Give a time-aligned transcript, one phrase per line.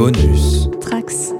[0.00, 0.70] Bonus.
[0.80, 1.34] Trax.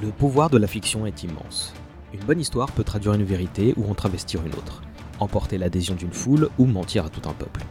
[0.00, 1.74] Le pouvoir de la fiction est immense.
[2.14, 4.80] Une bonne histoire peut traduire une vérité ou en travestir une autre,
[5.20, 7.62] emporter l'adhésion d'une foule ou mentir à tout un peuple.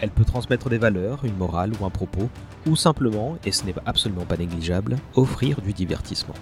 [0.00, 2.28] Elle peut transmettre des valeurs, une morale ou un propos,
[2.66, 6.34] ou simplement, et ce n'est absolument pas négligeable, offrir du divertissement.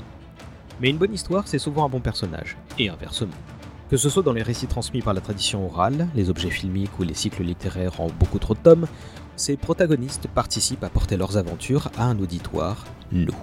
[0.81, 3.33] Mais une bonne histoire, c'est souvent un bon personnage, et inversement.
[3.91, 7.03] Que ce soit dans les récits transmis par la tradition orale, les objets filmiques ou
[7.03, 8.87] les cycles littéraires en beaucoup trop de tomes,
[9.37, 13.37] ces protagonistes participent à porter leurs aventures à un auditoire, nous.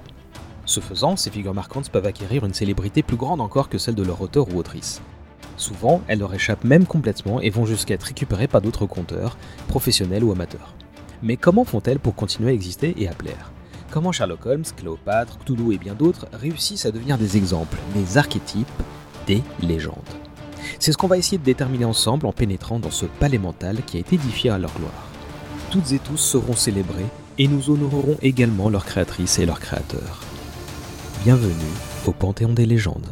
[0.66, 4.04] Ce faisant, ces figures marquantes peuvent acquérir une célébrité plus grande encore que celle de
[4.04, 5.02] leur auteur ou autrice.
[5.60, 10.24] Souvent, elles leur échappent même complètement et vont jusqu'à être récupérées par d'autres conteurs, professionnels
[10.24, 10.74] ou amateurs.
[11.22, 13.52] Mais comment font-elles pour continuer à exister et à plaire?
[13.92, 18.68] Comment Sherlock Holmes, Cléopâtre, Cthulhu et bien d'autres réussissent à devenir des exemples, des archétypes,
[19.28, 19.98] des légendes?
[20.80, 23.98] C'est ce qu'on va essayer de déterminer ensemble en pénétrant dans ce palais mental qui
[23.98, 25.10] a été édifié à leur gloire.
[25.72, 27.06] Toutes et tous seront célébrés
[27.38, 30.22] et nous honorerons également leurs créatrices et leurs créateurs.
[31.26, 31.54] Bienvenue
[32.06, 33.08] au Panthéon des légendes.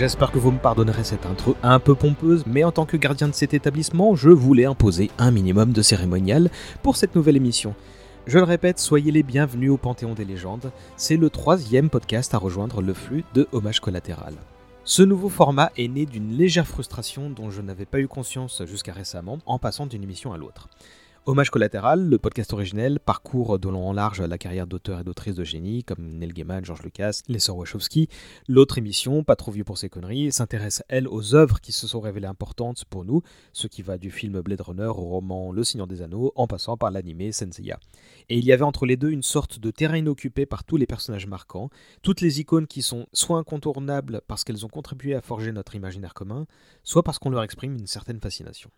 [0.00, 3.28] J'espère que vous me pardonnerez cette intro un peu pompeuse, mais en tant que gardien
[3.28, 6.48] de cet établissement, je voulais imposer un minimum de cérémonial
[6.82, 7.74] pour cette nouvelle émission.
[8.26, 12.38] Je le répète, soyez les bienvenus au Panthéon des légendes, c'est le troisième podcast à
[12.38, 14.32] rejoindre le flux de Hommage collatéral.
[14.84, 18.94] Ce nouveau format est né d'une légère frustration dont je n'avais pas eu conscience jusqu'à
[18.94, 20.70] récemment en passant d'une émission à l'autre.
[21.26, 25.34] Hommage collatéral, le podcast originel, parcourt de long en large la carrière d'auteurs et d'autrices
[25.34, 28.08] de génie comme Neil Gaiman, George Lucas, les Wachowski.
[28.48, 32.00] L'autre émission, Pas trop vieux pour ses conneries, s'intéresse elle aux œuvres qui se sont
[32.00, 33.22] révélées importantes pour nous,
[33.52, 36.78] ce qui va du film Blade Runner au roman Le Seigneur des Anneaux en passant
[36.78, 37.78] par l'animé Senseiya.
[38.30, 40.86] Et il y avait entre les deux une sorte de terrain inoccupé par tous les
[40.86, 41.68] personnages marquants,
[42.00, 46.14] toutes les icônes qui sont soit incontournables parce qu'elles ont contribué à forger notre imaginaire
[46.14, 46.46] commun,
[46.82, 48.70] soit parce qu'on leur exprime une certaine fascination.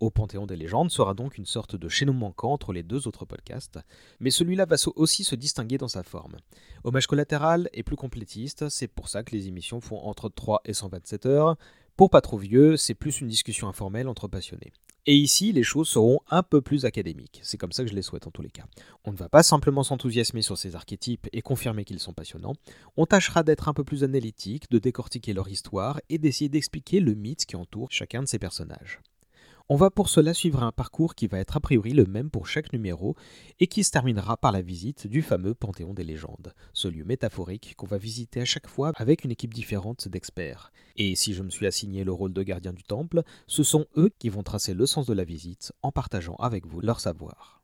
[0.00, 3.24] Au Panthéon des légendes sera donc une sorte de chaînon manquant entre les deux autres
[3.24, 3.78] podcasts,
[4.20, 6.36] mais celui-là va aussi se distinguer dans sa forme.
[6.82, 10.74] Hommage collatéral est plus complétiste, c'est pour ça que les émissions font entre 3 et
[10.74, 11.56] 127 heures.
[11.96, 14.72] Pour pas trop vieux, c'est plus une discussion informelle entre passionnés.
[15.06, 17.40] Et ici, les choses seront un peu plus académiques.
[17.42, 18.64] C'est comme ça que je les souhaite en tous les cas.
[19.04, 22.54] On ne va pas simplement s'enthousiasmer sur ces archétypes et confirmer qu'ils sont passionnants.
[22.96, 27.14] On tâchera d'être un peu plus analytique, de décortiquer leur histoire et d'essayer d'expliquer le
[27.14, 29.00] mythe qui entoure chacun de ces personnages.
[29.70, 32.46] On va pour cela suivre un parcours qui va être a priori le même pour
[32.46, 33.16] chaque numéro
[33.60, 37.74] et qui se terminera par la visite du fameux Panthéon des légendes, ce lieu métaphorique
[37.74, 40.70] qu'on va visiter à chaque fois avec une équipe différente d'experts.
[40.96, 44.10] Et si je me suis assigné le rôle de gardien du temple, ce sont eux
[44.18, 47.62] qui vont tracer le sens de la visite en partageant avec vous leur savoir.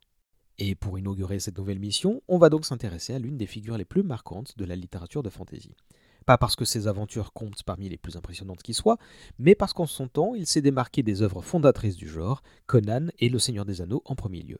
[0.57, 3.85] Et pour inaugurer cette nouvelle mission, on va donc s'intéresser à l'une des figures les
[3.85, 5.75] plus marquantes de la littérature de fantasy.
[6.25, 8.97] Pas parce que ses aventures comptent parmi les plus impressionnantes qui soient,
[9.39, 13.29] mais parce qu'en son temps, il s'est démarqué des œuvres fondatrices du genre, Conan et
[13.29, 14.59] Le Seigneur des Anneaux en premier lieu.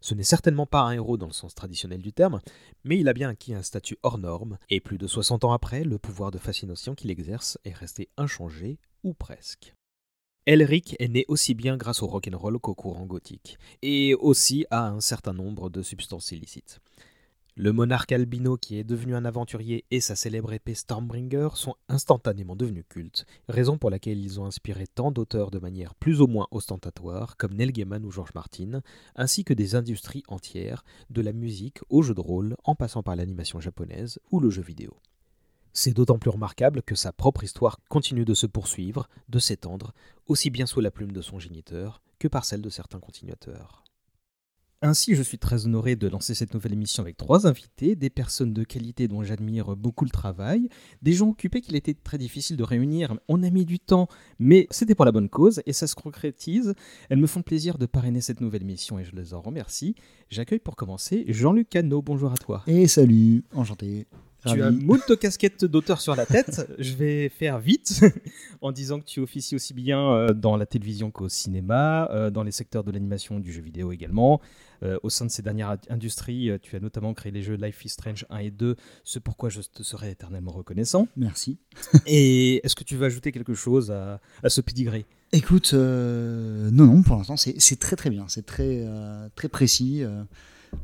[0.00, 2.40] Ce n'est certainement pas un héros dans le sens traditionnel du terme,
[2.84, 5.82] mais il a bien acquis un statut hors norme, et plus de 60 ans après,
[5.82, 9.74] le pouvoir de fascination qu'il exerce est resté inchangé, ou presque.
[10.46, 15.00] Elric est né aussi bien grâce au rock'n'roll qu'au courant gothique, et aussi à un
[15.00, 16.80] certain nombre de substances illicites.
[17.56, 22.56] Le monarque albino qui est devenu un aventurier et sa célèbre épée Stormbringer sont instantanément
[22.56, 26.48] devenus cultes, raison pour laquelle ils ont inspiré tant d'auteurs de manière plus ou moins
[26.50, 28.82] ostentatoire comme Neil Gaiman ou George Martin,
[29.14, 33.14] ainsi que des industries entières, de la musique au jeu de rôle en passant par
[33.14, 34.96] l'animation japonaise ou le jeu vidéo.
[35.72, 39.94] C'est d'autant plus remarquable que sa propre histoire continue de se poursuivre, de s'étendre,
[40.26, 43.83] aussi bien sous la plume de son géniteur que par celle de certains continuateurs.
[44.86, 48.52] Ainsi, je suis très honoré de lancer cette nouvelle émission avec trois invités, des personnes
[48.52, 50.68] de qualité dont j'admire beaucoup le travail,
[51.00, 53.16] des gens occupés qu'il était très difficile de réunir.
[53.26, 54.08] On a mis du temps,
[54.38, 56.74] mais c'était pour la bonne cause et ça se concrétise.
[57.08, 59.94] Elles me font plaisir de parrainer cette nouvelle émission et je les en remercie.
[60.28, 62.02] J'accueille pour commencer Jean-Luc Cano.
[62.02, 62.62] Bonjour à toi.
[62.66, 64.06] Et salut, enchanté.
[64.46, 66.70] Tu as moult casquettes d'auteur sur la tête.
[66.78, 68.04] Je vais faire vite
[68.60, 72.42] en disant que tu officies aussi bien euh, dans la télévision qu'au cinéma, euh, dans
[72.42, 74.40] les secteurs de l'animation du jeu vidéo également.
[74.82, 77.90] Euh, au sein de ces dernières industries, tu as notamment créé les jeux Life is
[77.90, 81.08] Strange 1 et 2, ce pourquoi je te serai éternellement reconnaissant.
[81.16, 81.58] Merci.
[82.06, 85.06] et est-ce que tu veux ajouter quelque chose à, ce pedigree?
[85.32, 88.86] Écoute, non, non, pour l'instant, c'est très très bien, c'est très,
[89.34, 90.04] très précis.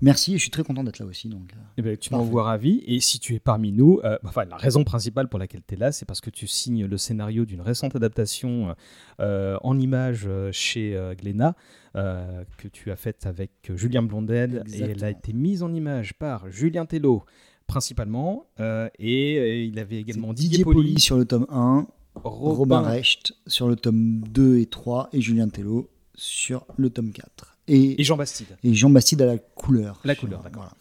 [0.01, 1.29] Merci et je suis très content d'être là aussi.
[1.29, 2.83] Donc, euh, eh ben, tu m'envoies ravi.
[2.87, 5.77] Et si tu es parmi nous, euh, enfin, la raison principale pour laquelle tu es
[5.77, 8.75] là, c'est parce que tu signes le scénario d'une récente adaptation
[9.21, 11.55] euh, en images chez Glénat
[11.95, 14.65] que tu as faite avec Julien Blondel.
[14.73, 17.25] Et elle a été mise en image par Julien Tello
[17.67, 18.47] principalement.
[18.99, 21.87] et il avait également Didier, Poli sur le tome 1,
[22.25, 27.59] Robin, Recht sur le tome 2 et 3 et Julien Tello sur le tome 4.
[27.71, 28.57] Et, Jean Bastide.
[28.65, 30.01] Et Jean Bastide à la couleur.
[30.05, 30.75] La couleur, d'accord.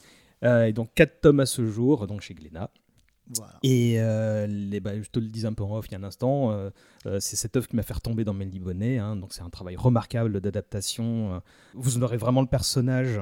[0.43, 2.71] Euh, et donc 4 tomes à ce jour, donc chez Glénat.
[3.35, 3.59] Voilà.
[3.61, 5.99] Et euh, les, bah, je te le dis un peu en off il y a
[5.99, 6.71] un instant, euh,
[7.19, 8.97] c'est cette œuvre qui m'a fait retomber dans Melly Bonnet.
[8.97, 11.41] Hein, donc c'est un travail remarquable d'adaptation.
[11.75, 13.21] Vous aurez vraiment le personnage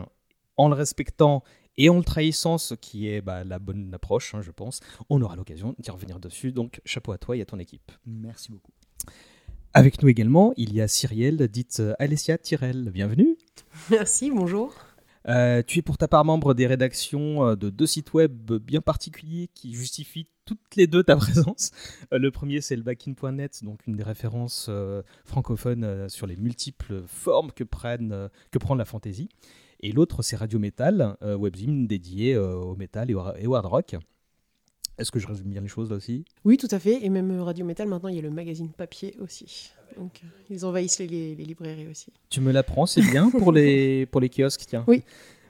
[0.56, 1.44] en le respectant
[1.76, 4.80] et en le trahissant, ce qui est bah, la bonne approche, hein, je pense.
[5.10, 6.54] On aura l'occasion d'y revenir dessus.
[6.54, 7.92] Donc chapeau à toi et à ton équipe.
[8.06, 8.72] Merci beaucoup.
[9.74, 12.92] Avec nous également, il y a Cyrielle, dite Alessia Tyrell.
[12.92, 13.38] Bienvenue.
[13.92, 14.74] Merci, bonjour.
[15.28, 18.80] Euh, tu es pour ta part membre des rédactions euh, de deux sites web bien
[18.80, 21.72] particuliers qui justifient toutes les deux ta présence.
[22.14, 24.70] Euh, le premier, c'est le backin.net, donc une des références
[25.26, 29.30] francophones sur les multiples formes que, prennent, que prend la fantasy.
[29.82, 33.96] Et l'autre, c'est Radio Metal, webzine dédié au metal et au hard rock.
[34.98, 36.26] Est-ce que je résume bien les choses là aussi?
[36.44, 37.06] Oui, tout à fait.
[37.06, 39.72] Et même Radio Metal, maintenant, il y a le magazine papier aussi.
[39.96, 42.12] Donc, euh, ils envahissent les, librairies aussi.
[42.30, 44.84] Tu me l'apprends, c'est bien pour les, pour les kiosques, tiens.
[44.88, 45.04] Oui.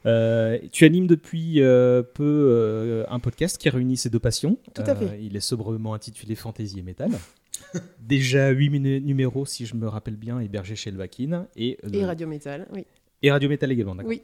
[0.06, 4.58] Euh, tu animes depuis euh, peu un podcast qui réunit ces deux passions.
[4.74, 5.20] Tout à fait.
[5.22, 7.12] Il est sobrement intitulé Fantasy et Metal.
[8.00, 11.04] Déjà 8 numéros, si je me rappelle bien, hébergés chez le
[11.56, 12.86] Et, et Radio Metal, oui.
[13.24, 14.10] Et Radio Metal également, d'accord.
[14.10, 14.22] Oui.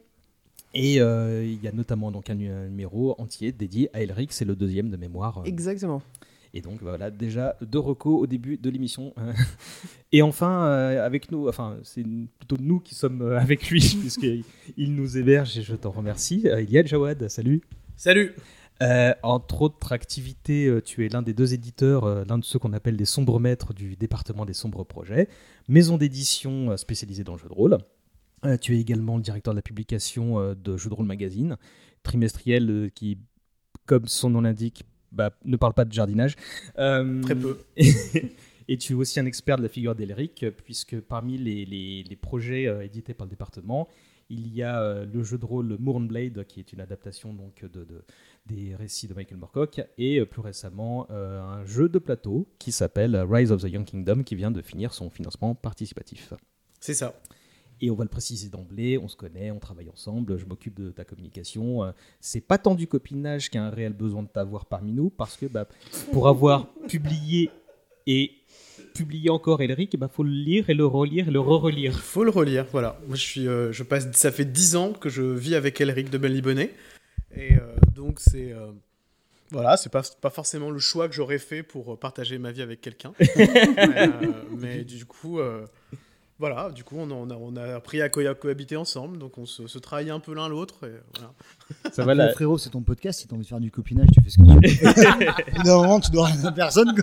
[0.74, 4.56] Et euh, il y a notamment donc un, numéro entier dédié à Elric, c'est le
[4.56, 5.38] deuxième de mémoire.
[5.38, 5.44] Euh.
[5.44, 6.02] Exactement.
[6.52, 9.14] Et donc voilà, déjà deux recos au début de l'émission.
[10.12, 12.04] et enfin, euh, avec nous, enfin, c'est
[12.38, 16.46] plutôt nous qui sommes avec lui, puisqu'il nous héberge et je t'en remercie.
[16.60, 17.62] il y a Jawad, salut.
[17.96, 18.34] Salut.
[19.22, 23.04] entre autres activités, tu es l'un des deux éditeurs, l'un de ceux qu'on appelle les
[23.04, 25.28] sombres maîtres du département des sombres projets,
[25.68, 27.78] maison d'édition spécialisée dans le jeu de rôle.
[28.44, 31.56] Euh, tu es également le directeur de la publication euh, de Jeux de rôle magazine,
[32.02, 33.18] trimestriel euh, qui,
[33.86, 36.36] comme son nom l'indique, bah, ne parle pas de jardinage.
[36.74, 37.58] Très peu.
[38.66, 43.12] Et, tu es aussi un expert de la figure d'Elric, puisque parmi les, projets édités
[43.12, 43.88] par le département,
[44.30, 47.86] il y a le jeu de rôle Mournblade, qui est une adaptation donc de,
[48.46, 53.52] des récits de Michael Moorcock, et plus récemment un jeu de plateau qui s'appelle Rise
[53.52, 56.32] of the Young Kingdom, qui vient de finir son financement participatif.
[56.80, 57.14] C'est ça.
[57.80, 60.90] Et on va le préciser d'emblée, on se connaît, on travaille ensemble, je m'occupe de
[60.90, 61.84] ta communication.
[61.84, 64.92] Euh, c'est pas tant du copinage qu'il y a un réel besoin de t'avoir parmi
[64.92, 65.66] nous, parce que bah,
[66.12, 67.50] pour avoir publié
[68.06, 68.32] et
[68.94, 71.92] publié encore Elric, il bah, faut le lire et le relire et le re-relire.
[71.94, 72.98] Il faut le relire, voilà.
[73.06, 76.10] Moi, je suis, euh, je passe, ça fait dix ans que je vis avec Elric
[76.10, 76.74] de Bonnet.
[77.34, 78.54] Et euh, donc, c'est.
[79.50, 82.80] Voilà, c'est pas, pas forcément le choix que j'aurais fait pour partager ma vie avec
[82.80, 83.12] quelqu'un.
[83.36, 84.08] mais,
[84.58, 85.38] mais, du coup,
[86.46, 89.78] voilà, du coup, on a, on a, appris à cohabiter ensemble, donc on se, se
[89.78, 90.74] trahit un peu l'un l'autre.
[90.80, 91.32] Voilà.
[91.90, 92.30] Ça va, là.
[92.34, 94.42] frérot, c'est ton podcast, si t'as envie de faire du copinage, tu fais ce que
[94.42, 95.64] tu veux.
[95.64, 96.94] Normalement, tu dois rien à personne,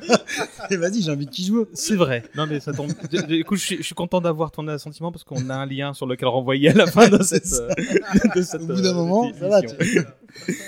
[0.70, 1.66] Et vas-y, j'ai envie de qui joue.
[1.74, 2.22] C'est vrai.
[2.36, 2.92] Non, mais ça tombe.
[3.28, 6.28] Du coup, je suis, content d'avoir ton assentiment parce qu'on a un lien sur lequel
[6.28, 7.52] renvoyer à la fin de cette.
[7.52, 10.06] Au bout d'un moment, ça va, tu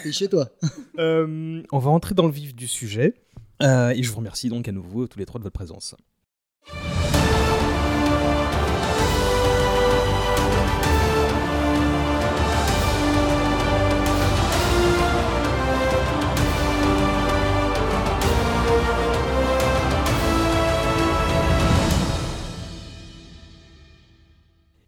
[0.03, 0.49] es chez toi.
[0.97, 3.13] Euh, on va entrer dans le vif du sujet.
[3.61, 5.95] Euh, et je vous remercie donc à nouveau tous les trois de votre présence.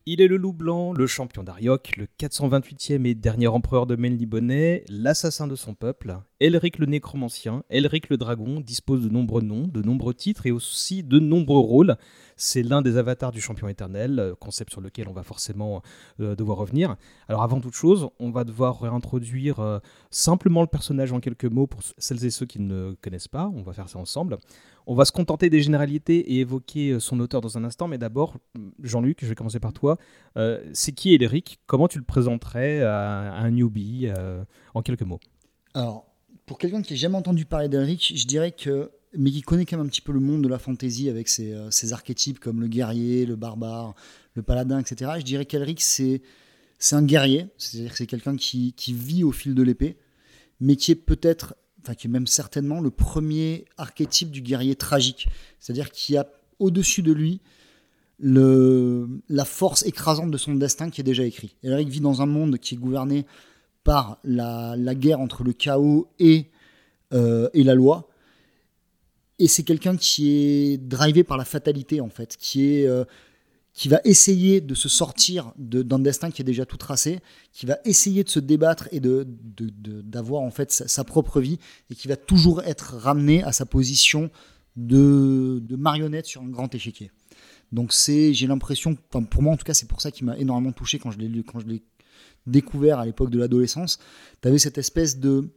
[0.08, 4.86] Il est le loup blanc, le champion d'Ariok, le 428e et dernier empereur de Menlibonnet,
[4.88, 6.20] l'assassin de son peuple.
[6.40, 11.02] Elric le nécromancien, Elric le dragon dispose de nombreux noms, de nombreux titres et aussi
[11.02, 11.96] de nombreux rôles.
[12.38, 15.82] C'est l'un des avatars du champion éternel, euh, concept sur lequel on va forcément
[16.20, 16.98] euh, devoir revenir.
[17.28, 19.80] Alors avant toute chose, on va devoir réintroduire euh,
[20.12, 23.52] simplement le personnage en quelques mots pour celles et ceux qui ne connaissent pas.
[23.56, 24.38] On va faire ça ensemble.
[24.88, 27.98] On va se contenter des généralités et évoquer euh, son auteur dans un instant, mais
[27.98, 28.36] d'abord,
[28.82, 29.98] Jean-Luc, je vais commencer par toi.
[30.38, 35.20] Euh, c'est qui Elric Comment tu le présenterais à, un newbie euh, en quelques mots?
[35.74, 36.06] Alors,
[36.46, 39.78] pour quelqu'un qui n'a jamais entendu parler d'Elric, je dirais que, mais qui connaît quand
[39.78, 42.68] même un petit peu le monde de la fantasy avec ses, ses archétypes comme le
[42.68, 43.96] guerrier, le barbare,
[44.36, 45.14] le paladin, etc.
[45.18, 46.22] Je dirais qu'Elric, c'est,
[46.78, 49.98] c'est un guerrier, c'est-à-dire que c'est quelqu'un qui, qui vit au fil de l'épée,
[50.60, 55.28] mais qui est peut-être, enfin qui est même certainement le premier archétype du guerrier tragique,
[55.60, 56.28] c'est-à-dire qui a
[56.58, 57.42] au-dessus de lui
[58.20, 61.56] la force écrasante de son destin qui est déjà écrit.
[61.64, 63.26] Elric vit dans un monde qui est gouverné
[63.84, 66.50] par la, guerre entre le chaos et,
[67.14, 68.10] euh, et la loi.
[69.38, 73.04] Et c'est quelqu'un qui est drivé par la fatalité, en fait, qui, est, euh,
[73.76, 77.20] qui va essayer de se sortir d'un destin qui est déjà tout tracé,
[77.52, 81.60] qui va essayer de se débattre et d'avoir de, de, en fait sa, propre vie,
[81.90, 84.32] et qui va toujours être ramené à sa position
[84.78, 87.12] de, de marionnette sur un grand échiquier.
[87.74, 90.72] Donc c'est, j'ai l'impression, pour moi en tout cas, c'est pour ça qui m'a énormément
[90.72, 91.84] touché quand je l'ai quand je l'ai
[92.48, 94.00] découvert à l'époque de l'adolescence.
[94.42, 95.50] Tu avais cette espèce de,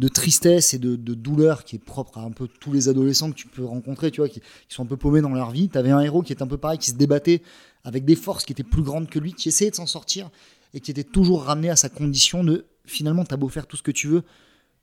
[0.00, 3.30] de tristesse et de, de, douleur qui est propre à un peu tous les adolescents
[3.30, 5.68] que tu peux rencontrer, tu vois, qui, qui sont un peu paumés dans leur vie.
[5.68, 7.42] Tu avais un héros qui est un peu pareil, qui se débattait
[7.84, 10.30] avec des forces qui étaient plus grandes que lui, qui essayait de s'en sortir
[10.72, 13.82] et qui était toujours ramené à sa condition de finalement, t'as beau faire tout ce
[13.82, 14.22] que tu veux,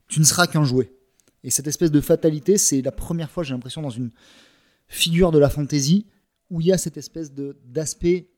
[0.06, 0.92] tu ne seras qu'un jouet.
[1.42, 4.12] Et cette espèce de fatalité, c'est la première fois, j'ai l'impression, dans une
[4.86, 6.06] figure de la fantaisie
[6.48, 8.30] où il y a cette espèce d'aspect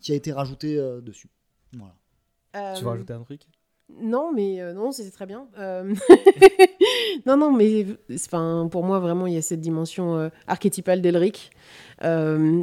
[0.00, 1.28] qui a été rajouté euh, dessus.
[1.72, 1.96] Voilà.
[2.54, 2.74] Euh...
[2.76, 3.42] Tu veux rajouter un truc?
[4.00, 5.46] Non, mais euh, non, c'était très bien.
[5.58, 5.94] Euh...
[7.26, 7.86] non, non, mais
[8.70, 11.50] pour moi, vraiment, il y a cette dimension euh, archétypale d'Elric.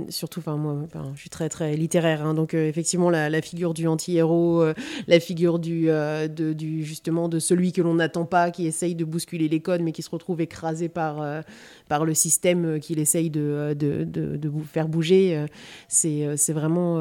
[0.09, 2.25] Surtout, enfin, moi, je suis très, très littéraire.
[2.25, 4.65] Hein, donc, effectivement, la, la, figure du anti-héros,
[5.07, 9.05] la figure du, de, du, justement, de celui que l'on n'attend pas, qui essaye de
[9.05, 11.43] bousculer les codes, mais qui se retrouve écrasé par,
[11.87, 15.45] par le système qu'il essaye de, de, de, de, faire bouger.
[15.87, 16.99] c'est vraiment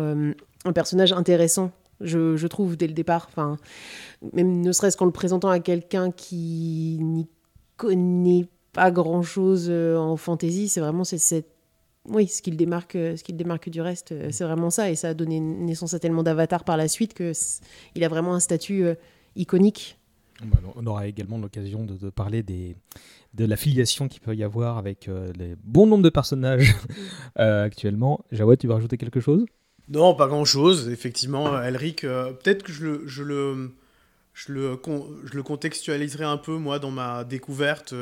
[0.64, 3.26] un personnage intéressant je, trouve, dès le départ.
[3.28, 3.56] Enfin,
[4.32, 7.28] même ne serait-ce qu'en le présentant à quelqu'un qui n'y
[7.76, 11.46] connaît pas grand-chose euh, en fantasy, c'est vraiment cette
[12.08, 14.90] oui, ce qui le démarque, ce qui le démarque du reste, euh, c'est vraiment ça.
[14.90, 17.32] Et ça a donné naissance à tellement d'avatars par la suite que
[17.94, 18.94] il a vraiment un statut euh,
[19.36, 20.00] iconique.
[20.44, 25.08] Bah, on aura également l'occasion de, parler de la filiation qu'il peut y avoir avec
[25.08, 26.74] euh, les bons nombres de personnages
[27.38, 28.24] euh, actuellement.
[28.32, 29.44] Jawad, tu veux rajouter quelque chose?
[29.90, 30.88] Non, pas grand-chose.
[30.88, 33.72] Effectivement, Elric, euh, peut-être que je le, je, le,
[34.34, 34.78] je, le,
[35.24, 37.94] je le contextualiserai un peu, moi, dans ma découverte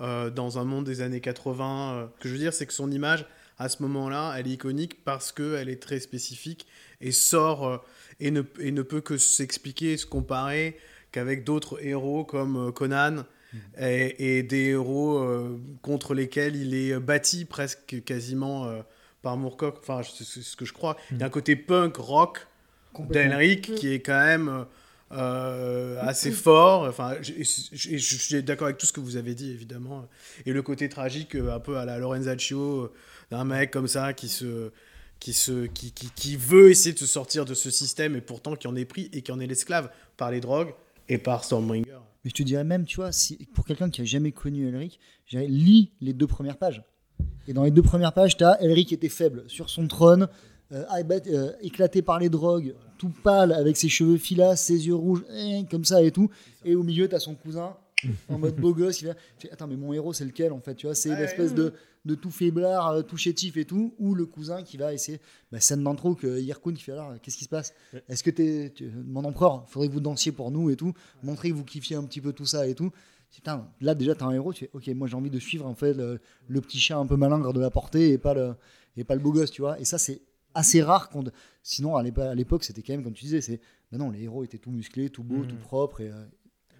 [0.00, 1.94] euh, dans un monde des années 80.
[1.94, 2.06] Euh.
[2.16, 3.26] Ce que je veux dire, c'est que son image,
[3.60, 6.66] à ce moment-là, elle est iconique parce qu'elle est très spécifique
[7.00, 7.76] et sort euh,
[8.18, 10.76] et, ne, et ne peut que s'expliquer, se comparer
[11.12, 13.24] qu'avec d'autres héros comme Conan.
[13.52, 13.58] Mmh.
[13.78, 15.24] Et, et, des héros
[15.80, 18.68] contre lesquels il est bâti presque quasiment
[19.24, 20.96] par Moorcock, enfin c'est ce que je crois.
[21.10, 22.46] Il y a un côté punk rock
[23.10, 24.66] d'Elric qui est quand même
[25.12, 26.82] euh, assez fort.
[26.82, 27.42] Enfin, je,
[27.98, 30.06] suis d'accord avec tout ce que vous avez dit évidemment.
[30.44, 32.92] Et le côté tragique, euh, un peu à la Lorenzaccio, euh,
[33.30, 34.70] d'un mec comme ça qui se
[35.20, 38.56] qui, se, qui, qui, qui, veut essayer de se sortir de ce système et pourtant
[38.56, 40.74] qui en est pris et qui en est l'esclave par les drogues
[41.08, 41.98] et par Stormbringer.
[42.24, 45.00] Mais je te dirais même, tu vois, si, pour quelqu'un qui a jamais connu Elric,
[45.32, 46.82] lis les deux premières pages.
[47.46, 50.28] Et dans les deux premières pages, tu as Elric était faible sur son trône,
[50.72, 50.84] euh,
[51.26, 55.64] euh, éclaté par les drogues, tout pâle, avec ses cheveux filas, ses yeux rouges, eh,
[55.70, 56.30] comme ça et tout.
[56.64, 57.76] Et au milieu, tu as son cousin
[58.28, 59.02] en mode beau gosse.
[59.02, 60.94] Il fait Attends, mais mon héros, c'est lequel en fait tu vois?
[60.94, 64.62] C'est une espèce de, de tout faiblard, euh, tout chétif et tout, ou le cousin
[64.62, 65.20] qui va essayer.
[65.52, 67.74] Bah, scène d'intro que Yirkun qui fait alors, qu'est-ce qui se passe?
[68.08, 68.72] Est-ce que t'es,
[69.06, 72.04] mon empereur, faudrait que vous dansiez pour nous et tout, montrer que vous kiffiez un
[72.04, 72.90] petit peu tout ça et tout.
[73.34, 75.74] Putain, là déjà t'as un héros, tu fais ok, moi j'ai envie de suivre en
[75.74, 78.54] fait le, le, petit chien un peu malingre de la portée et pas le,
[78.96, 79.78] et pas le beau gosse, tu vois.
[79.80, 80.22] Et ça c'est
[80.54, 81.10] assez rare.
[81.10, 81.24] Quand...
[81.62, 83.60] Sinon, à l'époque, c'était quand même, comme tu disais, c'est
[83.90, 85.48] bah non, les héros étaient tout musclés, tout beaux, mmh.
[85.48, 86.00] tout propres.
[86.00, 86.24] Et, euh,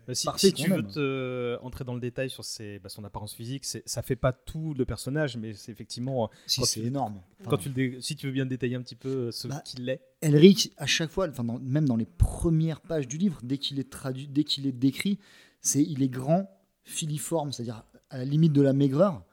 [0.07, 3.05] bah si, si tu veux te, euh, entrer dans le détail sur ses, bah, son
[3.05, 6.31] apparence physique, ça fait pas tout le personnage, mais c'est effectivement.
[6.47, 7.21] Si, c'est énorme.
[7.41, 9.89] Enfin, quand tu si tu veux bien détailler un petit peu euh, ce bah, qu'il
[9.89, 10.01] est.
[10.21, 13.79] Elric, à chaque fois, enfin, dans, même dans les premières pages du livre, dès qu'il
[13.79, 15.19] est traduit, dès qu'il est décrit,
[15.65, 16.49] c'est il est grand,
[16.85, 19.25] filiforme, c'est-à-dire à la limite de la maigreur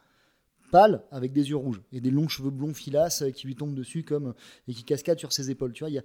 [0.72, 4.04] pâle avec des yeux rouges et des longs cheveux blonds filasses qui lui tombent dessus
[4.04, 4.34] comme
[4.68, 5.74] et qui cascadent sur ses épaules.
[5.74, 6.02] Tu vois,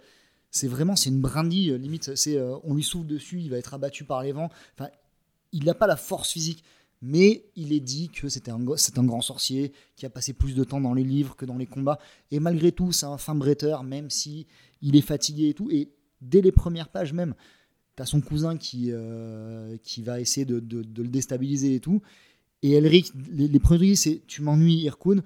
[0.50, 2.14] c'est vraiment c'est une brindille euh, limite.
[2.16, 4.50] C'est euh, on lui souffle dessus, il va être abattu par les vents.
[4.74, 4.90] Enfin,
[5.52, 6.64] il n'a pas la force physique,
[7.00, 10.56] mais il est dit que c'était un c'est un grand sorcier qui a passé plus
[10.56, 11.98] de temps dans les livres que dans les combats.
[12.32, 14.46] Et malgré tout, c'est un fin bretteur, même si
[14.82, 15.70] il est fatigué et tout.
[15.70, 17.34] Et dès les premières pages même,
[17.96, 21.80] tu as son cousin qui, euh, qui va essayer de, de, de, le déstabiliser et
[21.80, 22.02] tout.
[22.62, 25.22] Et Elric, les, les premiers, c'est tu m'ennuies, Irkun.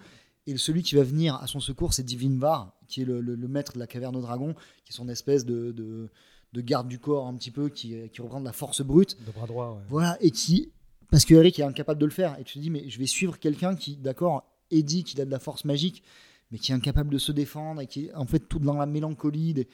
[0.46, 3.48] Et celui qui va venir à son secours, c'est Divinvar, qui est le, le, le,
[3.48, 6.08] maître de la caverne au dragon, qui est son espèce de, de,
[6.52, 9.16] de garde du corps un petit peu, qui, qui reprend de la force brute.
[9.26, 9.84] De bras droit, ouais.
[9.88, 10.70] Voilà, et qui.
[11.10, 12.38] Parce que Eric est incapable de le faire.
[12.40, 15.24] Et tu te dis, mais je vais suivre quelqu'un qui, d'accord, est dit qu'il a
[15.24, 16.02] de la force magique,
[16.50, 18.86] mais qui est incapable de se défendre et qui est en fait tout dans la
[18.86, 19.54] mélancolie.
[19.54, 19.68] des-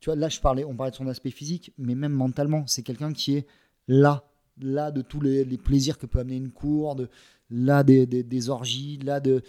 [0.00, 2.82] Tu vois, là, je parlais, on parlait de son aspect physique, mais même mentalement, c'est
[2.82, 3.46] quelqu'un qui est
[3.88, 4.24] là,
[4.60, 7.08] là de tous les, les plaisirs que peut amener une cour, de,
[7.50, 9.42] là des, des, des orgies, là de,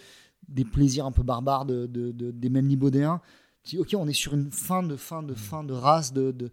[0.48, 2.48] des plaisirs un peu barbares de, de- de- des
[3.78, 6.12] ok, on est sur une fin de fin de fin de race.
[6.12, 6.50] De, de...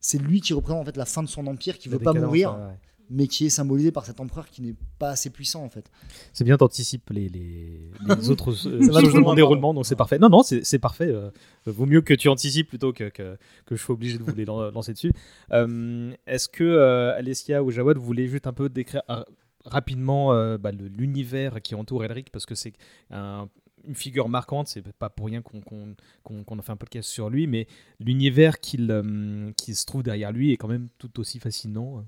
[0.00, 2.12] C'est lui qui représente en fait la fin de son empire, qui La veut pas
[2.26, 2.78] mourir, ouais.
[3.10, 5.90] Mais qui est symbolisé par cet empereur qui n'est pas assez puissant en fait.
[6.32, 9.34] C'est bien, t'anticipes les, les, les autres euh, va, je changements comprends.
[9.34, 10.18] déroulement, donc c'est parfait.
[10.18, 11.08] Non, non, c'est parfait.
[11.08, 11.30] euh,
[11.66, 14.44] vaut mieux que tu anticipes plutôt que, que, que je sois obligé de vous les
[14.46, 15.12] lan- lancer dessus.
[15.52, 19.22] Euh, Est-ce que euh, Alessia ou Jawad, vous voulez juste un peu décrire euh,
[19.64, 22.72] rapidement euh, bah, l'univers qui entoure Elric Parce que c'est
[23.10, 23.48] un-
[23.86, 27.46] une figure marquante, c'est pas pour rien qu'on qu'on a fait un podcast sur lui,
[27.46, 27.66] mais
[28.00, 32.02] l'univers qu'il euh, qui se trouve derrière lui est quand même tout aussi fascinant.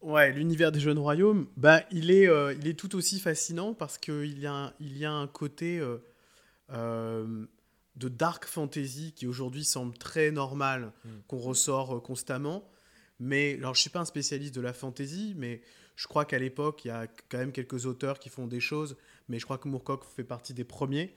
[0.00, 3.98] Ouais, l'univers des jeunes royaumes, bah, il, est, euh, il est tout aussi fascinant parce
[3.98, 5.98] qu'il y, a un- il y a un côté euh,
[6.72, 7.46] euh,
[7.96, 11.08] de dark fantasy qui aujourd'hui semble très normal, Mm.
[11.26, 12.68] qu'on ressort constamment.
[13.20, 15.60] Mais, alors je suis pas un spécialiste de la fantasy, mais
[15.96, 18.96] je crois qu'à l'époque, il y a quand même quelques auteurs qui font des choses,
[19.28, 21.12] mais je crois que Moorcock fait partie des premiers.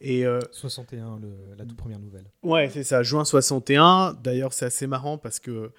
[0.00, 2.24] Et euh, 61, le- la toute première nouvelle.
[2.42, 4.14] Ouais, c'est ça, juin 61.
[4.14, 5.70] D'ailleurs, c'est assez marrant parce que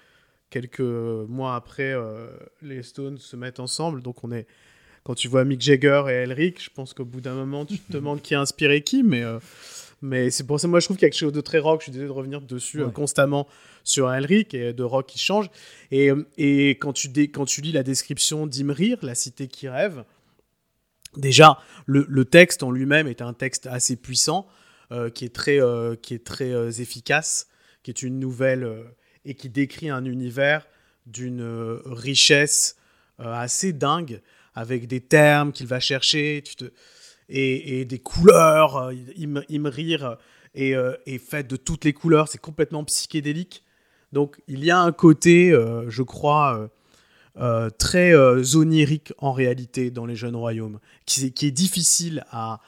[0.54, 0.80] quelques
[1.28, 2.28] mois après, euh,
[2.62, 4.02] les Stones se mettent ensemble.
[4.02, 4.46] Donc, on est.
[5.02, 7.92] Quand tu vois Mick Jagger et Elric, je pense qu'au bout d'un moment, tu te
[7.98, 9.02] demandes qui a inspiré qui.
[9.02, 9.40] Mais, euh,
[10.00, 11.80] mais c'est pour ça, moi, je trouve qu'il y a quelque chose de très rock.
[11.80, 13.48] Je suis désolé de revenir dessus euh, constamment
[13.82, 15.50] sur Elric et de rock qui change.
[15.90, 20.04] Et, et quand, tu dé- quand tu lis la description d'Imrir, la cité qui rêve,
[21.16, 24.46] déjà, le, le texte en lui-même est un texte assez puissant
[24.92, 25.58] euh, qui est très,
[26.00, 27.48] qui est très efficace,
[27.82, 28.64] qui est une nouvelle
[29.24, 30.66] et qui décrit un univers
[31.06, 32.76] d'une euh, richesse
[33.20, 34.20] euh, assez dingue,
[34.54, 36.42] avec des termes qu'il va chercher
[37.28, 38.76] et, des couleurs.
[38.76, 40.18] euh, Im- Imrir
[40.54, 40.74] est,
[41.06, 43.64] est fait de toutes les couleurs, c'est complètement psychédélique.
[44.12, 45.50] Donc il y a un côté,
[45.88, 46.70] je crois,
[47.76, 48.14] très
[48.54, 52.60] onirique en réalité dans les jeunes royaumes, qui est difficile à,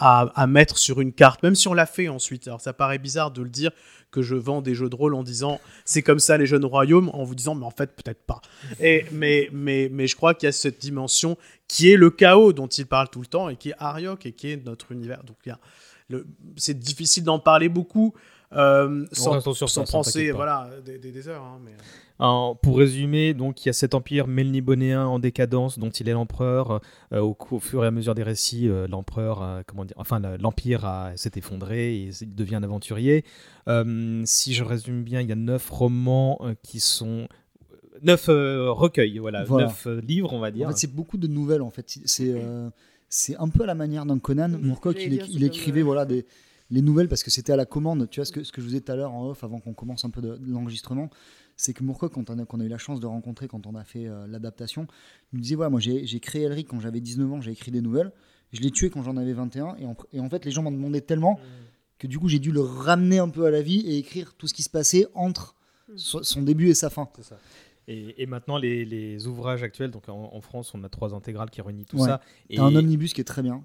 [0.00, 2.48] à, mettre sur une carte, même si on l'a fait ensuite.
[2.48, 3.70] Alors ça paraît bizarre de le dire
[4.10, 7.10] que je vends des jeux de rôle en disant c'est comme ça les jeunes royaumes,
[7.12, 8.40] en vous disant mais en fait peut-être pas.
[8.80, 11.36] Et, mais, mais, mais je crois qu'il y a cette dimension
[11.68, 14.32] qui est le chaos dont il parle tout le temps et qui est Ariok et
[14.32, 15.22] qui est notre univers.
[15.24, 15.36] Donc
[16.56, 18.14] c'est difficile d'en parler beaucoup.
[18.52, 19.40] Euh, sans,
[19.90, 21.74] penser voilà des, des- des heures hein, mais, euh,
[22.18, 26.12] Alors, pour résumer, donc il y a cet empire melnibonéen en décadence dont il est
[26.12, 26.80] l'empereur.
[27.12, 31.30] Euh, au, fur et à mesure des récits, euh, l'empereur, comment dire, enfin l'empire s'est
[31.36, 33.24] effondré et il devient un aventurier.
[33.68, 37.28] Euh, si je résume bien, il y a neuf romans euh, qui sont
[38.02, 39.66] neuf euh, recueils, voilà, Voilà.
[39.68, 40.66] neuf euh, livres, on va dire.
[40.66, 41.62] En fait, c'est beaucoup de nouvelles.
[41.62, 42.68] En fait, c'est euh,
[43.08, 44.48] c'est un peu à la manière d'un Conan.
[44.60, 46.26] Moorcock, il, il écrivait voilà des
[46.70, 48.08] les nouvelles parce que c'était à la commande.
[48.10, 49.58] Tu vois ce que ce que je vous ai tout à l'heure en off avant
[49.60, 51.10] qu'on commence un peu de, de l'enregistrement,
[51.56, 53.74] c'est que Moorcock, quand on a, qu'on a eu la chance de rencontrer quand on
[53.74, 54.86] a fait euh, l'adaptation,
[55.32, 57.70] il nous disait voilà, moi j'ai j'ai créé Elric quand j'avais 19 ans, j'ai écrit
[57.70, 58.12] des nouvelles.
[58.52, 60.72] Je l'ai tué quand j'en avais 21 et en, et en fait les gens m'en
[60.72, 61.38] demandaient tellement
[61.98, 64.46] que du coup j'ai dû le ramener un peu à la vie et écrire tout
[64.48, 65.54] ce qui se passait entre
[65.96, 67.08] so- son début et sa fin.
[67.16, 67.38] C'est ça.
[67.88, 71.50] Et, et maintenant, les, les ouvrages actuels, donc en, en France, on a trois intégrales
[71.50, 72.06] qui réunissent tout Ouais.
[72.06, 72.20] ça.
[72.48, 73.64] Et, T'as un omnibus qui est très bien.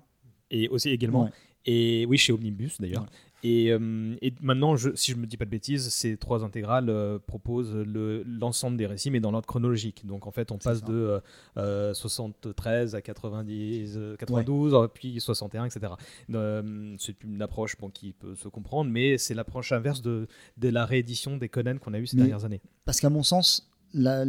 [0.49, 1.29] et aussi également Ouais.
[1.65, 3.03] Et oui, chez Omnibus d'ailleurs.
[3.03, 3.09] Ouais.
[3.43, 6.89] Et, euh, et maintenant, je, si je me dis pas de bêtises, ces trois intégrales
[6.89, 10.03] euh, proposent le- l'ensemble des récits, mais dans l'ordre chronologique.
[10.05, 10.85] Donc en fait, on passe ça.
[10.85, 11.19] de euh,
[11.57, 15.93] euh, 73 à 90, euh, 92, euh, puis 61, etc.
[16.33, 20.69] Euh, c'est une approche bon, qui peut se comprendre, mais c'est l'approche inverse de, de
[20.69, 22.61] la réédition des Conan qu'on a eu ces Mais- dernières années.
[22.85, 24.25] Parce qu'à mon sens, la,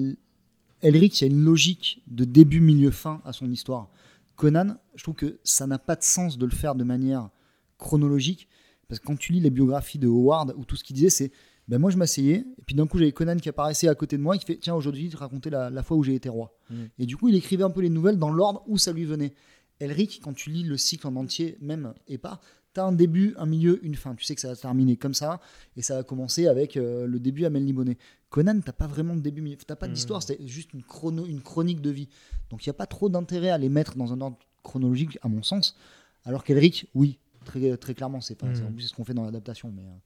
[0.82, 3.88] Elric, il y a une logique de début, milieu, fin à son histoire.
[4.36, 7.30] Conan, je trouve que ça n'a pas de sens de le faire de manière
[7.78, 8.48] chronologique.
[8.88, 11.32] Parce que quand tu lis les biographies de Howard, où tout ce qu'il disait, c'est
[11.68, 14.22] ben moi je m'asseyais, et puis d'un coup j'avais Conan qui apparaissait à côté de
[14.22, 16.56] moi, et qui fait tiens, aujourd'hui, je racontais la, la fois où j'ai été roi.
[16.70, 16.84] Mm.
[16.98, 19.34] Et du coup, il écrivait un peu les nouvelles dans l'ordre où ça lui venait.
[19.80, 22.40] Elric, quand tu lis le cycle en entier, même et pas,
[22.76, 24.14] tu as un début, un milieu, une fin.
[24.14, 25.40] Tu sais que ça va se terminer comme ça,
[25.76, 27.98] et ça va commencer avec euh, le début à Melniboné.
[28.30, 31.80] Conan, t'as pas vraiment de début, t'as pas d'histoire, c'est juste une, chrono, une chronique
[31.80, 32.08] de vie.
[32.50, 35.28] Donc il n'y a pas trop d'intérêt à les mettre dans un ordre chronologique, à
[35.28, 35.76] mon sens.
[36.24, 38.54] Alors qu'Elric, oui, très, très clairement, c'est pas, Mm.
[38.56, 39.72] c'est- en plus, c'est ce qu'on fait dans l'adaptation.
[39.74, 39.96] Mais, euh,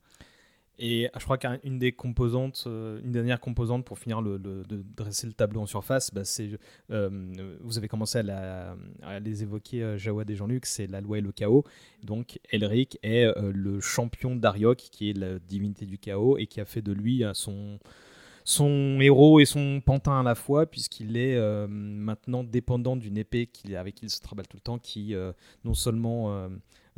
[0.82, 4.64] Et je crois qu'une des composantes, euh, une dernière composante pour finir de
[4.96, 6.58] dresser le tableau en surface, bah, c'est,
[6.90, 8.74] euh, vous avez commencé à,
[9.22, 11.64] les évoquer, euh, Jawad et Jean-Luc, c'est la loi et le chaos.
[12.02, 16.64] Donc Elric est le champion d'Ariok, qui est la divinité du chaos, et qui a
[16.64, 21.38] fait de lui son, héros et son pantin à la fois, puisqu'il est
[21.68, 25.14] maintenant dépendant d'une épée avec qui il se travaille tout le temps, qui
[25.62, 26.48] non seulement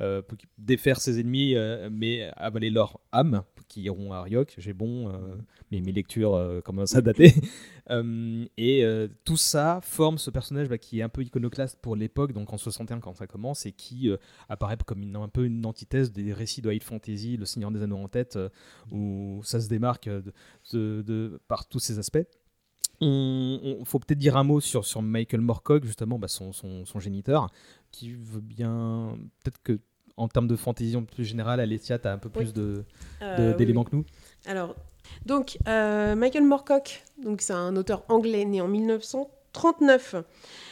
[0.03, 0.21] euh,
[0.59, 4.55] défaire ses ennemis, euh, mais avaler leur âme, qui iront à Ryok.
[4.59, 5.13] J'ai bon, euh,
[5.71, 7.33] mais mes lectures commencent à dater.
[8.59, 8.85] Et
[9.25, 12.57] tout ça forme ce personnage bah, qui est un peu iconoclaste pour l'époque, donc en
[12.57, 14.11] 61 quand ça commence, et qui
[14.49, 17.83] apparaît comme une, un peu une antithèse des récits de high fantasy, Le Seigneur des
[17.83, 18.39] Anneaux en tête,
[18.91, 20.09] où ça se démarque
[20.73, 22.25] de, par tous ces aspects.
[23.01, 27.51] On- faut peut-être dire un mot sur, Michael Moorcock, justement, bah, son, son géniteur,
[27.91, 29.17] qui veut bien.
[29.43, 29.79] Peut-être que
[30.17, 32.53] en termes de fantasy en plus générale, Alessia, tu as un peu plus Oui.
[32.53, 32.85] de- de-
[33.23, 34.05] Euh, oui, d'éléments que nous?
[34.47, 34.75] Alors,
[35.27, 40.17] donc, euh, Michael Moorcock, donc c'est un auteur anglais né en 1939.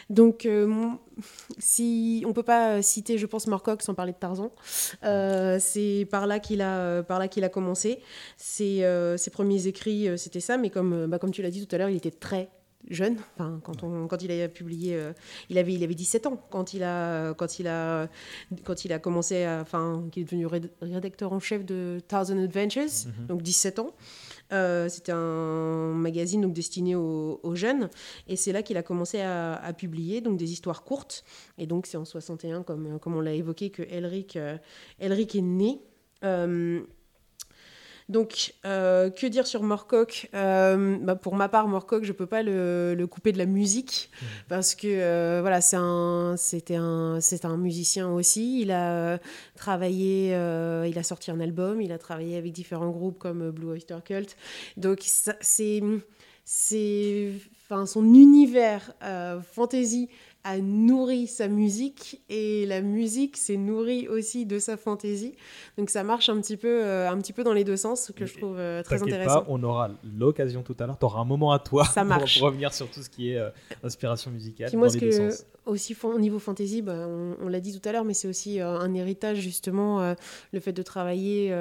[0.08, 0.88] Donc, euh,
[1.58, 4.50] si on peut pas citer, je pense, Moorcock sans parler de Tarzan,
[5.04, 8.00] Euh, c'est par là qu'il a, par là qu'il a commencé.
[8.36, 11.74] Ses, euh, ses premiers écrits, c'était ça, mais comme, bah, comme tu l'as dit tout
[11.74, 12.48] à l'heure, il était très
[12.88, 13.16] jeune.
[13.36, 15.12] Enfin, quand, on, quand il a publié, euh,
[15.48, 18.08] il, avait, il avait 17 ans quand il a, quand il a,
[18.64, 22.38] quand il a commencé, à- enfin, qu'il est devenu réd- rédacteur en chef de Thousand
[22.38, 22.88] Adventures,
[23.28, 23.94] donc 17 ans.
[24.52, 27.88] Euh, C'était un magazine donc destiné aux, aux jeunes
[28.26, 31.22] et c'est là qu'il a commencé à, à publier donc des histoires courtes
[31.56, 34.56] et donc c'est en 61 comme, comme on l'a évoqué que Elric, euh,
[34.98, 35.80] Elric est né.
[38.10, 42.42] Donc, euh, que dire sur Morcock Euh, bah, Pour ma part, Morcock, je peux pas
[42.42, 44.10] le, le couper de la musique
[44.48, 48.60] parce que euh, voilà, c'est un, c'était un, c'est un musicien aussi.
[48.60, 49.18] Il a
[49.56, 53.98] travaillé, il a sorti un album, il a travaillé avec différents groupes comme Blue Oyster
[54.04, 54.36] Cult.
[54.76, 55.80] Donc, ça- c'est,
[56.44, 57.32] c'est,
[57.64, 58.92] enfin, son univers
[59.52, 60.08] fantasy
[60.44, 65.34] a nourri sa musique et la musique s'est nourrie aussi de sa fantaisie.
[65.76, 68.24] Donc ça marche un petit peu, euh, un petit peu dans les deux sens, que
[68.24, 69.42] je trouve euh, très intéressant.
[69.42, 70.98] pas, on aura l'occasion tout à l'heure.
[70.98, 72.38] Tu auras un moment à toi Ça pour- marche.
[72.38, 73.50] Pour, revenir sur tout ce qui est euh,
[73.82, 75.44] inspiration musicale Puis moi, dans deux que, sens.
[75.66, 78.60] aussi au niveau fantasy, bah, on, on l'a dit tout à l'heure, mais c'est aussi
[78.60, 80.14] un héritage, justement,
[80.52, 81.54] le fait de travailler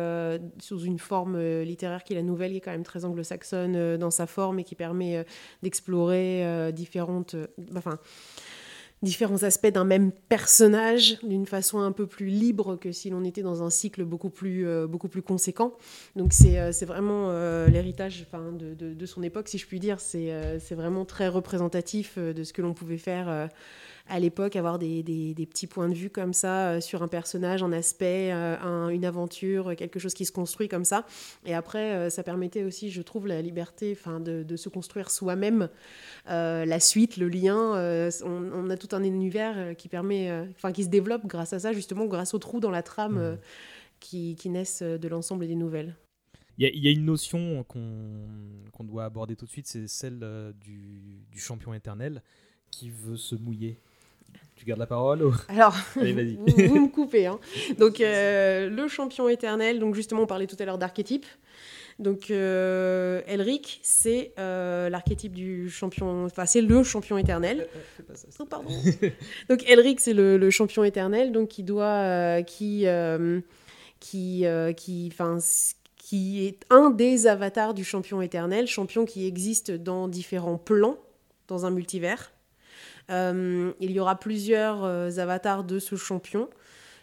[0.60, 4.12] sous une forme littéraire qui est la nouvelle, qui est quand même très anglo-saxonne dans
[4.12, 5.26] sa forme et qui permet
[5.64, 7.36] d'explorer différentes.
[9.02, 13.42] Différents aspects d'un même personnage d'une façon un peu plus libre que si l'on était
[13.42, 15.74] dans un cycle beaucoup plus, euh, beaucoup plus conséquent.
[16.16, 18.28] Donc c'est euh, vraiment euh, l'héritage
[18.60, 20.00] de, de- son époque, si je puis dire.
[20.00, 23.50] C'est vraiment très représentatif de ce que l'on pouvait faire
[24.10, 27.08] à l'époque, avoir des, des- des petits points de vue comme ça euh, sur un
[27.08, 31.06] personnage, un aspect, euh, un- une aventure, quelque chose qui se construit comme ça.
[31.46, 35.12] Et après, euh, ça permettait aussi, je trouve, la liberté enfin, de, de se construire
[35.12, 35.70] soi-même
[36.30, 37.76] euh, la suite, le lien.
[37.78, 41.26] euh, on, on a tout un univers euh, qui permet, euh, enfin qui se développe
[41.26, 43.36] grâce à ça, justement, grâce aux trous dans la trame euh,
[44.00, 45.96] qui, qui naissent euh, de l'ensemble des nouvelles.
[46.58, 48.28] Il y, a- il y a une notion qu'on
[48.74, 52.22] qu'on doit aborder tout de suite, c'est celle euh, du, du champion éternel
[52.72, 53.78] qui veut se mouiller.
[54.60, 56.36] Tu gardes la parole ou- Alors, Allez, vas-y.
[56.36, 57.28] vous, vous me coupez.
[57.28, 57.40] hein.
[57.78, 61.26] Donc, euh, le champion éternel, donc justement, on parlait tout à l'heure d'archétype.
[61.98, 67.68] Donc, euh, Elric, c'est euh, l'archétype du champion, enfin, c'est le champion éternel.
[68.40, 68.70] Oh, pardon.
[69.50, 72.86] donc, Elric, c'est le, le champion éternel, donc qui doit, qui,
[74.00, 74.46] qui,
[74.78, 75.38] qui, enfin,
[75.98, 80.98] qui est un des avatars du champion éternel, champion qui existe dans différents plans
[81.48, 82.32] dans un multivers.
[83.10, 86.50] Euh, il y aura plusieurs euh, avatars de ce champion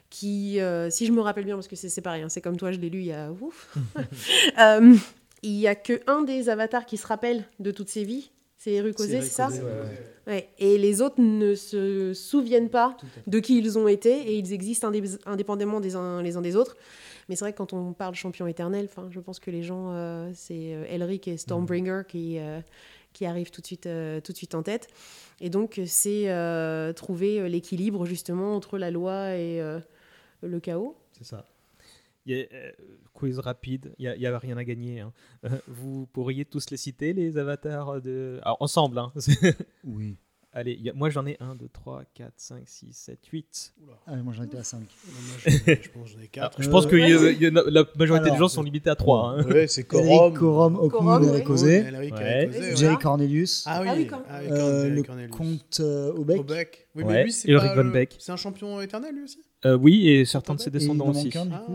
[0.08, 2.56] qui, euh, si je me rappelle bien, parce que c'est c'est pareil, hein, c'est comme
[2.56, 3.30] toi, je l'ai lu il y a...
[3.32, 3.76] Ouf.
[4.58, 4.94] Euh,
[5.42, 8.72] il y a que un des avatars qui se rappelle de toutes ses vies, c'est
[8.72, 10.32] Erukosé, c'est ça ouais, ouais.
[10.32, 10.48] Ouais.
[10.58, 14.90] Et les autres ne se souviennent pas de qui ils ont été et ils existent
[14.90, 16.76] indé- indépendamment des uns les uns des autres.
[17.28, 19.90] Mais c'est vrai que quand on parle champion éternel, enfin, je pense que les gens,
[19.90, 22.60] euh, c'est Elric et Stormbringer qui, euh,
[23.16, 24.88] qui arrivent tout de, suite, euh, tout de suite en tête.
[25.40, 29.80] Et donc, c'est euh, trouver euh, l'équilibre justement entre la loi et euh,
[30.42, 30.96] le chaos.
[31.12, 31.46] C'est ça.
[32.26, 32.72] Il y a, euh,
[33.14, 35.00] quiz rapide, il n'y a, rien à gagner.
[35.00, 35.14] hein.
[35.44, 38.38] Euh, vous pourriez tous les citer, les avatars de...
[38.42, 39.12] Alors, ensemble, hein.
[39.84, 40.18] Oui.
[40.58, 43.74] Allez, y a- moi j'en ai 1, 2, 3, 4, 5, 6, 7, 8.
[44.06, 44.78] Ah, moi j'en étais à 5.
[44.80, 44.86] Moi,
[45.44, 46.62] je, je pense que j'en ai quatre.
[46.62, 48.88] je pense que Euh, y a- y a- la majorité alors, des gens sont limités
[48.88, 49.32] à 3.
[49.38, 49.44] hein.
[49.44, 50.00] Ouais, c'est Ouais.
[51.28, 52.76] Ericosé, Oui, ouais.
[52.76, 54.56] Jerry Cornelius, Ah oui, Ah oui, ah euh,
[55.02, 56.88] Cornelius, le comte euh, Aubec, Aubec.
[56.94, 57.52] Oui, Ouais, mais lui, c'est.
[58.18, 59.38] C'est un champion éternel, lui aussi?
[59.66, 61.30] Euh, oui, et certains de ses descendants en aussi.
[61.36, 61.66] Ah.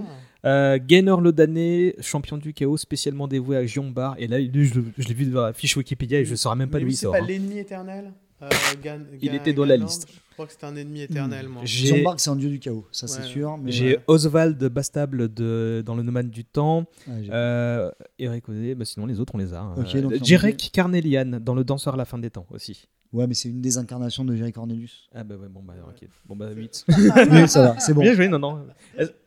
[0.45, 4.15] Euh, Gaynor le damné, champion du chaos spécialement dévoué à Giombar.
[4.17, 6.55] Et là, lui, je, je l'ai vu dans la fiche Wikipédia et je ne saurais
[6.55, 7.25] même pas Mais lui, il c'est pas hein.
[7.27, 8.49] l'ennemi éternel Euh,
[8.83, 10.07] Gan- Il Gan- était dans la liste.
[10.09, 11.61] Je crois que c'était un ennemi éternel, moi.
[11.65, 13.57] J'ai- Jean-Marc, c'est un dieu du chaos, ça c'est sûr.
[13.57, 16.85] mais- J'ai Oswald Bastable de, dans le Nomade du Temps.
[17.07, 19.61] Ouais, Euh, Eric Odé, bah sinon les autres on les a.
[19.61, 19.75] hein.
[19.77, 22.87] Ok, Euh, Jerek Carnelian dans Le Danseur à la fin des temps aussi.
[23.13, 25.09] Ouais, mais c'est une des incarnations de Jerry Cornelius.
[25.13, 26.07] Ah bah ouais, bon bah ok.
[26.25, 26.85] Bon bah 8.
[26.87, 28.01] oui, ça va, c'est bon.
[28.01, 28.65] Bien joué, non, non.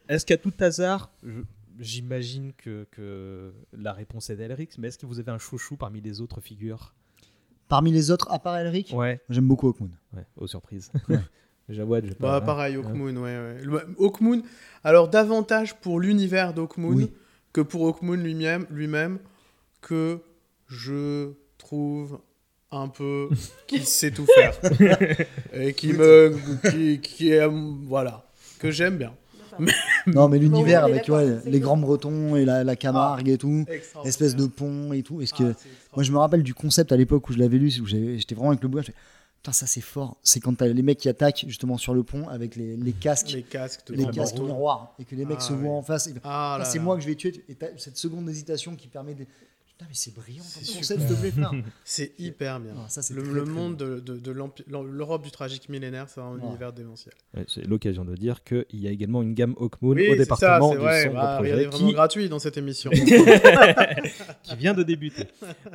[0.08, 1.42] Est-ce qu'à tout hasard, je-
[1.78, 6.00] j'imagine que, que la réponse est d'Elric, mais est-ce que vous avez un chouchou parmi
[6.00, 6.94] les autres figures?
[7.74, 9.90] Parmi les autres, à part Elric, Ouais, j'aime beaucoup Hawkmoon.
[10.16, 10.92] ouais, aux surprises.
[11.08, 11.18] Ouais.
[11.68, 12.40] Jawad, je Bah, pas.
[12.42, 12.84] pareil, Ouais.
[12.86, 13.56] Hawkmoon, ouais,
[13.98, 14.42] Hawkmoon,
[14.84, 17.12] alors davantage pour l'univers d'Hawkmoon Oui.
[17.52, 19.18] que pour Hawkmoon lui-même, lui-même,
[19.80, 20.20] que
[20.68, 22.20] je trouve
[22.70, 23.28] un peu
[23.66, 24.54] qui sait tout faire.
[25.52, 26.36] Et qui me.
[26.70, 28.24] qui, qui est, voilà.
[28.60, 29.14] Que j'aime bien.
[30.06, 33.64] Non, mais l'univers avec ouais, les grands bretons et la, la Camargue et tout,
[34.04, 35.20] espèce de pont et tout.
[35.20, 35.54] Est-ce que
[35.94, 38.50] moi je me rappelle du concept à l'époque où je l'avais lu, où j'étais vraiment
[38.50, 38.82] avec le bouquin.
[38.82, 38.94] je fais,
[39.42, 40.16] Putain, ça c'est fort.
[40.22, 43.28] C'est quand t'as les mecs qui attaquent justement sur le pont avec les, les casques,
[43.32, 45.76] Les casques les miroirs et que les mecs Ah, se voient ouais.
[45.76, 46.06] en face.
[46.06, 47.44] Et, Ah Ah, c'est moi que je vais tuer.
[47.50, 49.26] Et t'as cette seconde d'hésitation qui permet de.
[49.76, 51.52] Putain, mais c'est brillant C'est comme concept, plaît, frère.
[51.84, 52.74] C'est hyper bien.
[52.88, 56.20] Ça, c'est le, très, le très monde de, de- de l'Europe du tragique millénaire, c'est
[56.20, 56.46] un Ouais.
[56.46, 57.12] univers démentiel.
[57.36, 60.18] Ouais, C'est l'occasion de dire qu'il y a également une gamme Hawkmoon Oui, au c'est
[60.18, 61.02] département ça, c'est du vrai.
[61.02, 62.90] sombre Bah, projet regardez, vraiment qui, gratuit dans cette émission.
[64.42, 65.24] qui vient de débuter.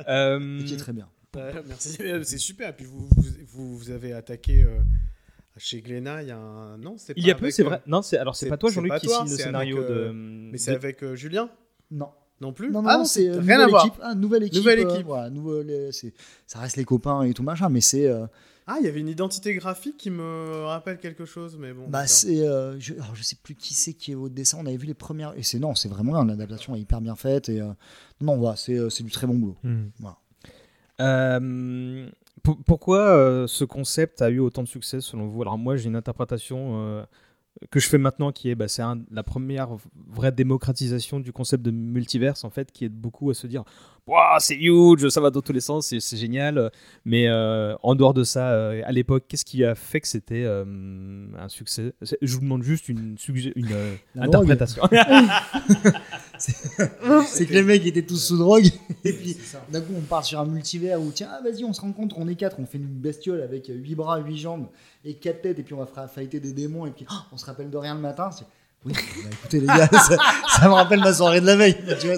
[0.08, 1.08] Euh, Ok, très bien.
[1.36, 2.70] Ouais, merci, c'est super.
[2.70, 4.80] Et puis vous, vous, vous, vous avez attaqué euh,
[5.58, 6.78] chez Glénat il y a un.
[6.78, 7.82] Non, c'est il y a peu, c'est euh, vrai.
[7.86, 10.12] Non, c'est alors c'est c'est- pas toi Jean-Luc qui signe le scénario avec, euh, de.
[10.12, 11.48] Mais de- c'est avec euh, Julien?
[11.90, 12.08] Non.
[12.40, 13.86] Non plus Non, non, Ah non, c'est euh, rien nouvelle à voir.
[13.86, 14.00] équipe.
[14.02, 14.56] Ah, nouvelle équipe.
[14.58, 15.06] Nouvelle euh, équipe.
[15.06, 16.14] voilà, nouveau- les- c'est-
[16.46, 18.06] ça reste les copains et tout machin, mais c'est.
[18.06, 18.26] euh,
[18.66, 21.88] Ah, il y avait une identité graphique qui me rappelle quelque chose, mais bon.
[21.88, 22.46] Bah, c'est.
[22.46, 24.58] euh, je, alors, je sais plus qui c'est qui est au dessin.
[24.60, 25.32] On avait vu les premières.
[25.36, 26.24] Et c'est non, c'est vraiment bien.
[26.24, 27.48] L'adaptation est hyper bien faite.
[27.48, 27.66] Et, euh,
[28.20, 29.56] non, voilà, c'est euh, c'est du très bon boulot.
[29.64, 29.86] Hmm.
[29.98, 30.16] Voilà.
[31.00, 32.08] Euh,
[32.66, 35.42] pourquoi euh, ce concept a eu autant de succès selon vous?
[35.42, 37.02] Alors moi j'ai une interprétation euh,
[37.70, 39.76] que je fais maintenant qui est bah, c'est la première
[40.08, 43.64] vraie démocratisation du concept de multiverse en fait qui aide beaucoup à se dire
[44.06, 46.70] Ouah, c'est huge, ça va dans tous les sens, c'est- c'est génial.
[47.04, 50.42] Mais euh, en dehors de ça, euh, à l'époque, qu'est-ce qui a fait que c'était
[50.44, 50.64] euh,
[51.38, 51.92] un succès?
[52.02, 53.16] C'est- Je vous demande juste une,
[53.56, 54.82] une euh, interprétation.
[56.38, 58.66] C'est que les mecs étaient tous sous drogue.
[59.04, 59.36] Et puis
[59.70, 62.26] d'un coup, on part sur un multivers où tiens, ah, vas-y, on se rencontre, on
[62.28, 64.66] est quatre, on fait une bestiole avec 8 bras, 8 jambes
[65.04, 65.58] et 4 têtes.
[65.58, 66.86] Et puis on va faire fighter des démons.
[66.86, 68.30] Et puis oh, on se rappelle de rien le matin.
[68.30, 68.44] C'est-
[68.86, 70.16] Oui, bah, écoutez les gars, ça,
[70.58, 71.76] ça me rappelle ma soirée de la veille.
[72.00, 72.16] Tu vois,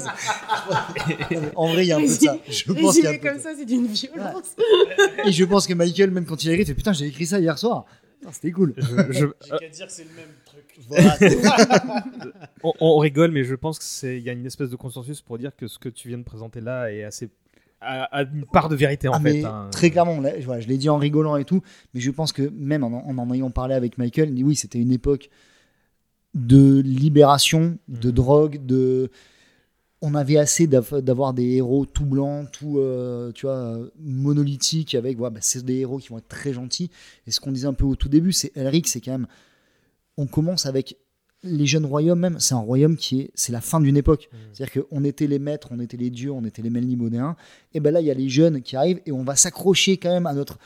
[1.56, 2.36] en vrai, il y a un peu de ça.
[2.48, 3.50] Je pense qu'il y a un Résumer peu de comme ça.
[3.58, 4.54] c'est d'une violence.
[5.24, 7.26] Et je pense que Michael, même quand il a écrit, il fait putain, j'ai écrit
[7.26, 7.84] ça hier soir.
[8.30, 8.74] C'était cool.
[8.76, 10.62] Je- je- J'ai qu'à dire que c'est le même truc.
[10.88, 11.16] Voilà,
[12.62, 15.20] on, on rigole, mais je pense que c'est il y a une espèce de consensus
[15.20, 17.30] pour dire que ce que tu viens de présenter là est assez
[17.80, 19.32] a, a une part de vérité en Ah, fait.
[19.32, 19.68] mais hein.
[19.72, 21.62] Très clairement, là, voilà, je l'ai dit en rigolant et tout,
[21.94, 24.54] mais je pense que même en en, en ayant parlé avec Michael, il dit oui,
[24.54, 25.28] c'était une époque
[26.34, 28.14] de libération, de Mhm.
[28.14, 29.10] drogue, de.
[30.04, 35.16] On avait assez d'av- d'avoir des héros tout blancs, tout euh, tu vois, monolithiques, avec.
[35.16, 36.90] voilà, bah, c'est des héros qui vont être très gentils.
[37.26, 39.26] Et ce qu'on disait un peu au tout début, c'est Elric, c'est quand même.
[40.16, 40.96] On commence avec
[41.44, 42.40] les jeunes royaumes, même.
[42.40, 43.30] C'est un royaume qui est.
[43.34, 44.28] C'est la fin d'une époque.
[44.32, 44.38] Mhm.
[44.52, 47.36] C'est-à-dire qu'on était les maîtres, on était les dieux, on était les Melnibodéens.
[47.74, 50.10] Et ben là, il y a les jeunes qui arrivent et on va s'accrocher quand
[50.10, 50.58] même à notre,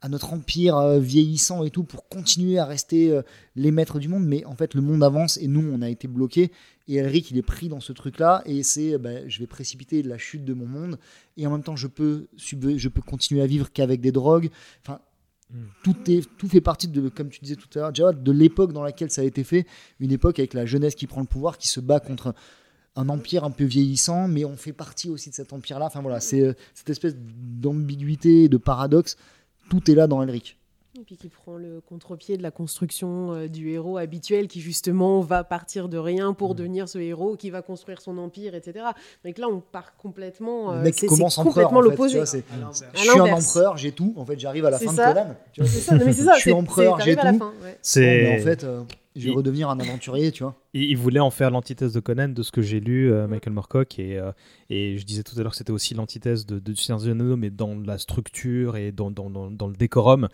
[0.00, 3.22] à notre empire euh, vieillissant et tout pour continuer à rester euh,
[3.54, 4.24] les maîtres du monde.
[4.24, 6.52] Mais en fait, le monde avance et nous, on a été bloqués.
[6.88, 10.02] Et Elric, il est pris dans ce truc-là et c'est euh, ben, je vais précipiter
[10.02, 10.98] la chute de mon monde
[11.36, 14.50] et en même temps, je peux, je peux continuer à vivre qu'avec des drogues.
[14.82, 15.00] Enfin.
[15.50, 15.64] Mm.
[15.84, 18.72] Tout, est, tout fait partie de, comme tu disais tout à l'heure, Jawad, de l'époque
[18.72, 19.64] dans laquelle ça a été fait,
[20.00, 22.34] une époque avec la jeunesse qui prend le pouvoir, qui se bat contre
[22.96, 25.86] un empire un peu vieillissant, mais on fait partie aussi de cet empire-là.
[25.86, 29.16] Enfin voilà, c'est euh, cette espèce d'ambiguïté, de paradoxe.
[29.70, 30.58] Tout est là dans Elric.
[30.98, 35.20] Et puis qui prend le contre-pied de la construction euh, du héros habituel qui justement
[35.20, 38.86] va partir de rien pour devenir ce héros qui va construire son empire, etc.
[39.22, 40.72] Donc là, on part complètement.
[40.72, 41.68] Le euh, mec c'est- commence c'est empereur.
[41.68, 42.44] complètement en fait, tu l'opposé.
[42.50, 42.84] l'inverse.
[42.94, 44.14] Je suis un empereur, j'ai tout.
[44.16, 45.12] En fait, j'arrive à la fin ça.
[45.12, 45.34] de Conan.
[45.52, 45.68] tu vois.
[45.70, 46.32] C'est ça, non, mais c'est ça.
[46.36, 47.26] Je suis empereur, j'ai tout.
[47.26, 47.78] ouais.
[47.82, 48.80] C'est en fait, euh,
[49.16, 50.54] je vais Il- redevenir un aventurier, tu vois.
[50.74, 53.52] il, il voulait en faire l'antithèse de Conan de ce que j'ai lu euh, Michael
[53.54, 54.30] Moorcock et euh,
[54.70, 57.74] et je disais tout à l'heure que c'était aussi l'antithèse de, de Seigneur mais dans
[57.78, 60.28] la structure et dans dans, dans, dans le décorum.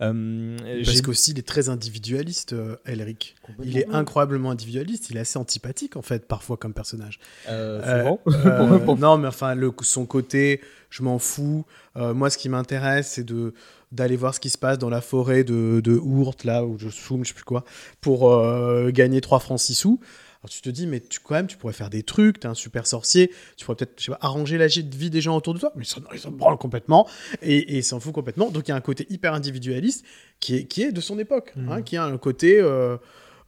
[0.00, 3.34] Euh, Parce qu'aussi, il est très individualiste, euh, Elric.
[3.64, 5.10] Il est incroyablement individualiste.
[5.10, 7.18] Il est assez antipathique, en fait, parfois, comme personnage.
[7.48, 8.12] euh, Euh.
[8.46, 11.64] Euh, non, mais enfin, le, son côté, je m'en fous.
[11.96, 13.54] Euh, moi, ce qui m'intéresse, c'est de
[13.92, 16.88] d'aller voir ce qui se passe dans la forêt de, de Ourt, là où je
[16.88, 17.64] soum, je sais plus quoi,
[18.00, 20.00] pour euh, gagner 3 francs 6 sous.
[20.40, 22.54] Alors tu te dis, mais tu, quand même, tu pourrais faire des trucs, t'es un
[22.54, 25.58] super sorcier, tu pourrais peut-être, je sais pas, arranger la vie des gens autour de
[25.58, 27.08] toi, mais ils s'en branlent complètement,
[27.42, 28.50] et, et ils s'en foutent complètement.
[28.50, 30.04] Donc il y a un côté hyper individualiste
[30.38, 32.96] qui est, qui est de son époque, hein, qui a un côté, euh,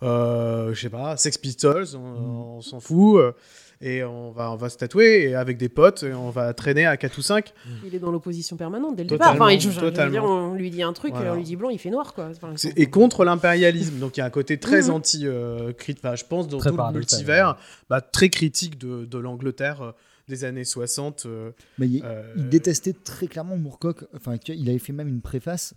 [0.02, 3.32] euh, je sais pas, Sex Pistols, on, on s'en fout, euh,
[3.80, 6.84] et on va, on va se tatouer et avec des potes, et on va traîner
[6.86, 7.52] à 4 ou 5.
[7.86, 9.46] Il est dans l'opposition permanente dès le Totalement, départ.
[9.48, 10.10] Enfin, il- totalement.
[10.12, 11.32] dire, on lui dit un truc, Voilà.
[11.32, 12.28] on lui dit blanc, il fait noir, quoi.
[12.30, 13.98] Enfin, C'est- Et contre l'impérialisme.
[13.98, 14.90] Donc il y a un côté très Mhm.
[14.90, 17.56] anti euh, enfin, je pense dans Très tout le multivers,
[17.88, 19.92] bah, très critique de, de l'Angleterre euh,
[20.28, 21.24] des années 60.
[21.26, 24.04] euh, Mais il, euh, il détestait très clairement Moorcock.
[24.14, 25.74] Enfin, il avait fait même une préface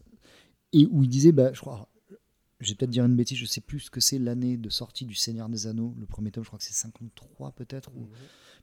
[0.74, 1.88] et où il disait, bah, je crois,
[2.69, 5.15] vais peut-être dire une bêtise, je sais plus ce que c'est l'année de sortie du
[5.15, 5.93] Seigneur des Anneaux.
[5.99, 7.89] Le premier tome, je crois que c'est 53 peut-être.
[7.95, 8.08] Ou...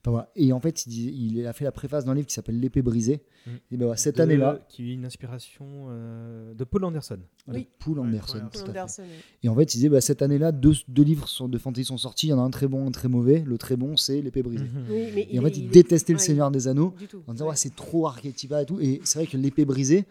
[0.03, 0.31] Enfin, voilà.
[0.35, 3.23] Et en fait, il, il a fait la préface d'un livre qui s'appelle L'épée brisée.
[3.47, 3.53] Mhm.
[3.71, 7.19] Et ben voilà, cette De- année-là, Qui est une inspiration euh, de Paul Anderson.
[7.45, 7.69] voilà, Oui.
[7.79, 8.39] Poul Anderson.
[8.39, 8.71] Ouais, tout à fait.
[8.81, 9.19] Anderson, oui.
[9.43, 11.99] Et en fait, il disait, bah, cette année-là, deux, deux livres sont- de fantasy sont
[11.99, 12.29] sortis.
[12.29, 13.43] Il y en a un très bon, un très mauvais.
[13.47, 14.65] Le très bon, c'est L'épée brisée.
[14.65, 14.85] Mhm.
[14.91, 16.95] Oui, mais Et en fait, il, est- détestait le ouais, Seigneur des Anneaux.
[17.27, 18.81] En disant c'est trop archétypal et tout.
[18.81, 20.07] Et c'est vrai que l'épée brisée,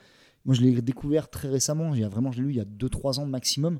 [0.46, 2.62] moi je l'ai découvert très récemment, il y a vraiment, je l'ai lu il y
[2.62, 3.80] a 2-3 ans maximum,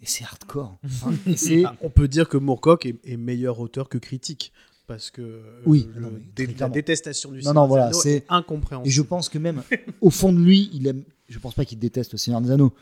[0.00, 0.78] et c'est hardcore.
[0.84, 4.52] Enfin, et c'est ah, on peut dire que Moorcock est, est meilleur auteur que critique.
[4.88, 7.62] Parce que euh, Oui, le- non, mais dé- très la détestation du Non, Seigneur non,
[7.62, 8.88] des voilà, Anneaux c'est- est incompréhensible.
[8.88, 9.62] et je pense que même
[10.00, 11.04] au fond de lui, il aime.
[11.28, 12.74] Je pense pas qu'il déteste le Seigneur des Anneaux,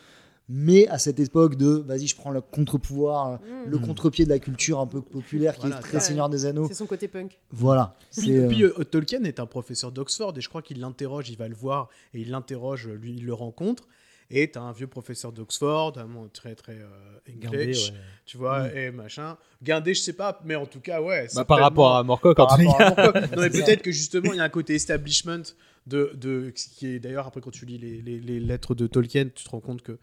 [0.52, 3.70] mais à cette époque de vas-y, je prends le contre-pouvoir, Mm.
[3.70, 6.00] le contre-pied de la culture un peu populaire qui Voilà, est très ouais.
[6.00, 6.66] Seigneur des Anneaux.
[6.66, 7.38] C'est son côté punk.
[7.52, 7.94] Voilà.
[8.18, 11.36] Puis, euh, puis, euh, Tolkien est un professeur d'Oxford et je crois qu'il l'interroge, il
[11.38, 13.86] va le voir et il l'interroge, lui il le rencontre.
[14.32, 15.94] Et t'as un vieux professeur d'Oxford,
[16.32, 17.96] très très euh, English, ouais.
[18.26, 19.36] tu vois, et machin.
[19.62, 21.26] Guindé, je sais pas, mais en tout cas, ouais.
[21.34, 22.94] Bah, par rapport à Moorcock, en tout cas.
[23.36, 25.42] Non, mais peut-être que justement, il y a un côté establishment
[25.88, 29.24] de, de qui est d'ailleurs après quand tu lis les, les- les lettres de Tolkien,
[29.34, 29.98] tu te rends compte que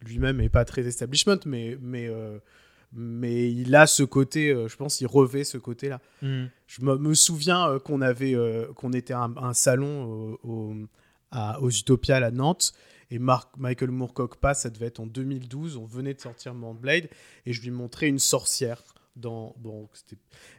[0.00, 2.38] lui-même est pas très establishment, mais mais euh,
[2.92, 6.00] mais il a ce côté, euh, je pense, il revêt ce côté-là.
[6.22, 6.48] Mhm.
[6.66, 8.34] Je me, me souviens euh, qu'on avait,
[8.74, 10.74] qu'on était à un, un salon au- au-
[11.32, 12.72] à, aux Utopiales à Nantes
[13.10, 17.08] et Mark, Michael Moorcock passe, ça devait être en 2012, on venait de sortir Blade
[17.44, 18.82] et je lui montrais une sorcière
[19.16, 19.88] dans, bon,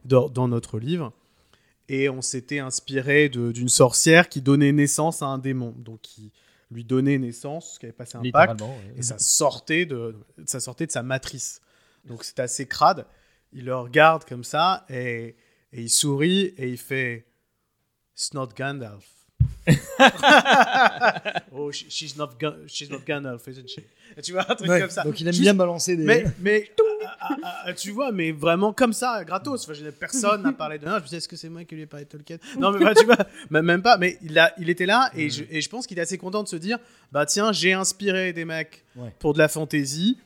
[0.05, 1.13] dans, dans notre livre
[1.89, 6.31] et on s'était inspiré d'une sorcière qui donnait naissance à un démon, donc qui
[6.71, 8.67] lui donnait naissance, qui avait passé un pacte ouais.
[8.97, 11.61] et ça sortait de, ça sortait de sa matrice.
[12.05, 13.05] Donc c'est assez crade.
[13.53, 15.35] Il le regarde comme ça et,
[15.71, 17.25] et il sourit et il fait
[18.15, 19.16] It's not Gandalf.
[21.51, 23.01] oh, she- she's not, Ga- she's not
[23.47, 23.79] isn't she?
[24.23, 25.03] Tu vois, un truc ouais, comme ça.
[25.03, 26.03] Donc il aime Juste- bien balancer des.
[26.05, 26.71] Mais, mais
[27.05, 29.63] ah, ah, ah, tu vois, mais vraiment comme ça, gratos.
[29.63, 30.85] Enfin, je personne n'a parlé de.
[30.85, 32.71] Non, je me disais, est-ce que c'est moi qui lui ai parlé de Tolkien Non,
[32.71, 33.17] mais bah, tu vois,
[33.49, 33.97] même pas.
[33.97, 36.43] Mais il, a, il était là et, je, et je pense qu'il est assez content
[36.43, 36.77] de se dire
[37.11, 39.13] bah tiens, j'ai inspiré des mecs Ouais.
[39.19, 40.17] pour de la fantaisie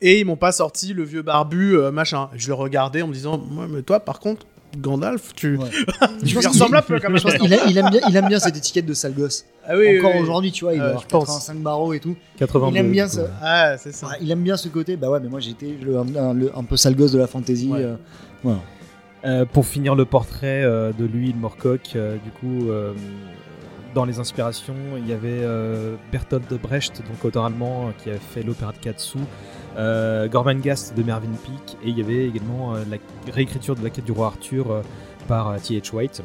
[0.00, 2.28] et ils m'ont pas sorti le vieux barbu, euh, machin.
[2.34, 4.46] Je le regardais en me disant, ouais, mais toi, par contre,
[4.78, 5.68] Gandalf, tu, Ouais.
[6.24, 7.18] tu lui ressembles un peu quand même.
[7.18, 9.44] je pense qu'il a- il aime bien, il aime bien cette étiquette de sale gosse.
[9.66, 10.22] Ah oui, Encore oui, oui.
[10.22, 11.26] aujourd'hui, tu vois, il Euh, pense.
[11.26, 12.16] 85 barreaux et tout.
[12.38, 13.24] 82, il aime bien ouais.
[13.42, 14.08] Ah, c'est ça.
[14.20, 14.96] Il aime bien ce côté.
[14.96, 17.68] Bah ouais, mais moi j'étais le- un, le- peu sale gosse de la fantasy.
[17.68, 17.80] Ouais.
[17.82, 17.94] euh,
[18.42, 18.58] voilà.
[19.24, 22.92] Euh, pour finir le portrait euh, de lui, de Moorcock, euh, du coup, euh,
[23.94, 28.42] dans les inspirations, il y avait euh, Bertolt Brecht, donc auteur allemand, qui a fait
[28.42, 29.18] l'opéra de Katsu,
[29.76, 32.98] euh, Gormenghast de Mervyn Peake, et il y avait également euh, la
[33.32, 34.82] réécriture de la quête du roi Arthur euh,
[35.28, 35.94] par T.H.
[35.94, 36.22] White.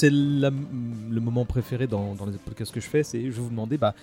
[0.00, 3.50] C'est le moment préféré dans, dans les podcasts que je fais, c'est je vais vous
[3.50, 3.94] demander bah,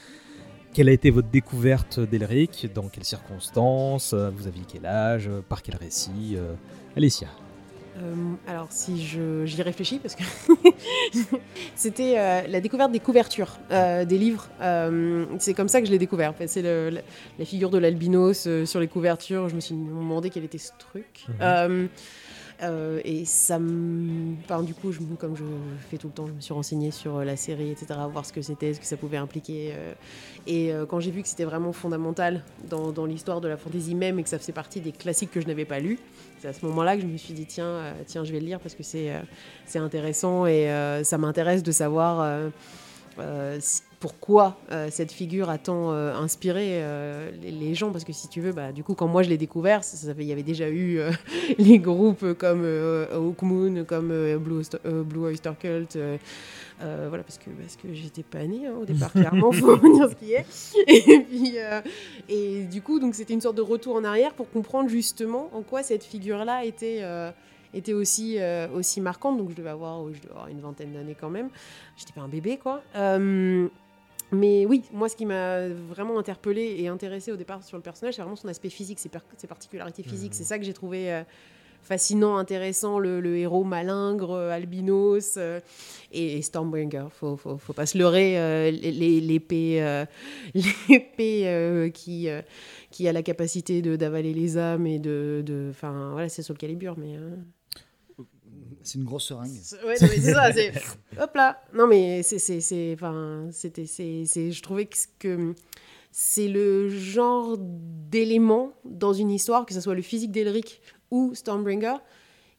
[0.74, 5.42] quelle a été votre découverte d'Elric, dans quelles circonstances, euh, vous aviez quel âge, euh,
[5.42, 6.54] par quel récit euh,
[6.96, 7.30] Alessia.
[7.98, 8.14] Euh,
[8.48, 10.24] alors, si je, j'y réfléchis, parce que
[11.76, 14.48] c'était euh, la découverte des couvertures euh, des livres.
[15.40, 16.34] C'est comme ça que je l'ai découvert.
[16.46, 19.50] C'est la, la figure de l'albinos sur les couvertures.
[19.50, 21.26] Je me suis demandé quel était ce truc.
[21.40, 21.90] Mhm.
[22.64, 24.34] Euh, et ça me.
[24.44, 25.44] Enfin, du coup, comme je
[25.90, 28.34] fais tout le temps, je me suis renseignée sur euh, la série, etc., voir ce
[28.34, 29.74] que c'était, ce que ça pouvait impliquer.
[29.76, 29.94] euh,
[30.48, 34.24] et quand j'ai vu que c'était vraiment fondamental dans, l'histoire de la fantasy même et
[34.24, 36.00] que ça faisait partie des classiques que je n'avais pas lus,
[36.40, 38.60] c'est à ce moment-là que je me suis dit tiens, tiens, je vais le lire
[38.62, 39.12] parce que c'est
[39.76, 40.72] intéressant et
[41.04, 42.50] ça m'intéresse de savoir euh,
[43.20, 47.92] euh, c- pourquoi euh, cette figure a tant euh, inspiré euh, les, gens?
[47.92, 49.82] Parce que si tu veux, bah, du coup, quand moi je l'ai découvert,
[50.20, 51.12] il y avait déjà eu euh,
[51.58, 52.64] les groupes comme
[53.12, 55.98] Hawk Moon, comme Blue, Oyster, Blue Oyster Cult.
[56.80, 60.16] voilà, parce que, parce que j'étais pas née hein, au départ, clairement, faut dire ce
[60.16, 60.46] qui est.
[60.88, 61.56] Et, puis,
[62.30, 65.82] et du coup, c'était une sorte de retour en arrière pour comprendre justement en quoi
[65.82, 67.32] cette figure-là était, euh,
[67.74, 68.38] était aussi,
[68.76, 69.38] aussi marquante.
[69.38, 71.50] Donc je devais avoir, je devais avoir une vingtaine d'années quand même.
[71.96, 72.84] J'étais pas un bébé, quoi.
[74.32, 78.16] Mais oui, moi, ce qui m'a vraiment interpellé et intéressé au départ sur le personnage,
[78.16, 80.34] c'est vraiment son aspect physique, ses, par- ses particularités physiques.
[80.34, 81.24] C'est ça que j'ai trouvé euh,
[81.82, 85.62] fascinant, intéressant, le, le héros malingre, euh, albinos euh,
[86.12, 87.06] et, et Stormbringer.
[87.12, 90.06] Faut, faut, faut pas se leurrer, euh, l'épée,
[90.54, 92.28] l'épée qui,
[92.92, 96.60] qui a la capacité de d'avaler les âmes et de, enfin voilà, c'est sur le
[96.60, 97.16] calibre, mais.
[98.88, 99.52] C'est une grosse seringue.
[99.86, 100.72] Ouais, non, mais c'est ça, c'est
[101.20, 101.62] hop là.
[101.74, 105.54] Non mais c'est c'est c'est enfin c'était c'est c'est je trouvais que, que
[106.10, 110.82] c'est le genre d'élément dans une histoire que ce soit le physique d'Elric
[111.12, 111.96] ou Stormbringer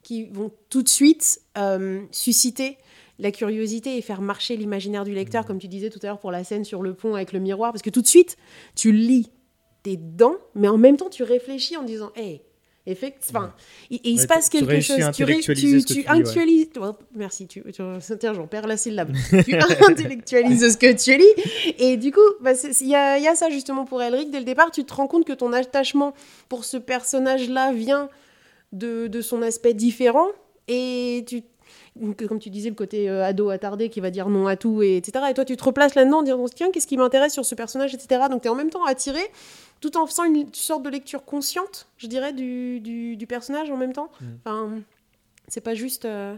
[0.03, 2.76] qui vont tout de suite euh, susciter
[3.18, 6.31] la curiosité et faire marcher l'imaginaire du lecteur, comme tu disais tout à l'heure pour
[6.31, 8.37] la scène sur le pont avec le miroir, parce que tout de suite,
[8.76, 9.33] tu lis
[9.83, 12.43] tes dents, mais en même temps, tu réfléchis en disant, hey,
[12.91, 13.51] effectivement,
[13.91, 14.97] et, et il Ouais, se passe quelque chose.
[14.97, 16.20] Tu, ré- intellectualiser tu, ce que tu tu lis, ouais.
[16.28, 16.68] actualises.
[16.80, 19.12] oh, merci, tu, tiens, j'en perds la syllabe.
[19.45, 19.55] tu
[19.89, 21.74] intellectualises ce que tu lis.
[21.78, 24.30] Et du coup, bah, il y, a, il y a ça justement pour Elric.
[24.30, 26.14] Dès le départ, tu te rends compte que ton attachement
[26.49, 28.09] pour ce personnage-là vient
[28.72, 30.28] de, de son aspect différent.
[30.68, 31.43] Et tu,
[32.27, 34.97] comme tu disais, le côté euh, ado attardé qui va dire non à tout, et,
[34.97, 35.25] etc.
[35.31, 37.95] Et toi, tu te replaces là-dedans en disant tiens, qu'est-ce qui m'intéresse sur ce personnage,
[37.95, 38.23] etc.
[38.31, 39.21] Donc, tu es en même temps attiré,
[39.81, 43.77] tout en faisant une sorte de lecture consciente, je dirais, du, du, du personnage en
[43.77, 44.11] même temps.
[44.21, 44.27] Mm.
[44.45, 44.71] Enfin,
[45.49, 46.05] c'est pas juste.
[46.05, 46.37] euh,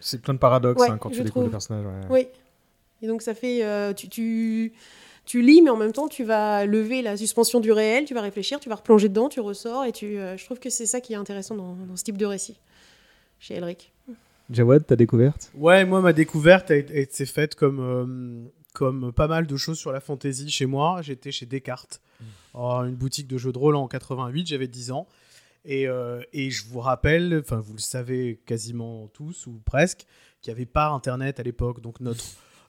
[0.00, 1.84] C'est plein de paradoxes Ouais, hein, quand tu découvres le personnage.
[1.86, 2.06] ouais.
[2.10, 2.28] Oui.
[3.02, 3.64] Et donc, ça fait.
[3.64, 4.72] euh, tu, tu,
[5.24, 8.20] tu lis, mais en même temps, tu vas lever la suspension du réel, tu vas
[8.22, 11.00] réfléchir, tu vas replonger dedans, tu ressors, et tu, euh, je trouve que c'est ça
[11.00, 12.58] qui est intéressant dans, dans ce type de récit,
[13.38, 13.91] chez Elric.
[14.52, 15.50] Jawad, ta découverte?
[15.54, 16.72] Ouais, moi, ma découverte
[17.10, 21.02] s'est faite comme, euh, comme pas mal de choses sur la fantasy chez moi.
[21.02, 22.00] J'étais chez Descartes,
[22.54, 25.08] Oh, une boutique de jeux de rôle en 88, j'avais 10 ans.
[25.64, 30.06] Et, euh, et je vous rappelle, enfin, vous le savez quasiment tous ou presque,
[30.42, 31.80] qu'il n'y avait pas Internet à l'époque.
[31.80, 32.24] Donc, notre,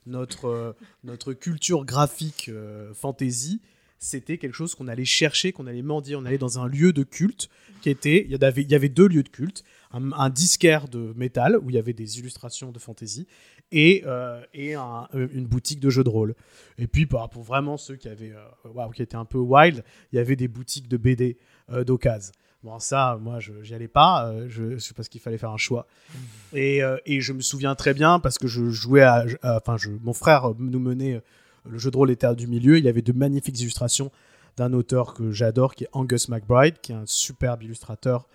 [0.06, 0.72] notre, euh,
[1.02, 2.50] notre culture graphique
[2.94, 3.60] fantasy,
[3.98, 6.16] c'était quelque chose qu'on allait chercher, qu'on allait mendier.
[6.16, 7.48] On allait dans un lieu de culte
[7.80, 8.24] qui était.
[8.28, 9.64] Il y avait, il y avait deux lieux de culte
[9.94, 13.26] un, disquaire de métal où il y avait des illustrations de fantasy
[13.72, 14.80] et, euh, et euh,
[15.32, 16.34] une boutique de jeux de rôle.
[16.78, 20.16] Et puis bah, pour vraiment ceux qui avaient euh, qui étaient un peu wild, il
[20.16, 21.38] y avait des boutiques de BD
[21.70, 22.32] euh, d'occasion.
[22.62, 25.86] Bon ça, moi je j'y allais pas, je, sais parce qu'il fallait faire un choix.
[26.54, 30.54] Et, et je me souviens très bien parce que je jouais à, enfin mon frère
[30.58, 31.20] nous menait
[31.64, 32.78] le jeu de rôle était du milieu.
[32.78, 34.10] Il y avait de magnifiques illustrations
[34.56, 38.28] d'un auteur que j'adore qui est Angus McBride, qui est un superbe illustrateur.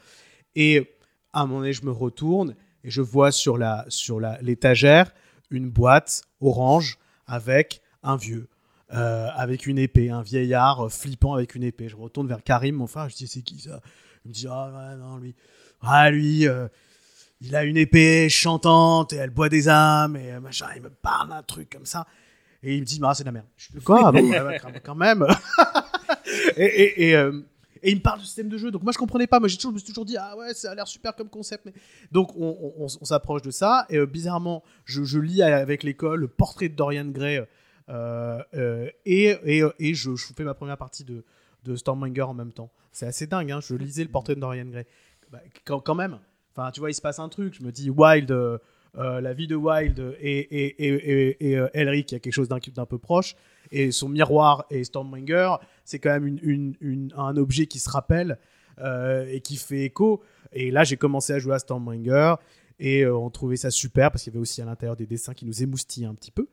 [0.56, 0.98] Et
[1.34, 5.14] à un moment donné, je me retourne et je vois sur la sur la l'étagère
[5.50, 8.48] une boîte orange avec un vieux,
[8.94, 11.90] euh, avec une épée, un vieillard flippant avec une épée.
[11.90, 13.82] Je retourne vers Karim, mon frère, je dis c'est qui ça?
[14.26, 15.36] Il me dit ah non lui,
[15.82, 16.68] ah lui, euh,
[17.42, 20.68] il a une épée chantante et elle boit des âmes et euh, machin.
[20.76, 22.06] Il me parle d'un truc comme ça
[22.64, 23.45] et il me dit ah c'est de la merde.
[23.57, 25.26] Je dis quoi Ah bon, ouais, quand même.
[26.57, 27.41] et, et, et, euh,
[27.82, 28.72] et il me parle du système de jeu.
[28.72, 29.39] Donc moi je comprenais pas.
[29.39, 31.30] Moi j'ai toujours, je me suis toujours dit ah ouais ça a l'air super comme
[31.30, 31.66] concept.
[31.66, 31.74] Mais...
[32.12, 33.86] Donc on, on- on- on s'approche de ça.
[33.89, 37.41] Et euh, bizarrement je, je lis avec l'école le portrait de Dorian Gray
[37.89, 41.24] euh, et, et, et je, je fais ma première partie de,
[41.64, 42.72] de Stormbringer en même temps.
[42.91, 43.51] C'est assez dingue.
[43.51, 43.60] Hein.
[43.62, 44.86] Je lisais le portrait de Dorian Gray.
[45.32, 46.20] Bah, quand, quand même.
[46.55, 47.53] Enfin tu vois il se passe un truc.
[47.57, 48.32] Je me dis Wild.
[48.98, 50.94] Euh, la vie de Wild et, et, et,
[51.30, 53.36] et, et, euh, Elric, il y a quelque chose d'un peu proche.
[53.72, 57.90] Et son miroir et Stormbringer, c'est quand même une, une- une- un objet qui se
[57.90, 58.40] rappelle
[58.80, 60.24] euh, et qui fait écho.
[60.54, 62.36] Et là, j'ai commencé à jouer à Stormbringer
[62.80, 65.46] et on trouvait ça super parce qu'il y avait aussi à l'intérieur des dessins qui
[65.46, 66.48] nous émoustillaient un petit peu,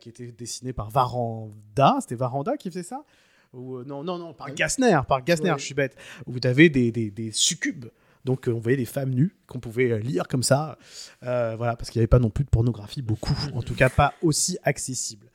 [0.00, 1.96] qui étaient dessinés par Varanda.
[2.00, 3.04] C'était Varanda qui faisait ça?
[3.52, 5.58] Ou, Non, non, non, par Gassner, par Gassner, Ouais.
[5.58, 5.94] je suis bête.
[6.26, 7.86] Où des, des, des succubes
[8.24, 10.78] Donc euh, on voyait des femmes nues qu'on pouvait euh, lire comme ça.
[11.22, 13.88] Euh, voilà, parce qu'il n'y avait pas non plus de pornographie beaucoup, en tout cas
[13.88, 15.28] pas aussi accessible.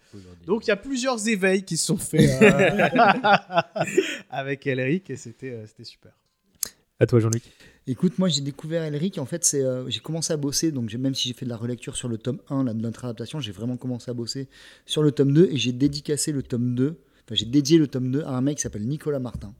[0.46, 2.88] Donc il y a plusieurs éveils qui se sont faits euh,
[4.30, 6.12] avec Elric et c'était euh, c'était super.
[7.00, 7.44] À toi, Jean-Luc.
[7.86, 11.14] Écoute, moi j'ai découvert Elric, en fait, c'est, euh, j'ai commencé à bosser, donc même
[11.14, 13.52] si j'ai fait de la relecture sur le tome 1 là, de notre adaptation, j'ai
[13.52, 14.50] vraiment commencé à bosser
[14.86, 16.88] sur le tome 2 et j'ai dédicacé le tome 2,
[17.26, 19.54] enfin j'ai dédié le tome 2 à un mec qui s'appelle Nicolas Martin.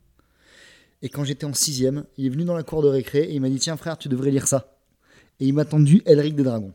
[1.02, 3.42] Et quand j'étais en sixième, il est venu dans la cour de récré et il
[3.42, 4.78] m'a dit Tiens frère, tu devrais lire ça.
[5.40, 6.74] Et il m'a tendu Elric des Dragons.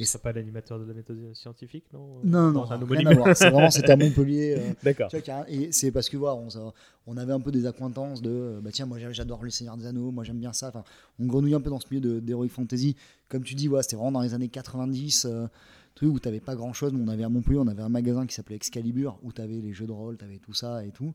[0.00, 3.14] Et c'est pas l'animateur de la méthode scientifique, non Non, non, c'est un rien à
[3.14, 3.36] voir.
[3.36, 4.56] C'est vraiment, c'était à Montpellier.
[4.58, 5.10] euh, D'accord.
[5.48, 6.72] Et c'est parce que voilà, on, ça-
[7.06, 9.76] on avait un peu des accointances de euh, bah tiens moi j'a- j'adore le Seigneur
[9.76, 10.82] des Anneaux moi j'aime bien ça enfin
[11.18, 12.96] on grenouille un peu dans ce milieu d'heroic fantasy
[13.28, 15.46] comme tu dis voilà, c'était vraiment dans les années 90 euh,
[15.94, 18.24] truc où t'avais pas grand chose mais on avait à Montpellier on avait un magasin
[18.26, 21.12] qui s'appelait Excalibur où t'avais les jeux de rôle t'avais tout ça et tout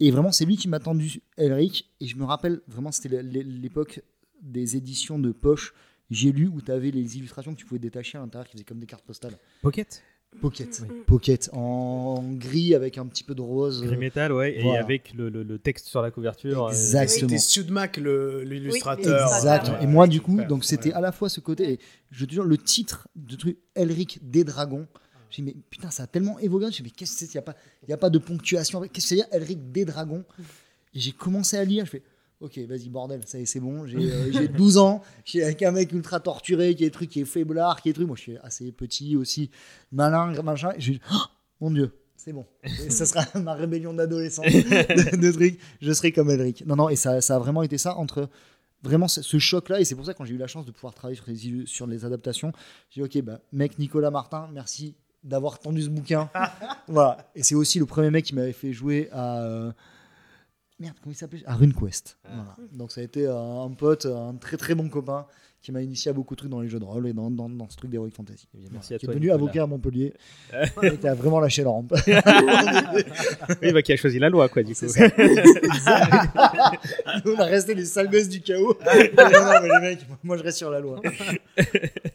[0.00, 3.42] et vraiment c'est lui qui m'a tendu Elric et je me rappelle vraiment c'était l'é-
[3.42, 4.00] l'époque
[4.42, 5.74] des éditions de poche
[6.10, 8.78] j'ai lu où t'avais les illustrations que tu pouvais détacher à l'intérieur qui faisaient comme
[8.78, 10.02] des cartes postales Pocket
[10.40, 10.96] Pocket Oui.
[11.06, 15.30] Pocket en gris avec un petit peu de rose Gris métal, ouais, et avec le,
[15.30, 16.66] le- le texte sur la couverture.
[16.66, 17.28] euh, Exactement.
[17.30, 19.30] C'était Sudmac l'illustrateur.
[19.44, 20.94] Ouais, et moi, du coup, super, donc c'était ouais.
[20.94, 21.78] à la fois ce côté, et
[22.10, 24.86] je te jure, le titre de truc Elric des dragons.
[25.36, 26.66] J'ai dit, mais putain, ça a tellement évoqué.
[26.70, 27.56] J'ai dit, mais qu'est-ce que c'est Il n'y a, pas-
[27.88, 28.80] y a pas de ponctuation.
[28.80, 30.24] Qu'est-ce que c'est dire Elric des dragons
[30.94, 31.84] Et j'ai commencé à lire.
[31.84, 32.02] Je fais,
[32.40, 33.86] ok, vas-y, bordel, ça y est, c'est bon.
[33.86, 35.02] J'ai euh, j'ai 12 ans.
[35.24, 38.06] Suis avec un mec ultra torturé, qui est truc, qui est faiblard, qui est truc.
[38.06, 39.50] Moi, je suis assez petit
[39.92, 40.72] malin, machin.
[40.78, 41.16] J'ai dit, Oh,
[41.60, 41.92] mon Dieu.
[42.16, 42.46] C'est bon.
[42.64, 45.60] Et ça sera ma rébellion d'adolescent de, de trucs.
[45.80, 46.64] Je serai comme Elric.
[46.66, 48.28] Non, non, et ça, ça a vraiment été ça entre
[48.82, 49.80] vraiment ce, choc-là.
[49.80, 51.86] Et c'est pour ça, quand j'ai eu la chance de pouvoir travailler sur les, sur
[51.86, 52.52] les adaptations,
[52.90, 54.94] j'ai dit, ok, bah, mec Nicolas Martin, merci
[55.26, 56.30] d'avoir tendu ce bouquin.
[56.88, 57.18] voilà.
[57.34, 59.40] Et c'est aussi le premier mec qui m'avait fait jouer à.
[59.42, 59.72] euh,
[60.78, 61.42] Merde, comment il s'appelait?
[61.46, 62.18] À RuneQuest.
[62.24, 62.56] Voilà.
[62.72, 65.26] Donc ça a été euh, un pote, un très très bon copain
[65.66, 67.48] qui m'a initié à beaucoup de trucs dans les jeux de rôle et dans, dans,
[67.50, 68.46] dans ce truc d'Heroic Fantasy.
[68.54, 69.42] Bien, merci à qui est toi, devenu Nicolas.
[69.42, 70.12] avocat à Montpellier
[71.02, 71.92] et a vraiment lâché la rampe.
[73.62, 74.86] Oui, bah, qui a choisi la loi, quoi, du coup.
[74.88, 75.06] Ça.
[77.24, 78.76] Nous, on a resté les sales gosses du chaos.
[78.84, 81.00] non, non, mais les mecs, moi je reste sur la loi.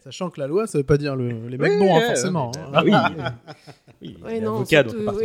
[0.04, 2.52] Sachant que la loi, ça veut pas dire le- les mecs Oui, bons, hein, forcément.
[2.56, 2.72] hein.
[2.74, 2.92] Ah oui.
[4.02, 4.64] oui est non, oui,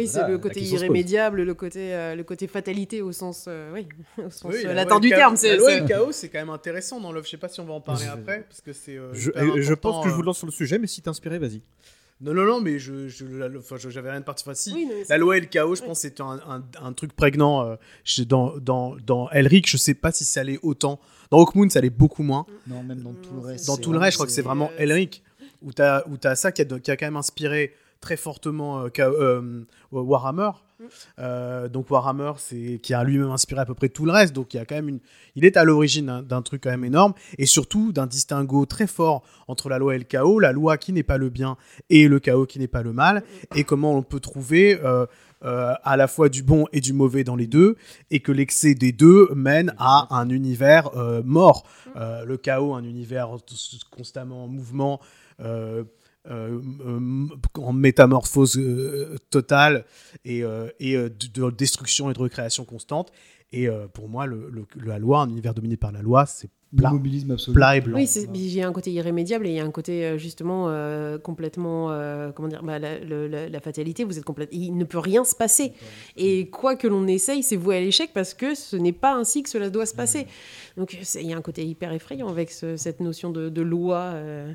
[0.03, 3.87] de c'est le côté irrémédiable, le côté, euh, le côté fatalité au sens, euh, oui,
[4.19, 5.37] au sens Oui, euh, la du terme.
[5.43, 7.25] La loi le chaos, c'est quand même intéressant dans l'œuvre.
[7.27, 8.97] Je sais pas si on va en parler après, parce que c'est.
[8.97, 10.27] euh, Je, euh, je pense que je vous euh.
[10.27, 11.63] lance sur le sujet, mais si t'es inspiré, vas-y.
[12.21, 13.27] Non, non, non, mais je, je,
[13.91, 14.53] j'avais rien de particulier.
[14.53, 17.13] Enfin, si, Oui, La loi et le chaos, je pense, c'est un, un, un truc
[17.15, 17.77] prégnant euh,
[18.27, 19.69] dans, dans, dans Elric.
[19.69, 20.99] Je sais pas si ça allait autant.
[21.31, 22.47] Dans Hawkmoon, ça allait beaucoup moins.
[22.69, 23.67] Non, même dans tout le reste.
[23.67, 25.23] Dans tout le reste, je crois que c'est vraiment Elric.
[25.63, 28.85] Où tu as, où as ça qui a, qui a quand même inspiré très fortement
[28.85, 30.51] euh, euh, Warhammer.
[30.79, 30.85] Mm.
[31.19, 34.35] Euh, donc Warhammer, c'est qui a lui-même inspiré à peu près tout le reste.
[34.35, 35.01] Donc il y a quand même une,
[35.35, 38.87] il est à l'origine d'un- d'un truc quand même énorme et surtout d'un distinguo très
[38.87, 41.57] fort entre la loi et le chaos, la loi qui n'est pas le bien
[41.89, 43.23] et le chaos qui n'est pas le mal,
[43.55, 45.07] et comment on peut trouver euh,
[45.43, 47.77] à la fois du bon et du mauvais dans les deux,
[48.11, 51.65] et que l'excès des deux mène à un univers euh, mort.
[51.95, 53.29] Euh, le chaos, un univers
[53.91, 55.01] constamment en mouvement.
[56.31, 57.27] Euh, euh,
[57.63, 59.85] en métamorphose euh, totale
[60.25, 63.11] et, euh, et de, de destruction et de recréation constante.
[63.53, 66.49] Et euh, pour moi, le, le- la loi, un univers dominé par la loi, c'est
[66.77, 66.91] plat,
[67.55, 67.97] plat et blanc.
[68.33, 71.17] Oui, il y a un côté irrémédiable et il y a un côté justement euh,
[71.17, 74.83] complètement, euh, comment dire, bah, la, le- la- la fatalité, vous êtes complète, il ne
[74.85, 75.73] peut rien se passer.
[76.17, 79.45] Et quoi que l'on essaye, c'est voué à l'échec parce que ce n'est pas ainsi
[79.45, 80.27] que cela doit se passer.
[80.77, 83.99] Donc il y a un côté hyper effrayant avec ce- cette notion de, de loi.
[84.15, 84.53] euh.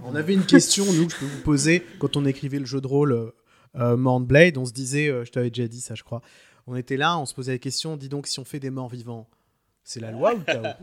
[0.00, 2.80] On avait une question, nous, que je peux vous poser quand on écrivait le jeu
[2.80, 3.30] de rôle euh,
[3.76, 4.56] euh, Mount Blade.
[4.56, 6.22] On se disait, euh, je t'avais déjà dit ça, je crois.
[6.66, 8.88] On était là, on se posait la question, dis donc, si on fait des morts
[8.88, 9.28] vivants,
[9.84, 10.62] c'est la loi ou le chaos?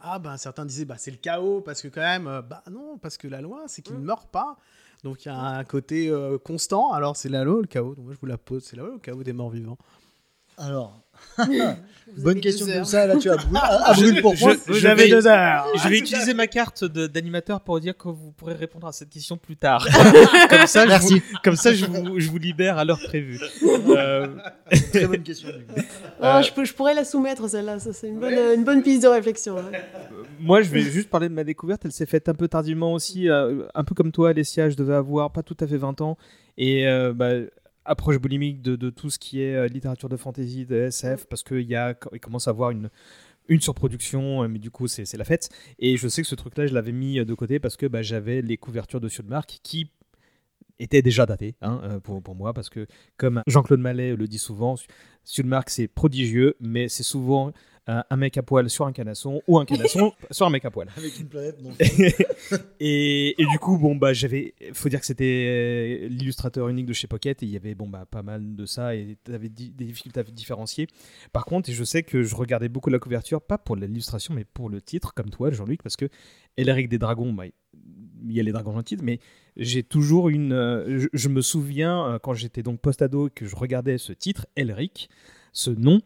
[0.00, 2.98] Ah, ben certains disaient, bah, c'est le chaos, parce que quand même, euh, bah non,
[2.98, 4.56] parce que la loi, c'est qu'il ne meurt pas.
[5.02, 7.94] Donc il y a un côté euh, constant, alors c'est la loi ou le chaos?
[7.94, 9.78] Donc moi, je vous la pose, c'est la loi ou le chaos des morts vivants?
[10.58, 11.00] Alors,
[12.18, 14.54] bonne question deux comme ça, là tu as brûlé, à, à brûle pour point.
[14.66, 18.54] je- je vais- heures Je vais utiliser ma carte d'animateur pour dire que vous pourrez
[18.54, 19.86] répondre à cette question plus tard.
[20.50, 21.14] comme ça, je Merci.
[21.20, 23.38] vous, comme ça je, vous, je vous libère à l'heure prévue.
[23.88, 24.26] Euh,
[24.92, 25.48] Très bonne question.
[25.48, 25.80] du coup.
[26.20, 29.02] Ah, je, peux- je pourrais la soumettre celle-là, ça c'est une bonne, une bonne piste
[29.02, 29.56] de réflexion.
[29.58, 29.70] hein.
[30.40, 31.82] moi, je vais juste parler de ma découverte.
[31.84, 34.68] Elle s'est faite un peu tardivement aussi, euh, un peu comme toi, Alessia.
[34.70, 36.16] Je devais avoir pas tout à fait 20 ans.
[36.58, 37.30] Et euh, bah,
[37.88, 41.76] approche boulimique de, tout ce qui est euh, littérature de fantasy, de SF, parce qu'il
[42.20, 42.90] commence à avoir une,
[43.60, 45.48] surproduction, euh, mais du coup, c'est la fête.
[45.78, 48.02] Et je sais que ce truc-là, je l'avais mis euh, de côté parce que bah,
[48.02, 49.90] j'avais les couvertures de Sudmark qui
[50.78, 52.86] était déjà daté hein, pour, moi, parce que
[53.16, 54.76] comme Jean-Claude Mallet le dit souvent,
[55.24, 57.52] Sulmark c'est prodigieux, mais c'est souvent
[57.88, 60.70] un, un mec à poil sur un canasson ou un canasson sur un mec à
[60.70, 60.88] poil.
[60.96, 61.60] Avec une planète.
[61.60, 61.74] donc-
[62.80, 64.54] et, et du coup, bon, bah, j'avais.
[64.72, 67.88] faut dire que c'était euh, l'illustrateur unique de chez Pocket et il y avait bon,
[67.88, 70.86] bah, pas mal de ça et tu avais des difficultés à différencier.
[71.32, 74.44] Par contre, et je sais que je regardais beaucoup la couverture, pas pour l'illustration, mais
[74.44, 76.08] pour le titre, comme toi, Jean-Luc, parce que
[76.56, 79.20] Elric des Dragons, bah, il y a les dragons titre, mais
[79.56, 80.52] j'ai toujours une.
[80.52, 84.46] euh, je, je me souviens euh, quand j'étais donc post-ado que je regardais ce titre,
[84.56, 85.08] Elric,
[85.52, 86.00] ce nom.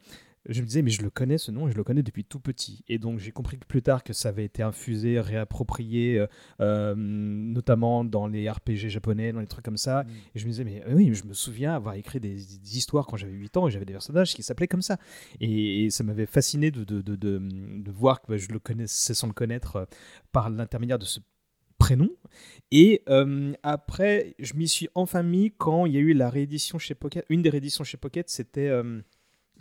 [0.49, 2.41] Je me disais, mais je le connais ce nom et je le connais depuis tout
[2.41, 2.85] petit.
[2.89, 6.27] Et donc j'ai compris que plus tard que ça avait été infusé, réapproprié, euh,
[6.61, 10.05] euh, notamment dans les RPG japonais, dans les trucs comme ça.
[10.35, 13.17] Et je me disais, mais oui, je me souviens avoir écrit des, des histoires quand
[13.17, 14.99] j'avais 8 ans et j'avais des personnages qui s'appelaient comme ça.
[15.41, 19.15] Et, et ça m'avait fasciné de, de, de, de, voir que bah, je le connaissais
[19.15, 19.85] sans le connaître euh,
[20.33, 21.21] par l'intermédiaire de ce
[21.83, 22.11] prénom.
[22.71, 26.79] Et euh, après, je m'y suis enfin mis quand il y a eu la réédition
[26.79, 27.25] chez Pocket.
[27.29, 29.01] Une des rééditions chez Pocket, c'était euh,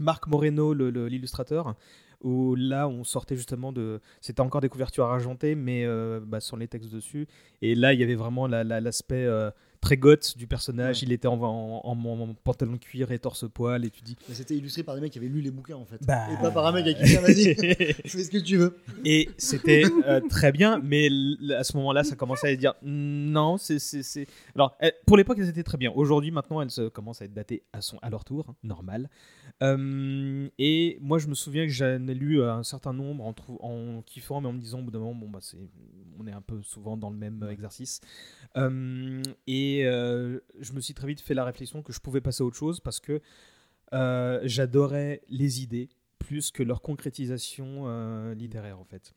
[0.02, 1.76] Marc Moreno, l'illustrateur.
[2.24, 4.00] Où là, on sortait justement de.
[4.20, 7.28] C'était encore des couvertures argentées, mais euh, bah, sans les textes dessus.
[7.64, 9.50] Et là, il y avait vraiment la- la- l'aspect euh,
[9.82, 10.98] très goth du personnage.
[11.02, 11.08] Ouais.
[11.08, 13.84] Il était en, en- en- en pantalon de cuir et torse poil.
[13.84, 14.16] Et tu dis.
[14.30, 16.00] Mais C'était illustré par des mecs qui avaient lu les bouquins en fait.
[16.06, 16.28] Bah.
[16.32, 17.56] Et pas par un mec qui dit vas-y,
[18.06, 18.78] fais ce que tu veux.
[19.04, 21.10] Et c'était euh, très bien, mais
[21.58, 23.78] à ce moment-là, ça commençait à se dire non, c'est.
[24.56, 25.92] Alors, elles- pour l'époque, elles étaient très bien.
[25.96, 29.10] Aujourd'hui, maintenant, elles commencent à être datées à, son, à leur tour, hein, normal.
[29.64, 33.36] Euh, et moi, je me souviens que j'en ai lu euh, un certain nombre en,
[33.60, 35.58] en kiffant, mais en me disant au bout d'un moment, bon, bah, c'est,
[36.20, 38.00] on est un peu souvent dans le même exercice.
[38.58, 42.44] Euh, et euh, je me suis très vite fait la réflexion que je pouvais passer
[42.44, 43.22] à autre chose parce que
[43.94, 49.14] euh, j'adorais les idées plus que leur concrétisation euh, littéraire en fait.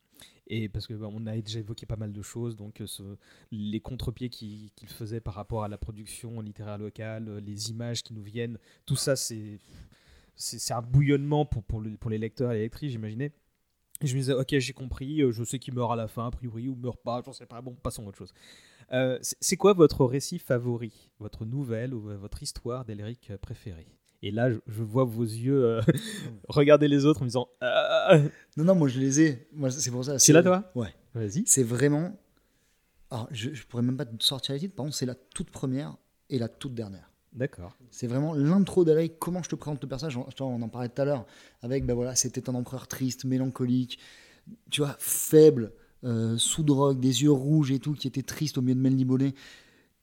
[0.46, 2.82] Et parce que bah, a déjà évoqué pas mal de choses, donc
[3.50, 8.12] les contre-pieds qui- qu'il faisait par rapport à la production littéraire locale, les images qui
[8.14, 9.58] nous viennent, tout ça c'est
[10.70, 13.32] un bouillonnement pour, pour, le- pour les lecteurs et les lectrices, j'imaginais.
[14.00, 16.30] Et je me disais, ok, j'ai compris, je sais qu'il meurt à la fin, a
[16.30, 18.34] priori, ou meurt pas, j'en sais pas, bon, passons à autre chose.
[18.92, 23.88] Euh, c'est quoi votre récit favori, votre nouvelle ou euh, votre histoire d'Elric euh, préférée?
[24.22, 25.82] Et là, je, je vois vos yeux euh,
[26.48, 27.48] regarder les autres en me disant,
[28.56, 29.48] Non, non, moi je les ai.
[29.52, 30.18] Moi, c'est pour ça.
[30.18, 30.70] C'est là, toi?
[30.74, 30.94] Ouais.
[31.14, 31.44] vas-y.
[31.46, 32.18] C'est vraiment.
[33.10, 34.74] Alors, je, je pourrais même pas te sortir les titres.
[34.74, 35.96] Par contre, c'est la toute première
[36.30, 37.10] et la toute dernière.
[37.34, 37.76] D'accord.
[37.90, 40.16] C'est vraiment l'intro d'Alec, comment je te présente le personnage.
[40.16, 41.26] On, on en parlait tout à l'heure.
[41.62, 43.98] Avec, ben voilà, c'était un empereur triste, mélancolique,
[44.70, 45.72] tu vois, faible,
[46.04, 49.34] euh, sous drogue, des yeux rouges et tout, qui était triste au milieu de Melniboné.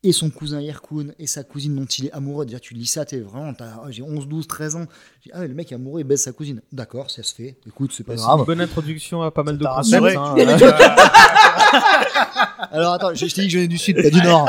[0.04, 2.43] Et son cousin Yerkoun et sa cousine dont il est amoureux.
[2.47, 4.86] Déjà, tu lis ça, t'es vraiment, t'as- ah, j'ai 11, 12, 13 ans.
[5.20, 6.60] Je dis, ah, le mec est amoureux, il baise sa cousine.
[6.72, 7.56] D'accord, ça se fait.
[7.68, 8.39] Écoute, c'est pas c'est grave.
[8.39, 10.04] une bonne introduction à pas mal de concepts.
[10.04, 10.16] rassuré.
[10.16, 10.36] hein.
[12.72, 14.47] Alors attends, je, je t'ai dit que je venais du sud, pas du nord.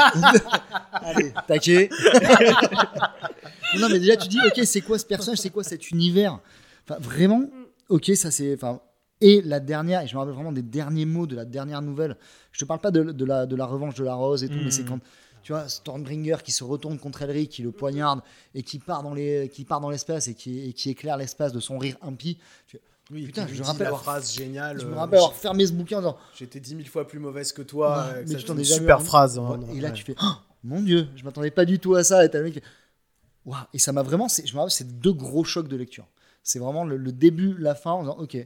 [0.93, 1.89] Allez, taquet.
[3.79, 6.39] non mais déjà tu dis, ok, c'est quoi ce personnage, c'est quoi cet univers?
[6.89, 7.45] Enfin vraiment,
[7.89, 8.81] ok, ça c'est, enfin.
[9.23, 12.17] Et la dernière, et je me rappelle vraiment des derniers mots de la dernière nouvelle.
[12.53, 14.59] Je te parle pas de, de la, de la revanche de la rose et tout,
[14.59, 14.65] Mm.
[14.65, 14.99] mais c'est quand
[15.43, 18.21] tu vois Stormbringer qui se retourne contre Elric, qui le poignarde
[18.55, 21.53] et qui part dans les, qui part dans l'espace et qui, et qui éclaire l'espace
[21.53, 22.39] de son rire impie.
[22.69, 22.77] Je-
[23.11, 24.79] Oui, Putain, je me rappelle la phrase géniale.
[24.81, 27.19] Je me euh, rappelle avoir fermé ce bouquin en disant, J'étais dix mille fois plus
[27.19, 27.89] mauvaise que toi.
[28.07, 29.39] Ouais, euh, mais ça, tu une super phrase.
[29.39, 30.33] hein, Ouais, et là, tu fais Oh,
[30.65, 32.25] Mon Dieu, je m'attendais pas du tout à ça.
[32.25, 32.63] Et t'as le mec.
[33.45, 34.29] Waouh, Et ça m'a vraiment.
[34.29, 36.07] Je me rappelle, c'est deux gros chocs de lecture.
[36.45, 38.37] C'est vraiment le, le début, la fin, en disant Ok,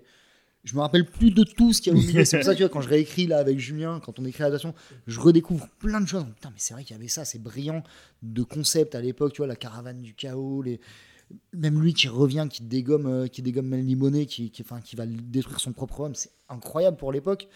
[0.67, 2.25] je me rappelle plus de tout ce qu'il y a au milieu.
[2.25, 4.43] c'est pour ça que tu vois, quand je réécris là avec Julien, quand on écrit
[4.43, 4.75] l'adaptation,
[5.07, 6.25] je redécouvre plein de choses.
[6.35, 7.85] Putain, mais c'est vrai qu'il y avait ça, c'est brillant
[8.23, 10.81] de concept à l'époque, tu vois, la caravane du chaos, les.
[11.53, 15.07] Même lui qui revient, qui dégomme, euh, qui dégomme Melniboné, qui, qui, enfin, qui va
[15.07, 17.49] détruire son propre homme, c'est incroyable pour l'époque.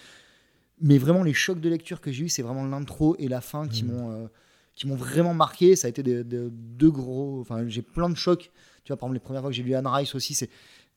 [0.80, 3.68] Mais vraiment, les chocs de lecture que j'ai eu, c'est vraiment l'intro et la fin
[3.68, 4.26] qui m'ont euh,
[4.74, 5.76] qui m'ont vraiment marqué.
[5.76, 7.40] Ça a été deux gros.
[7.40, 8.50] Enfin, j'ai plein de chocs.
[8.84, 10.50] Tu vois, par exemple, les premières fois que j'ai lu Anne Rice aussi, c'est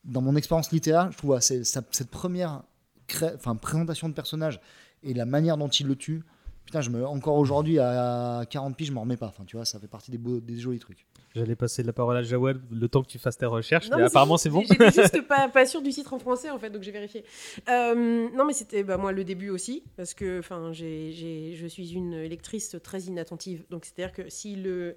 [0.05, 2.63] dans mon expérience littéraire, je trouve c'est- ça- cette première
[3.07, 4.59] cré- enfin, présentation de personnage
[5.03, 6.23] et la manière dont il le tue.
[6.65, 9.27] Putain, je me, encore aujourd'hui, à 40 piges, je m'en remets pas.
[9.27, 11.05] Enfin, tu vois, ça fait partie des, beaux, des jolis trucs.
[11.35, 14.03] J'allais passer la parole à Jawad le temps que tu fasses tes recherches, Non, mais
[14.03, 14.61] mais apparemment c'est bon.
[14.61, 17.25] J'étais juste pas, pas sûre du titre en français en fait, donc j'ai vérifié.
[17.69, 21.67] Euh, non, mais c'était bah, moi le début aussi, parce que enfin, j'ai, j'ai- je
[21.67, 24.95] suis une lectrice très inattentive, donc c'est-à-dire que si le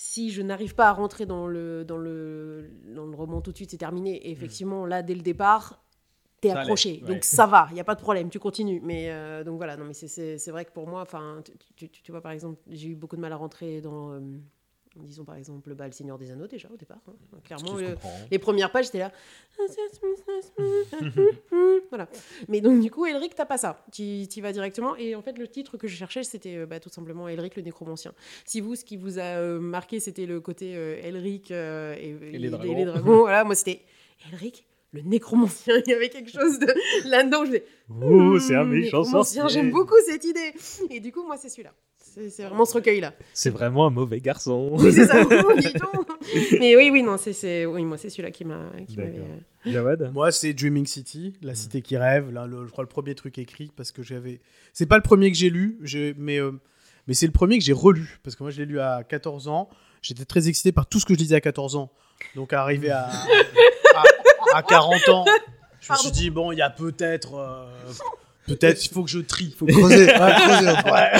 [0.00, 3.56] si je n'arrive pas à rentrer dans le, dans le, dans le roman tout de
[3.56, 4.14] suite, c'est terminé.
[4.16, 5.82] Et effectivement, là, dès le départ,
[6.40, 7.00] t'es accroché.
[7.02, 7.06] ouais.
[7.14, 8.80] Donc ça va, il n'y a pas de problème, tu continues.
[8.84, 11.42] Mais euh, donc voilà, non, mais c'est- c'est c'est vrai que pour moi, enfin,
[11.76, 14.20] tu, tu- tu vois, par exemple, j'ai eu beaucoup de mal à rentrer dans, euh,
[15.04, 16.98] disons par exemple, bah, Le Seigneur des Anneaux déjà au départ.
[17.08, 17.12] hein.
[17.44, 17.96] Clairement, le-
[18.30, 19.12] les premières pages, j'étais là.
[21.90, 22.08] voilà.
[22.48, 23.84] Mais donc, du coup, Elric, t'as pas ça.
[23.92, 24.96] Tu y vas directement.
[24.96, 27.62] Et en fait, le titre que je cherchais, c'était euh, bah, tout simplement Elric le
[27.62, 28.12] nécromancien.
[28.44, 32.38] Si vous, ce qui vous a euh, marqué, c'était le côté euh, Elric euh, et,
[32.38, 32.84] les dragons.
[32.84, 33.82] dragons, voilà, moi, c'était
[34.32, 35.76] Elric le nécromancien.
[35.86, 36.74] Il y avait quelque chose de
[37.08, 37.44] là-dedans.
[37.44, 37.58] Je
[37.90, 39.42] Oh, c'est un Hmm, méchant sorcier.
[39.48, 40.52] J'aime beaucoup cette idée.
[40.90, 41.74] Et du coup, moi, c'est celui-là.
[42.30, 43.14] C'est vraiment ce recueil-là.
[43.32, 44.70] C'est vraiment un mauvais garçon.
[44.78, 45.20] Oui, c'est ça.
[45.48, 46.06] oui, dis donc.
[46.60, 48.70] Mais oui, oui, non, c'est, c'est, oui, moi, c'est celui-là qui m'a.
[48.90, 49.04] D'accord.
[49.66, 50.10] euh, Jawad?
[50.12, 52.30] Moi, c'est Dreaming City, la cité qui rêve.
[52.32, 54.40] Là, le- je crois le premier truc écrit parce que j'avais.
[54.72, 55.78] C'est pas le premier que j'ai lu,
[56.16, 56.52] mais euh,
[57.06, 59.48] mais c'est le premier que j'ai relu parce que moi, je l'ai lu à 14
[59.48, 59.68] ans.
[60.02, 61.90] J'étais très excité par tout ce que je lisais à 14 ans.
[62.34, 63.08] Donc, arrivé à
[63.94, 64.02] à,
[64.58, 65.24] à 40 ans,
[65.80, 67.66] je me suis dit bon, il y a peut-être euh,
[68.48, 69.54] peut-être il faut que je trie.
[69.56, 70.06] Faut creuser.
[70.06, 71.10] ouais.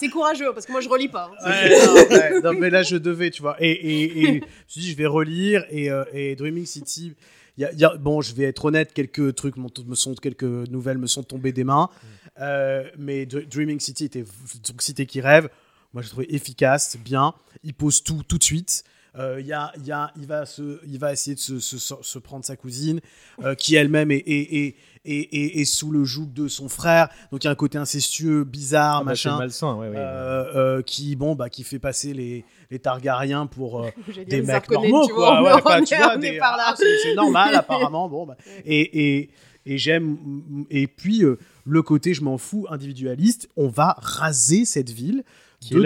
[0.00, 1.30] C'est courageux parce que moi, je relis pas.
[1.40, 1.48] hein.
[1.50, 3.56] Ouais, non, ouais, non, mais là je devais, tu vois.
[3.60, 5.64] Et, et, et je me suis dit, je vais relire.
[5.70, 7.14] Et, euh, et Dreaming City,
[7.56, 10.14] il y a, il y a- bon, je vais être honnête, quelques trucs me sont,
[10.14, 11.88] quelques nouvelles me sont tombées des mains.
[12.40, 14.24] Euh, mais Dr- Dreaming City était
[14.68, 15.48] donc cité qui rêve.
[15.92, 17.34] Moi, je trouvé efficace, bien.
[17.62, 18.84] Il pose tout tout de suite.
[19.18, 21.60] Euh, il y a, il y a, il, va se, il va essayer de se,
[21.60, 23.00] se, se prendre sa cousine,
[23.44, 27.08] euh, qui elle-même est, est, est, est, est- est sous le joug de son frère.
[27.30, 29.36] Donc il y a un côté incestueux, bizarre, Ah bah, machin.
[29.36, 29.96] malsain, ouais, ouais.
[29.98, 33.90] Euh, euh, qui bon bah qui fait passer les, les Targaryens pour euh,
[34.26, 37.14] des mecs normaux tu quoi vois, Ouais, on enfin, est- tu vois des- ah, c'est
[37.14, 38.38] normal apparemment bon bah.
[38.64, 39.30] Et et,
[39.66, 40.16] et j'aime
[40.70, 45.22] et puis euh, le côté je m'en fous individualiste on va raser cette ville
[45.62, 45.80] Qui de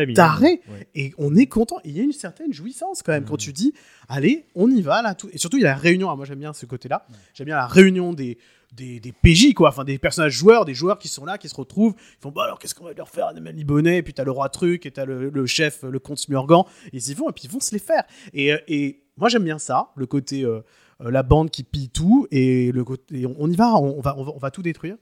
[0.72, 0.88] Ouais.
[0.94, 1.76] et on est content.
[1.84, 3.72] Il y a une certaine jouissance quand même quand tu dis
[4.08, 5.28] allez on y va là tout.
[5.32, 6.08] Et surtout il y a la réunion.
[6.10, 8.38] Ah, moi j'aime bien ce côté là j'aime bien la réunion des
[8.72, 9.68] des, des PJ quoi.
[9.68, 11.94] Enfin des personnages joueurs des joueurs qui sont là qui se retrouvent.
[11.98, 14.30] Ils font bah alors qu'est-ce qu'on va leur faire des Libonnais et puis t'as le
[14.30, 16.64] roi truc et t'as le, le chef le comte Smurgan.
[16.92, 18.04] Ils y vont et puis ils vont se les faire.
[18.32, 20.60] Et, euh, et moi j'aime bien ça le côté euh,
[21.02, 24.00] euh, la bande qui pille tout et le côté et on, on y va on,
[24.00, 24.96] va on va on va tout détruire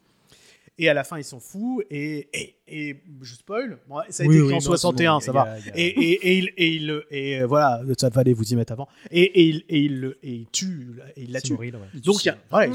[0.79, 4.27] et à la fin ils sont fous et et, et je spoil bon, ça a
[4.27, 6.53] Oui, été oui, écrit en non, 61 c'est ça va a- et, et, et il,
[6.57, 8.89] et, il, et voilà, ça fallait vous y mettre avant.
[9.11, 11.49] Et, et, il, et, il, le- et il tue, et il la tue.
[11.49, 12.01] Simoril, ouais.
[12.01, 12.73] Donc, il y a, voilà, il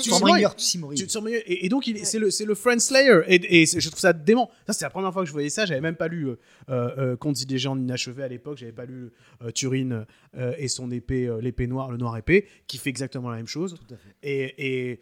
[0.96, 1.08] Tu.
[1.46, 3.22] Et, et donc, c'est le, c'est le Friend Slayer.
[3.28, 4.50] Et, je trouve ça dément.
[4.68, 5.66] Ça, c'est la première fois que je voyais ça.
[5.66, 6.36] J'avais même pas lu euh,
[6.70, 8.58] euh, euh, Contes des gens inachevés à l'époque.
[8.60, 9.10] J'avais pas lu
[9.42, 10.06] euh, Turin
[10.38, 13.48] euh, et son épée, euh, l'épée noire, le noir épée, qui fait exactement la même
[13.48, 13.76] chose.
[13.88, 14.10] Tout à fait.
[14.24, 15.00] Et,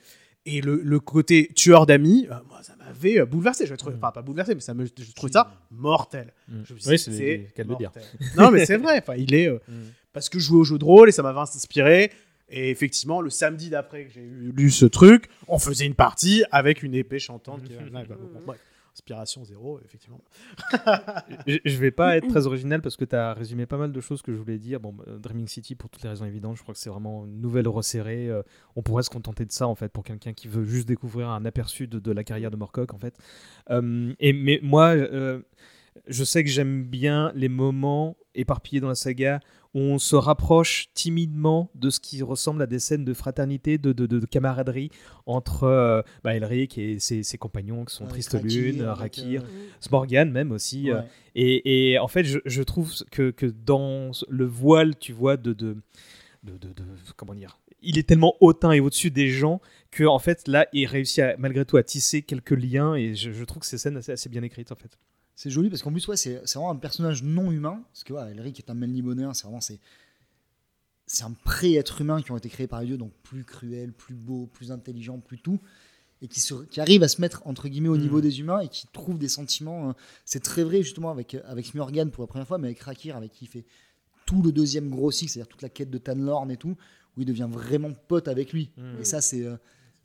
[0.47, 3.65] et, le, le côté tueur d'amis, euh, moi, ça m'avait euh, bouleversé.
[3.65, 3.99] Je trouvais, Mm.
[3.99, 6.33] enfin, pas bouleversé, mais ça me, je trouvais ça mortel.
[6.47, 6.53] Mm.
[6.65, 7.91] Je me suis Oui, dit, c'est dire.
[8.37, 8.99] Non, mais c'est vrai.
[8.99, 9.47] Enfin, il est.
[9.49, 9.73] euh, Mm.
[10.13, 12.11] parce que je jouais au jeu de rôle et ça m'avait inspiré.
[12.49, 16.81] Et effectivement, le samedi d'après que j'ai lu ce truc, on faisait une partie avec
[16.81, 17.61] une épée chantante.
[17.63, 18.59] qui- Bon, bref,
[18.97, 20.21] inspiration zéro, effectivement.
[21.45, 24.23] Je vais pas être très original parce que tu as résumé pas mal de choses
[24.23, 24.79] que je voulais dire.
[24.79, 27.39] Bon, euh, Dreaming City, pour toutes les raisons évidentes, je crois que c'est vraiment une
[27.39, 28.27] nouvelle resserrée.
[28.29, 28.41] euh,
[28.75, 31.45] on pourrait se contenter de ça, en fait, pour quelqu'un qui veut juste découvrir un
[31.45, 33.15] aperçu de, de la carrière de Morcock, en fait.
[33.69, 35.41] Euh, et, mais moi, euh,
[36.07, 39.39] je sais que j'aime bien les moments éparpillés dans la saga
[39.73, 43.93] où on se rapproche timidement de ce qui ressemble à des scènes de fraternité, de,
[43.93, 44.89] de, de- de camaraderie
[45.25, 49.41] entre euh, bah, Elric et ses, ses compagnons qui sont Avec Triste Rakir, Lune, Rakir,
[49.43, 49.47] euh,
[49.79, 50.89] Smorgan même aussi.
[50.91, 51.05] euh, ouais.
[51.35, 55.53] et, et en fait, je, je trouve que, que dans le voile, tu vois, de,
[57.15, 59.59] Comment dire Il est tellement hautain et au-dessus des gens
[59.91, 63.31] que, en fait, là, il réussit à- malgré tout à tisser quelques liens et je,
[63.31, 64.97] je trouve que ces scènes assez, assez bien écrites, en fait.
[65.37, 67.83] C'est joli parce qu'en plus, ouais, c'est vraiment un personnage non humain.
[67.93, 69.79] Parce que ouais, Elric est un Melnibonéen, c'est vraiment c'est
[71.05, 74.15] c'est un pré-être humain qui ont été créés par les dieux, donc plus cruel, plus
[74.15, 75.61] beau, plus intelligent, plus tout,
[76.21, 78.67] et qui, se, qui arrive à se mettre entre guillemets au niveau des humains et
[78.67, 79.89] qui trouve des sentiments.
[79.89, 79.93] euh,
[80.25, 83.31] C'est très vrai justement avec avec Smurgan pour la première fois, mais avec Rakir avec
[83.31, 83.65] qui il fait
[84.25, 86.75] tout le deuxième gros cycle, c'est-à-dire toute la quête de Tanlorn et tout,
[87.15, 88.71] où il devient vraiment pote avec lui.
[88.75, 89.01] Mm.
[89.01, 89.55] Et ça, c'est euh,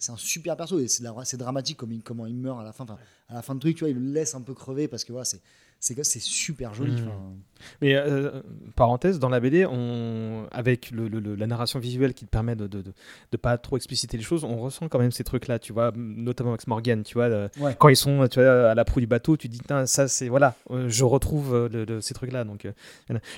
[0.03, 2.83] c'est un super perso et c'est dramatique comme il, comment il meurt à la fin.
[2.83, 2.99] Enfin,
[3.29, 5.13] à la fin de truc, tu vois, il le laisse un peu crever parce que
[5.13, 5.41] voilà, c'est
[5.79, 6.93] c'est super joli.
[6.93, 7.09] Mm.
[7.09, 7.33] enfin.
[7.81, 8.41] Mais euh,
[8.77, 12.55] parenthèse, dans la BD, on, avec le- le- le- la narration visuelle qui te permet
[12.57, 12.93] de, de, de,
[13.33, 16.51] de pas trop expliciter les choses, on ressent quand même ces trucs-là, tu vois, notamment
[16.51, 17.77] avec Morgan, tu vois, Ouais.
[17.79, 20.29] quand ils sont tu vois, à la proue du bateau, tu te dis, ça c'est,
[20.29, 22.73] voilà, euh, je retrouve euh, ces trucs-là, donc euh,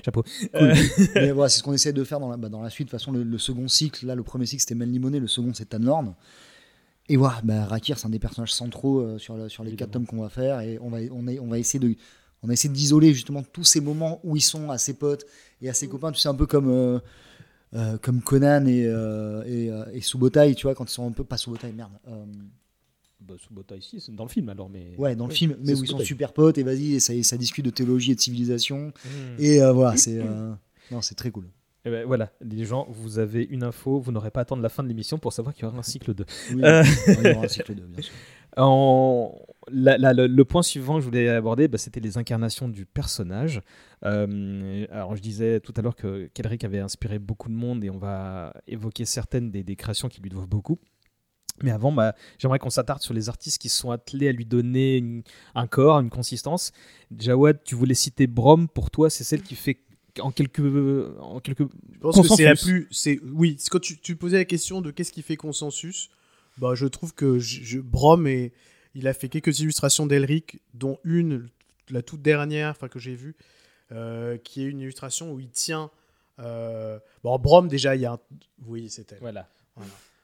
[0.04, 0.22] chapeau.
[0.54, 0.74] Euh,
[1.14, 2.88] Mais voilà, c'est ce qu'on essaie de faire dans la, bah, dans la suite.
[2.88, 5.66] De toute façon, le, second cycle, là, le premier cycle c'était Melniboné, le second c'est
[5.70, 6.14] Tanlorn.
[7.08, 9.90] Et voilà, bah, Rakir, c'est un des personnages centraux euh, sur, le- sur les quatre
[9.90, 10.60] tomes qu'on va faire.
[10.60, 11.94] Et on va, on, est- on va essayer de.
[12.42, 15.24] On a essayé d'isoler justement tous ces moments où ils sont à ses potes
[15.62, 16.12] et à ses copains.
[16.12, 16.98] Tu sais, un peu comme, euh,
[17.74, 18.82] euh, comme Conan et,
[19.46, 21.24] et, et Subotai, tu vois, quand ils sont un peu.
[21.24, 21.92] Pas Subotai, merde.
[23.26, 24.94] bah, ici, c'est dans le film alors, mais.
[24.98, 27.38] ouais, dans le film, mais où ils sont super potes et vas-y, et ça, ça
[27.38, 28.92] discute de théologie et de civilisation.
[29.04, 29.10] Mm.
[29.42, 30.18] Et voilà, c'est.
[30.90, 31.46] non, c'est très cool.
[31.86, 34.70] Eh ben, voilà, les gens, vous avez une info, vous n'aurez pas à attendre la
[34.70, 36.24] fin de l'émission pour savoir qu'il y aura un cycle 2.
[36.54, 36.82] Oui, Euh.
[37.08, 38.12] il y aura un cycle 2, bien sûr.
[38.56, 39.36] En...
[39.68, 42.86] la- la- le, le point suivant que je voulais aborder, bah, c'était les incarnations du
[42.86, 43.60] personnage.
[44.04, 47.90] Euh, alors, je disais tout à l'heure que Kelric avait inspiré beaucoup de monde et
[47.90, 50.78] on va évoquer certaines des, des créations qui lui doivent beaucoup.
[51.64, 54.98] Mais avant, bah, j'aimerais qu'on s'attarde sur les artistes qui sont attelés à lui donner
[54.98, 55.22] une-
[55.56, 56.70] un corps, une consistance.
[57.18, 58.68] Jawad, tu voulais citer Brom.
[58.68, 59.78] Pour toi, c'est celle qui fait
[60.20, 60.60] en quelques,
[61.20, 61.62] en quelques
[61.94, 62.88] Je pense que c'est la plus.
[62.90, 63.56] C'est oui.
[63.70, 66.10] Quand tu, tu posais la question de qu'est-ce qui fait consensus,
[66.58, 68.52] bah je trouve que je, je- Brom et
[68.94, 71.48] il a fait quelques illustrations d'Elric, dont une,
[71.90, 73.34] la toute dernière, enfin que j'ai vue,
[73.92, 75.90] euh, qui est une illustration où il tient.
[76.38, 78.12] euh, Bon, Brom déjà, il y a.
[78.12, 78.18] Un...
[78.66, 79.18] Oui, c'est elle.
[79.20, 79.48] Voilà.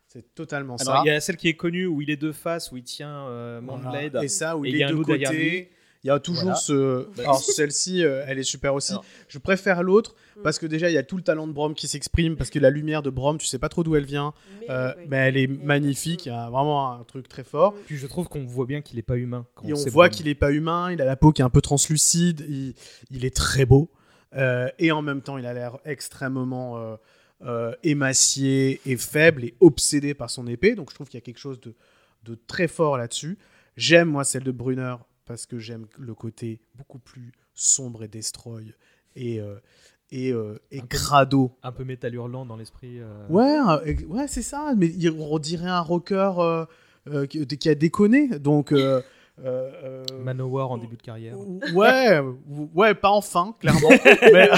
[0.07, 1.03] C'est totalement Alors, ça.
[1.05, 3.27] il y a celle qui est connue où il est deux faces, où il tient
[3.29, 4.25] euh, Voilà.
[4.25, 5.39] Et ça, où Et il il y a est un de loup derrière lui.
[5.39, 5.71] côté.
[6.03, 6.57] Il y a toujours Voilà.
[6.57, 7.07] ce.
[7.17, 8.93] Bah, Alors, celle-ci, euh, elle est super aussi.
[8.93, 9.05] Alors.
[9.29, 10.43] Je préfère l'autre Mm.
[10.43, 12.37] parce que déjà, il y a tout le talent de Brom qui s'exprime.
[12.37, 14.33] Parce que la lumière de Brom, tu sais pas trop d'où elle vient.
[14.61, 15.07] Mais, Euh, ouais.
[15.09, 16.25] mais elle est magnifique.
[16.25, 17.75] Il y a vraiment un truc très fort.
[17.87, 19.45] Puis je trouve qu'on voit bien qu'il est pas humain.
[19.55, 20.91] quand Et on sait voit qu'il est pas humain.
[20.91, 22.45] Il a la peau qui est un peu translucide.
[22.49, 22.75] Il,
[23.11, 23.91] il est très beau.
[24.37, 26.97] Euh, et en même temps, il a l'air extrêmement euh,
[27.43, 30.75] euh, émacié et faible et obsédé par son épée.
[30.75, 31.75] Donc, je trouve qu'il y a quelque chose de,
[32.25, 33.39] de très fort là-dessus.
[33.77, 34.95] J'aime, moi, celle de Brunner
[35.31, 38.75] parce que j'aime le côté beaucoup plus sombre et destroy
[39.15, 39.61] et, euh,
[40.11, 40.89] et, euh, et Un peu-
[41.63, 42.99] un peu métal hurlant dans l'esprit.
[42.99, 43.29] euh.
[43.29, 43.61] Ouais,
[44.09, 44.73] ouais c'est ça.
[44.77, 46.33] Mais on dirait un rocker
[47.07, 48.41] euh, qui, qui a déconné.
[48.41, 48.75] Donc.
[50.25, 51.37] Manowar en début de carrière.
[51.75, 52.21] Ouais,
[52.75, 53.89] ouais, pas enfin, clairement.
[54.33, 54.51] mais...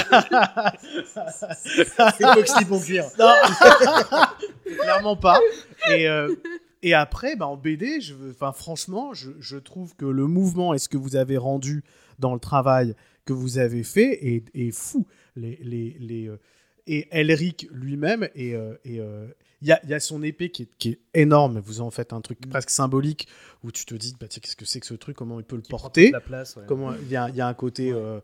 [1.63, 1.85] C'est
[2.33, 3.05] Foxy cuire.
[3.19, 3.31] Non.
[4.81, 5.39] clairement pas.
[5.91, 6.07] Et,
[6.83, 8.13] et après, bah, en BD, je,
[8.53, 11.83] franchement, je, je trouve que le mouvement et ce que vous avez rendu
[12.19, 12.93] dans le travail
[13.25, 15.07] que vous avez fait est, est fou.
[15.35, 16.37] Les, les, les, euh,
[16.85, 19.27] et Elric lui-même, et euh, euh,
[19.61, 21.59] il y, a, il y a son épée qui est, qui est énorme.
[21.65, 23.27] Vous en faites un truc presque symbolique
[23.63, 25.15] où tu te dis, bah, qu'est-ce que c'est que ce truc?
[25.15, 26.11] Comment il peut le Qui porter?
[26.11, 26.57] la place.
[26.57, 26.63] ouais.
[26.67, 28.19] Comment il y a, il y a un côté, euh,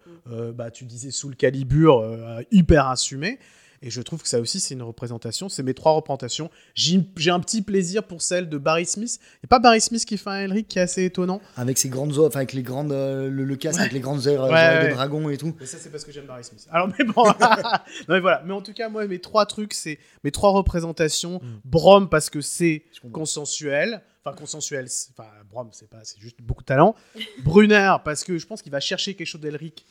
[0.52, 3.40] bah, tu disais sous le calibre, hyper assumé.
[3.82, 5.48] Et je trouve que ça aussi, c'est une représentation.
[5.48, 6.50] C'est mes trois représentations.
[6.74, 9.20] J'ai j'ai un petit plaisir pour celle de Barry Smith.
[9.22, 11.42] Il n'y a pas Barry Smith qui fait un Elric qui est assez étonnant.
[11.56, 14.34] Avec ses grandes enfin avec les grandes, euh, le, le casque avec les grandes oeufs
[14.34, 14.90] Ouais, oreilles ouais.
[14.90, 15.56] de dragon et tout.
[15.60, 16.68] Mais ça, c'est parce que j'aime Barry Smith.
[16.72, 17.24] Alors, mais bon.
[17.40, 18.44] non, mais voilà.
[18.46, 21.40] Mais en tout cas, moi, mes trois trucs, c'est mes trois représentations.
[21.42, 21.60] Mm.
[21.66, 24.02] Brom, parce que c'est consensuel.
[24.24, 24.88] Enfin, consensuel.
[25.12, 26.96] Enfin, Brom, c'est pas, c'est juste beaucoup de talent.
[27.44, 29.86] Brunner, parce que je pense qu'il va chercher quelque chose d'Elric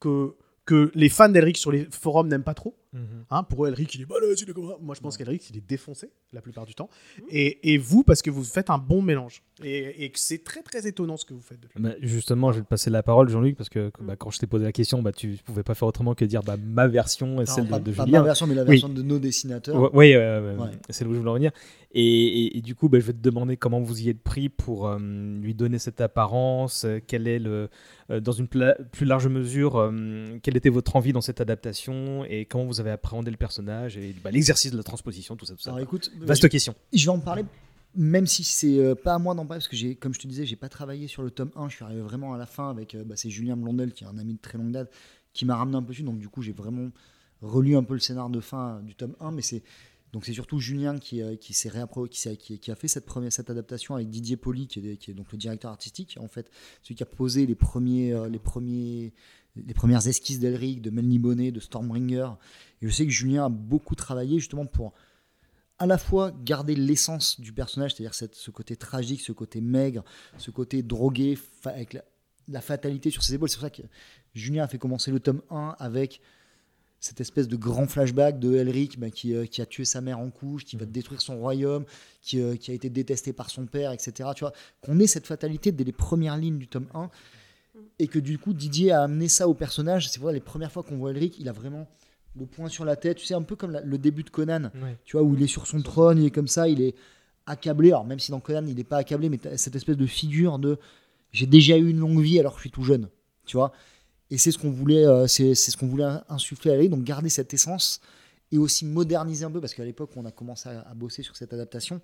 [0.00, 2.76] que, que les fans d'Elric sur les forums n'aiment pas trop.
[2.94, 3.24] Mhm.
[3.30, 4.76] Hein, pour eux, Elric, il est balèze, il est comme ça.
[4.80, 6.88] Moi, je pense qu'Elric, il est défoncé la plupart du temps.
[7.28, 9.42] Et, et vous, parce que vous faites un bon mélange.
[9.62, 11.60] Et, et que c'est très, très étonnant ce que vous faites.
[11.60, 11.80] depuis.
[11.82, 14.46] Bah, justement, je vais te passer la parole, Jean-Luc, parce que bah, quand je t'ai
[14.46, 17.46] posé la question, bah, tu pouvais pas faire autrement que dire bah, ma version et
[17.46, 18.20] celle pas, de, de pas Julien.
[18.20, 18.68] ma version, mais la Oui.
[18.70, 19.76] version de nos dessinateurs.
[19.76, 20.70] Ouais, ouais, euh, Ouais.
[20.90, 21.50] c'est là où je voulais en venir.
[21.96, 22.02] Et,
[22.46, 24.88] et- et du coup, bah, je vais te demander comment vous y êtes pris pour
[24.88, 24.98] euh,
[25.40, 26.84] lui donner cette apparence.
[26.84, 27.68] euh, quel est le,
[28.08, 32.64] dans une plus large mesure, euh, quelle était votre envie dans cette adaptation et comment
[32.64, 35.70] vous avez appréhendé le personnage et bah, l'exercice de la transposition, tout ça, tout ça.
[35.70, 36.74] Alors écoute, Vaste question.
[36.92, 37.44] je vais en parler,
[37.94, 40.26] même si c'est euh, pas à moi d'en parler, parce que j'ai, comme je te
[40.26, 42.68] disais, j'ai pas travaillé sur le tome 1, je suis arrivé vraiment à la fin
[42.70, 44.92] avec, euh, bah, c'est Julien Blondel, qui est un ami de très longue date,
[45.32, 46.90] qui m'a ramené un peu dessus, donc du coup j'ai vraiment
[47.40, 49.62] relu un peu le scénar de fin euh, du tome 1, mais c'est
[50.14, 54.08] donc c'est surtout Julien qui, euh, qui, qui, a fait cette, première, cette adaptation avec
[54.10, 56.48] Didier Poli, qui est, donc le directeur artistique, en fait,
[56.82, 59.12] celui qui a posé les, premiers, euh, les, premiers,
[59.56, 62.28] les premières esquisses d'Elric, de Melny Bonnet, de Stormbringer.
[62.80, 64.92] Et je sais que Julien a beaucoup travaillé justement pour
[65.80, 70.04] à la fois garder l'essence du personnage, c'est-à-dire cette- ce côté tragique, ce côté maigre,
[70.38, 72.04] ce côté drogué, avec la,
[72.46, 73.48] la fatalité sur ses épaules.
[73.48, 73.82] C'est pour ça que
[74.32, 76.20] Julien a fait commencer le tome 1 avec
[77.04, 80.18] cette espèce de grand flashback de Elric bah, qui, euh, qui a tué sa mère
[80.20, 81.84] en couche, qui va détruire son royaume,
[82.22, 84.30] qui, euh, qui a été détesté par son père, etc.
[84.34, 87.10] Tu vois, qu'on ait cette fatalité dès les premières lignes du tome 1
[87.98, 90.08] et que du coup Didier a amené ça au personnage.
[90.08, 91.86] C'est vrai, les premières fois qu'on voit Elric, il a vraiment
[92.38, 94.70] le poing sur la tête, tu sais, un peu comme la- le début de Conan
[95.04, 96.94] tu vois, où il est sur son trône, il est comme ça, il est
[97.44, 97.90] accablé.
[97.90, 100.78] Alors, même si dans Conan, il n'est pas accablé, mais cette espèce de figure de
[101.32, 103.08] j'ai déjà eu une longue vie alors que je suis tout jeune,
[103.44, 103.72] tu vois.
[104.34, 107.28] Et c'est ce qu'on voulait, euh, c'est ce qu'on voulait insuffler à lui, donc garder
[107.28, 108.00] cette essence
[108.50, 111.22] et aussi moderniser un peu, parce qu'à l'époque où on a commencé à, à bosser
[111.22, 112.00] sur cette adaptation,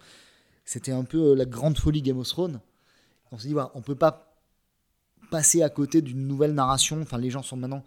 [0.64, 2.60] c'était un peu euh, la grande folie Game of Thrones.
[3.32, 4.38] On s'est dit, voilà, on peut pas
[5.32, 7.02] passer à côté d'une nouvelle narration.
[7.02, 7.84] Enfin, les gens sont maintenant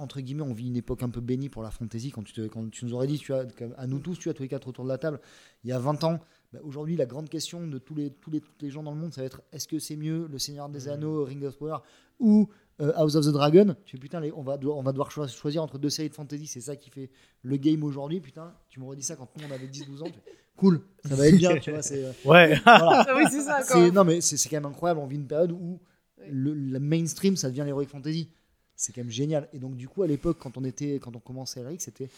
[0.00, 2.10] entre guillemets, on vit une époque un peu bénie pour la fantasy.
[2.10, 4.42] Quand tu, te- quand tu nous aurais dit, tu à nous tous, tu vois, tous
[4.42, 5.20] les quatre autour de la table,
[5.62, 6.18] il y a 20 ans,
[6.52, 8.96] bah, aujourd'hui, la grande question de tous les, tous, les, tous les gens dans le
[8.96, 11.78] monde, ça va être est-ce que c'est mieux Le Seigneur des Anneaux, Ring of Power,
[12.18, 12.48] ou
[12.80, 13.74] euh, House of the Dragon.
[13.84, 16.08] Tu fais putain, les- on, va, devoir- on va devoir choi- choisir entre deux séries
[16.08, 16.46] de fantasy.
[16.46, 17.10] C'est ça qui fait
[17.42, 18.20] le game aujourd'hui.
[18.20, 20.06] Putain, tu m'aurais dit ça quand nous on avait 10-12 ans.
[20.06, 21.82] tu fais, cool, ça va être bien, tu vois.
[21.82, 22.58] C'est, euh, Ouais.
[22.64, 23.04] voilà.
[23.08, 23.90] Ah oui, c'est ça.
[23.90, 25.00] Non, mais c'est quand même incroyable.
[25.00, 25.80] On vit une période où
[26.28, 28.30] le, la mainstream, ça devient l'heroic fantasy.
[28.76, 29.48] C'est quand même génial.
[29.52, 32.08] Et donc, du coup, à l'époque, quand on était, quand on commençait Elric, c'était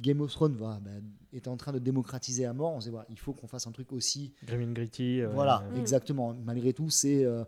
[0.00, 0.90] Game of Thrones voilà, bah,
[1.32, 2.72] était en train de démocratiser à mort.
[2.72, 4.32] On se disait, voilà, il faut qu'on fasse un truc aussi.
[4.44, 5.20] Grim and Gritty.
[5.20, 5.78] euh, Voilà, Mm.
[5.78, 6.34] exactement.
[6.44, 7.44] Malgré tout, c'est euh,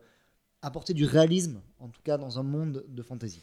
[0.62, 3.42] apporter du réalisme, en tout cas dans un monde de fantasy.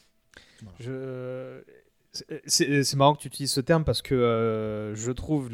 [2.46, 5.48] C'est- marrant que tu utilises ce terme parce que euh, je trouve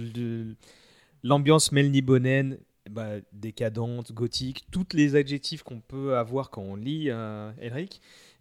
[1.22, 2.58] l'ambiance melnibonéenne
[2.90, 7.50] bah, décadente, gothique, tous les adjectifs qu'on peut avoir quand on lit euh,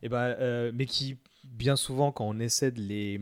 [0.01, 3.19] et bah, euh, mais qui bien souvent quand on essaie de les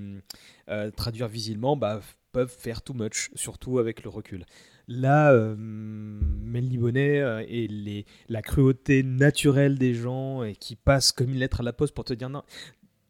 [0.69, 2.01] euh, traduire visuellement bah,
[2.31, 4.45] peuvent faire too much, surtout avec le recul.
[4.87, 11.29] Là, euh, Melniboné euh, et les, la cruauté naturelle des gens et qui passent comme
[11.29, 12.43] une lettre à la poste pour te dire non,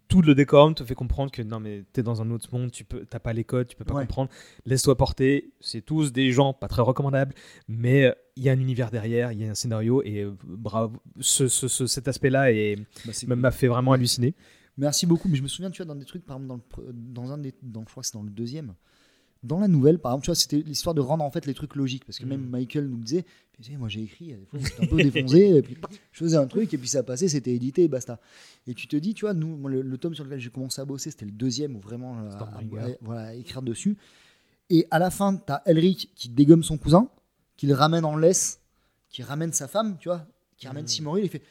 [0.07, 2.83] tout le décorum te fait comprendre que non mais t'es dans un autre monde, tu
[2.85, 4.03] peux, t'as pas les codes, tu peux pas Ouais.
[4.03, 4.29] comprendre.
[4.65, 5.51] Laisse-toi porter.
[5.59, 7.33] C'est tous des gens pas très recommandables,
[7.67, 10.31] mais euh, il y a un univers derrière, il y a un scénario et euh,
[10.43, 10.97] bravo.
[11.19, 12.51] Ce, ce- ce- cet aspect-là
[13.27, 14.35] Bah, m'a fait vraiment halluciner.
[14.77, 15.27] Merci beaucoup.
[15.29, 17.37] Mais je me souviens, tu vois, dans des trucs, par exemple, dans, le, dans un
[17.37, 17.53] des.
[17.61, 18.73] Dans, je crois que c'est dans le deuxième.
[19.43, 21.75] Dans la nouvelle, par exemple, tu vois, c'était l'histoire de rendre en fait les trucs
[21.75, 22.05] logiques.
[22.05, 22.49] Parce que même Mm.
[22.49, 23.25] Michael nous le disait,
[23.61, 25.77] tu moi j'ai écrit, des fois, j'étais un peu défoncé, et puis
[26.11, 28.19] je faisais un truc, et puis ça passait, c'était édité, et basta.
[28.67, 30.85] Et tu te dis, tu vois, nous, le, le tome sur lequel j'ai commencé à
[30.85, 32.43] bosser, c'était le deuxième, où vraiment, euh, à,
[32.85, 33.97] à- voilà, écrire dessus.
[34.69, 37.09] Et à la fin, t'as Elric qui dégomme son cousin,
[37.57, 38.59] qui le ramène en laisse,
[39.09, 40.25] qui ramène sa femme, tu vois,
[40.57, 40.87] qui ramène Mm.
[40.87, 41.41] Simoril, il fait,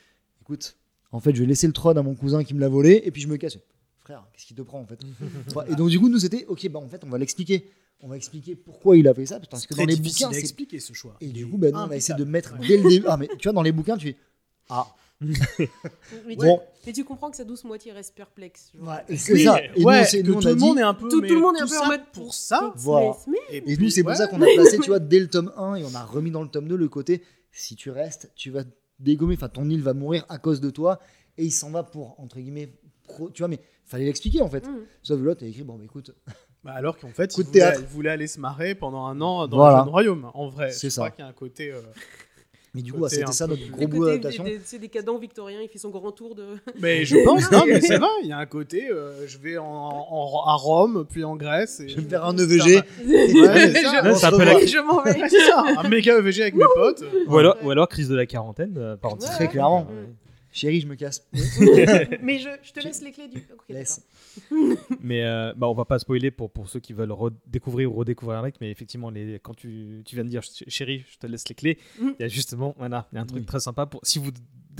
[0.41, 0.77] écoute,
[1.13, 3.11] en fait, je vais laisser le trône à mon cousin qui me l'a volé, et
[3.11, 3.59] puis je me casse.
[4.01, 4.99] Frère, qu'est-ce qui te prend en fait?
[5.71, 7.71] Et donc du coup, nous c'était, ok, bah en fait, on va l'expliquer.
[8.05, 10.81] On va expliquer pourquoi il a fait ça, parce que dans les bouquins, c'est expliquer
[10.81, 11.17] ce choix.
[11.21, 13.07] et du coup, bah, nous, on a essayé de mettre dès le début.
[13.09, 14.17] Ah, mais tu vois, dans les bouquins, tu fais.
[14.69, 14.87] Ah,
[16.27, 18.73] Mais, bon, tu, mais tu comprends que sa douce moitié reste perplexe.
[18.81, 19.61] ouais, et c'est Oui, ça.
[19.77, 21.09] Et ouais, nous, c'est- que nous, tout a le monde est un peu.
[21.09, 22.73] Tout, tout le monde est un tout peu en mode pour ça.
[22.75, 23.13] Voilà.
[23.51, 24.17] Et puis, nous, c'est pour ouais.
[24.17, 26.43] ça qu'on a placé, tu vois, dès le tome 1, et on a remis dans
[26.43, 27.23] le tome 2 le côté
[27.53, 28.65] si tu restes, tu vas
[28.99, 30.99] dégommer, enfin, ton île va mourir à cause de toi,
[31.39, 32.73] et il s'en va pour, entre guillemets,
[33.05, 34.67] pro- tu vois, mais fallait l'expliquer en fait.
[34.67, 34.79] Mm.
[35.05, 36.13] Sauf que l'autre, t'as écrit, bon, bah écoute,
[36.65, 37.81] Bah, alors qu'en fait, Coup il de voulait, théâtre.
[37.83, 39.79] il voulait aller se marrer pendant un an dans Voilà.
[39.79, 40.31] le jeune royaume.
[40.35, 41.01] En vrai, C'est je ça.
[41.03, 41.73] crois qu'il y a un côté.
[41.73, 41.81] euh,
[42.75, 44.45] mais du coup, Côté c'était ça peu- notre gros bout d'adaptation.
[44.45, 46.45] des- C'est des cadans victoriens, il fait son grand tour de.
[46.81, 49.59] Mais je pense, non, mais c'est vrai, il y a un côté, euh, je vais
[49.59, 51.81] en, en- à Rome, puis en Grèce.
[51.81, 51.89] Et...
[51.89, 52.77] Je vais me faire un EVG.
[52.77, 54.01] Ouais, c'est ça.
[54.01, 55.29] Je- la- m'en vais.
[55.29, 57.05] C'est ça, un méga EVG avec mes potes.
[57.27, 58.75] Ou alors, ou alors crise de la quarantaine.
[58.79, 59.87] euh, par Ouais, Très clairement.
[60.53, 61.27] Chérie, je me casse.
[62.23, 63.39] Mais je, je te laisse les clés du.
[63.53, 64.07] Ok, Laisse.
[65.01, 68.39] Mais euh, bah, on va pas spoiler pour, pour ceux qui veulent redécouvrir ou redécouvrir
[68.39, 71.49] Eric, mais effectivement, les, quand tu, tu viens de dire ch- chérie, je te laisse
[71.49, 72.15] les clés, il Mhm.
[72.21, 73.47] y a justement voilà, il y a un truc Oui.
[73.47, 74.31] très sympa pour si vous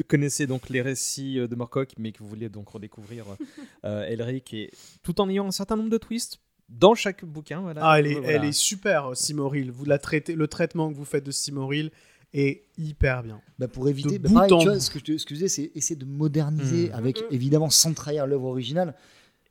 [0.09, 3.25] connaissez donc les récits euh, de Morcock, mais que vous voulez donc redécouvrir
[3.85, 4.71] euh, Elric, et
[5.03, 7.61] tout en ayant un certain nombre de twists dans chaque bouquin.
[7.61, 8.33] Voilà, Ah, elle est, Voilà.
[8.33, 9.71] elle est super, Simoril.
[9.71, 11.91] Vous la traitez, le traitement que vous faites de Simoril
[12.35, 13.41] est hyper bien.
[13.59, 16.05] Bah pour éviter, bah pareil, en tu vois, ce que je te, c'est essayer de
[16.07, 16.95] moderniser Mm.
[16.95, 17.25] avec Mm.
[17.35, 18.95] évidemment sans trahir l'œuvre originale,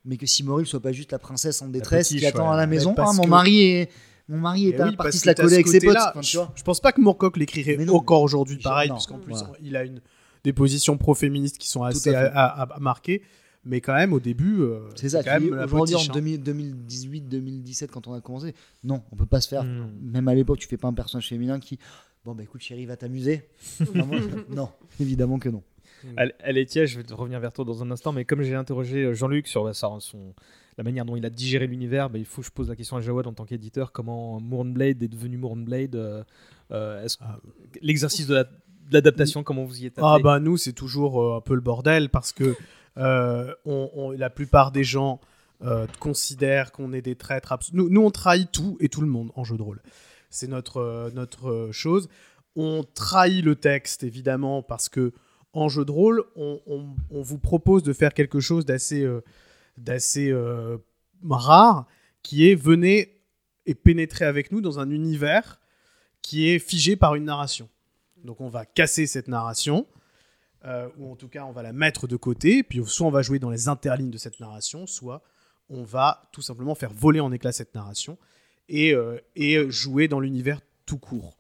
[0.06, 2.54] mais que Simoril soit pas juste la princesse en détresse qui attend ouais.
[2.54, 2.94] à la maison.
[2.98, 3.90] Ah, mon que- mari est,
[4.28, 5.90] mon mari est Et pas oui, parti se la coller avec ses potes.
[5.90, 6.52] côté-là, Enfin, tu je, vois.
[6.56, 8.96] je pense pas que Moorcock l'écrirait encore aujourd'hui pareil, non.
[8.96, 9.54] parce qu'en plus, Voilà.
[9.62, 10.02] il a une,
[10.44, 12.32] des positions pro-féministes qui sont assez à à, fait.
[12.36, 13.22] à- à marquer.
[13.64, 15.24] Mais quand même, au début, euh, C'est ça.
[15.24, 16.14] quand même la Aujourd'hui, en potiche, hein.
[16.14, 19.64] 2000 2018, 2017, quand on a commencé, non, on peut pas se faire.
[19.64, 19.92] Mm.
[20.02, 21.78] Même à l'époque, tu fais pas un personnage féminin qui,
[22.26, 23.44] bon bah écoute, chérie, va t'amuser.
[24.50, 24.70] Non,
[25.00, 25.64] évidemment que non.
[26.18, 28.42] Elle, elle est tiède, je vais te revenir vers toi dans un instant, mais comme
[28.42, 30.34] j'ai interrogé euh, Jean-Luc sur bah, son,
[30.78, 32.98] la manière dont il a digéré l'univers, bah, il faut que je pose la question
[32.98, 36.24] à Jawad en tant qu'éditeur comment Mournblade est devenu Mournblade euh,
[36.72, 37.38] euh, Ah.
[37.82, 41.38] L'exercice de la- de l'adaptation, comment vous y êtes Ah bah nous c'est toujours euh,
[41.38, 42.56] un peu le bordel parce que
[42.98, 45.22] euh, on- on- la plupart des gens
[45.64, 47.54] euh, considèrent qu'on est des traîtres.
[47.74, 49.82] Nous, nous on trahit tout et tout le monde en jeu de rôle.
[50.32, 52.10] C'est notre euh, notre euh, chose.
[52.56, 55.14] On trahit le texte évidemment parce que
[55.54, 59.04] en jeu de rôle on, on- vous propose de faire quelque chose d'assez
[60.32, 60.78] euh,
[61.30, 61.86] rare
[62.24, 63.22] qui est venez
[63.66, 65.60] et pénétrer avec nous dans un univers
[66.22, 67.70] qui est figé par une narration.
[68.24, 69.88] Donc on va casser cette narration,
[70.98, 73.40] ou en tout cas on va la mettre de côté, puis soit on va jouer
[73.40, 75.24] dans les interlignes de cette narration, soit
[75.70, 78.18] on va tout simplement faire voler en éclats cette narration
[78.72, 81.38] et, euh, et jouer dans l'univers tout court.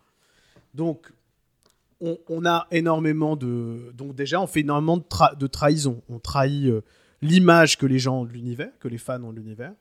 [0.76, 1.12] Donc
[2.00, 3.92] on, on a énormément de...
[3.96, 6.02] Donc déjà on fait énormément de, tra- de trahison.
[6.10, 6.82] On trahit euh,
[7.22, 9.74] l'image que les gens ont de l'univers, que les fans ont de l'univers.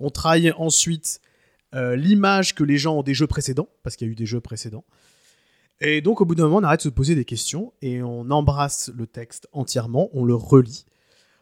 [0.00, 1.20] On trahit ensuite
[1.74, 4.26] euh, l'image que les gens ont des jeux précédents, parce qu'il y a eu des
[4.26, 4.84] jeux précédents.
[5.80, 8.30] Et donc, au bout d'un moment, on arrête de se poser des questions et on
[8.30, 10.86] embrasse le texte entièrement, on le relit,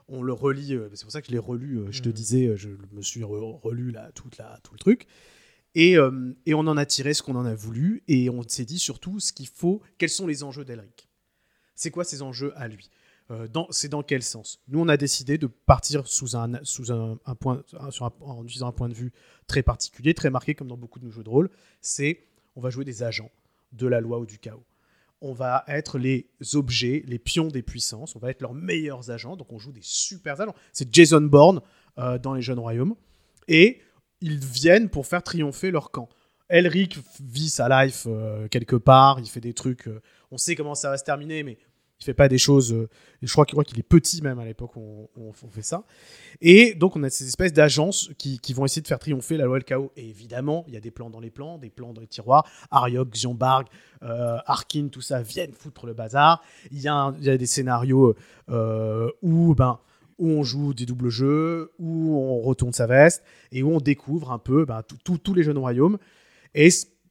[0.09, 0.75] on le relit.
[0.75, 1.79] euh, c'est pour ça que je l'ai relu.
[1.79, 2.15] euh, je te Mhm.
[2.15, 5.07] disais, euh, je me suis re- relu là, toute la, tout le truc.
[5.77, 8.03] Et, euh, et on en a tiré ce qu'on en a voulu.
[8.09, 9.83] Et on s'est dit surtout ce qu'il faut.
[9.99, 11.09] Quels sont les enjeux d'Elric
[11.77, 12.91] C'est quoi ces enjeux à lui?
[13.31, 14.63] Euh, C'est dans quel sens?
[14.69, 16.51] Nous, on a décidé de partir sous un,
[17.39, 17.63] point,
[18.21, 19.13] en utilisant un point de vue
[19.47, 21.51] très particulier, très marqué, comme dans beaucoup de nos jeux de rôle.
[21.83, 22.25] C'est
[22.57, 23.31] on va jouer des agents
[23.73, 24.65] de la loi ou du chaos.
[25.21, 28.17] On va être les objets, les pions des puissances.
[28.17, 29.37] On va être leurs meilleurs agents.
[29.37, 30.55] Donc on joue des super agents.
[30.73, 31.61] C'est Jason Bourne
[31.99, 32.95] euh, dans les Jeunes Royaumes.
[33.49, 33.83] Et
[34.27, 36.09] ils viennent pour faire triompher leur camp.
[36.49, 39.21] Elric vit sa life euh, quelque part.
[39.21, 39.89] Il fait des trucs.
[39.89, 40.01] euh,
[40.31, 41.59] on sait comment ça va se terminer, mais
[41.99, 42.73] il fait pas des choses.
[42.73, 42.89] euh,
[43.23, 45.85] je crois, qu'il- est petit même à l'époque où on, fait ça.
[46.41, 49.57] Et donc on a ces espèces d'agences qui, vont essayer de faire triompher la loi
[49.57, 49.93] et le chaos.
[49.97, 52.47] Et évidemment, il y a des plans dans les plans, des plans dans les tiroirs.
[52.71, 53.67] Ariok, Xianbarg,
[54.03, 56.43] euh, Arkin, tout ça viennent foutre le bazar.
[56.71, 58.15] Il y y a des scénarios
[58.49, 59.81] où, ben,
[60.19, 64.33] où on joue des doubles jeux, où on retourne sa veste et où on découvre
[64.33, 65.99] un peu ben, tous les jeunes royaumes.
[66.55, 66.69] Et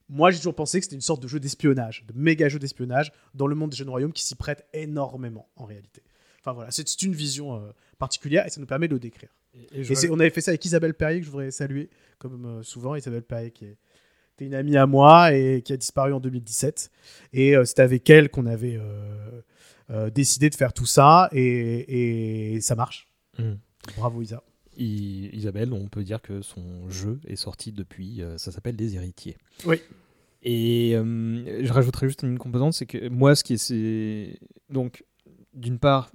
[0.08, 3.12] moi, j'ai toujours pensé que c'était une sorte de jeu d'espionnage, de méga jeu d'espionnage
[3.34, 6.02] dans le monde des jeunes royaumes qui s'y prête énormément en réalité.
[6.40, 9.30] Enfin voilà, c'est une vision euh, particulière et ça nous permet de le décrire.
[9.72, 12.44] Et, Et c'est- on avait fait ça avec Isabelle Perrier, que je voudrais saluer, comme
[12.46, 12.94] euh, souvent.
[12.94, 13.76] Isabelle Perrier, qui est-
[14.34, 16.90] était une amie à moi et qui a disparu en 2017.
[17.32, 18.78] Et euh, c'était avec elle qu'on avait
[19.90, 21.28] euh, décidé de faire tout ça.
[21.32, 23.08] Et, et ça marche.
[23.38, 23.52] Mm.
[23.96, 24.42] Bravo, Isa.
[24.78, 28.94] I- Isabelle, on peut dire que son jeu est sorti depuis, euh, ça s'appelle Les
[28.96, 29.36] Héritiers.
[29.64, 29.76] Oui.
[30.42, 34.38] Et euh, je rajouterais juste une composante, c'est que moi, ce qui est.
[34.68, 35.04] Donc,
[35.54, 36.10] d'une part,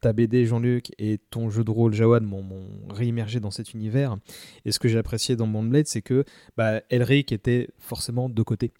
[0.00, 2.44] ta BD Jean-Luc et ton jeu de rôle Jawad m'ont
[2.90, 4.16] réimmergé dans cet univers.
[4.64, 6.24] Et ce que j'ai apprécié dans Bond Blade, c'est que
[6.56, 8.72] bah, Elric était forcément de côté.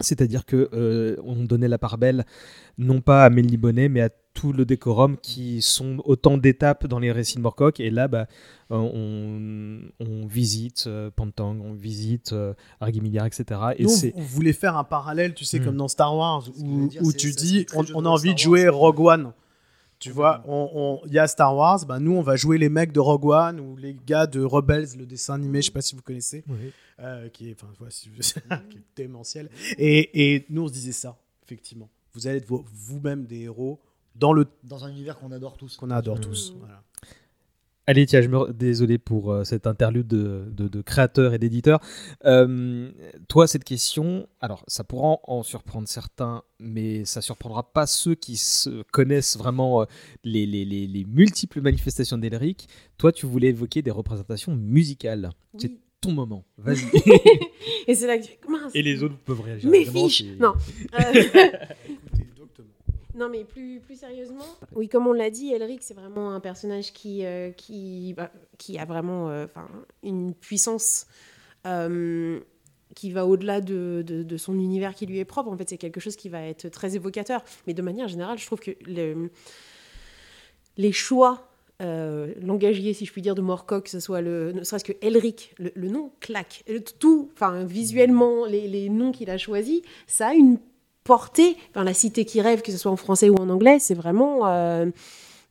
[0.00, 2.24] C'est-à-dire que euh, on donnait la part belle
[2.78, 6.98] non pas à Mélie Bonnet, mais à tout le décorum qui sont autant d'étapes dans
[6.98, 7.78] les récits de Morcock.
[7.80, 8.26] Et là, bah,
[8.70, 13.60] on, on visite euh, Pantang, on visite euh, etc.
[13.76, 15.64] Et c'est on voulait faire un parallèle, tu sais, Mm.
[15.64, 18.68] comme dans Star Wars, où, dire, tu ça, dis on, a envie de jouer.
[18.68, 19.32] Rogue One.
[19.98, 20.70] Tu vois, Complètement.
[20.74, 23.00] on- on- il y a Star Wars, bah nous on va jouer les mecs de
[23.00, 26.00] Rogue One ou les gars de Rebels, le dessin animé, je sais pas si vous
[26.00, 26.42] connaissez,
[27.00, 28.10] euh, qui est, enfin, voilà, si-
[28.70, 29.50] qui est démentiel.
[29.78, 31.88] Et, et nous on se disait ça, effectivement.
[32.14, 33.80] Vous allez être vo- vous-même des héros
[34.16, 35.76] dans le Dans un univers qu'on adore tous.
[35.76, 36.54] qu'on adore tous.
[36.58, 36.82] Voilà.
[37.86, 38.52] Allez, tiens, je me...
[38.52, 41.80] désolé pour euh, cet interlude de, de, de créateur et d'éditeur.
[42.24, 42.92] Euh,
[43.26, 48.36] toi, cette question, alors ça pourra en surprendre certains, mais ça surprendra pas ceux qui
[48.36, 49.84] se connaissent vraiment euh,
[50.22, 52.68] les, les, les, les multiples manifestations d'Elric.
[52.96, 55.30] Toi, tu voulais évoquer des représentations musicales.
[55.54, 55.80] Oui.
[56.00, 56.44] Ton moment.
[56.58, 56.84] Vas-y.
[57.86, 59.70] Et c'est là que tu mince, et les autres peuvent réagir.
[59.70, 60.54] mes fiches Non.
[60.98, 61.22] Euh.
[63.16, 64.44] Non, mais plus, plus sérieusement,
[64.74, 68.78] oui, comme on l'a dit, Elric, c'est vraiment un personnage qui, euh, qui, bah, qui
[68.78, 69.68] a vraiment euh, enfin,
[70.02, 71.06] une puissance
[71.66, 72.40] euh,
[72.94, 75.50] qui va au-delà de, de- de son univers qui lui est propre.
[75.50, 77.42] En fait, c'est quelque chose qui va être très évocateur.
[77.66, 79.30] Mais de manière générale, je trouve que le-
[80.78, 81.49] les choix
[81.80, 84.92] euh, langagiers, si je puis dire, de Morcock, que ce soit le, ne serait-ce que
[85.00, 86.64] Elric, le, nom claque.
[86.98, 90.58] Tout, enfin, visuellement, les, les noms qu'il a choisis, ça a une
[91.04, 91.56] portée.
[91.70, 94.46] Enfin, la cité qui rêve, que ce soit en français ou en anglais, c'est vraiment
[94.46, 94.86] euh,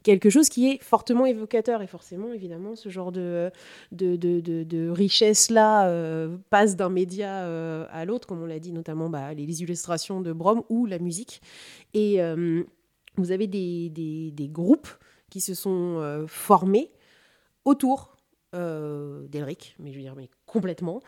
[0.03, 1.81] quelque chose qui est fortement évocateur.
[1.81, 3.51] Et forcément, évidemment, ce genre de,
[3.91, 9.09] de, de, richesse-là euh, passe d'un média euh, à l'autre, comme on l'a dit, notamment
[9.09, 11.41] bah, les, les illustrations de Brom ou la musique.
[11.93, 12.19] Et
[13.17, 14.87] vous avez des, des groupes
[15.29, 16.91] qui se sont euh, formés
[17.65, 18.17] autour
[18.55, 21.01] euh, d'Elric, mais je veux dire, mais complètement.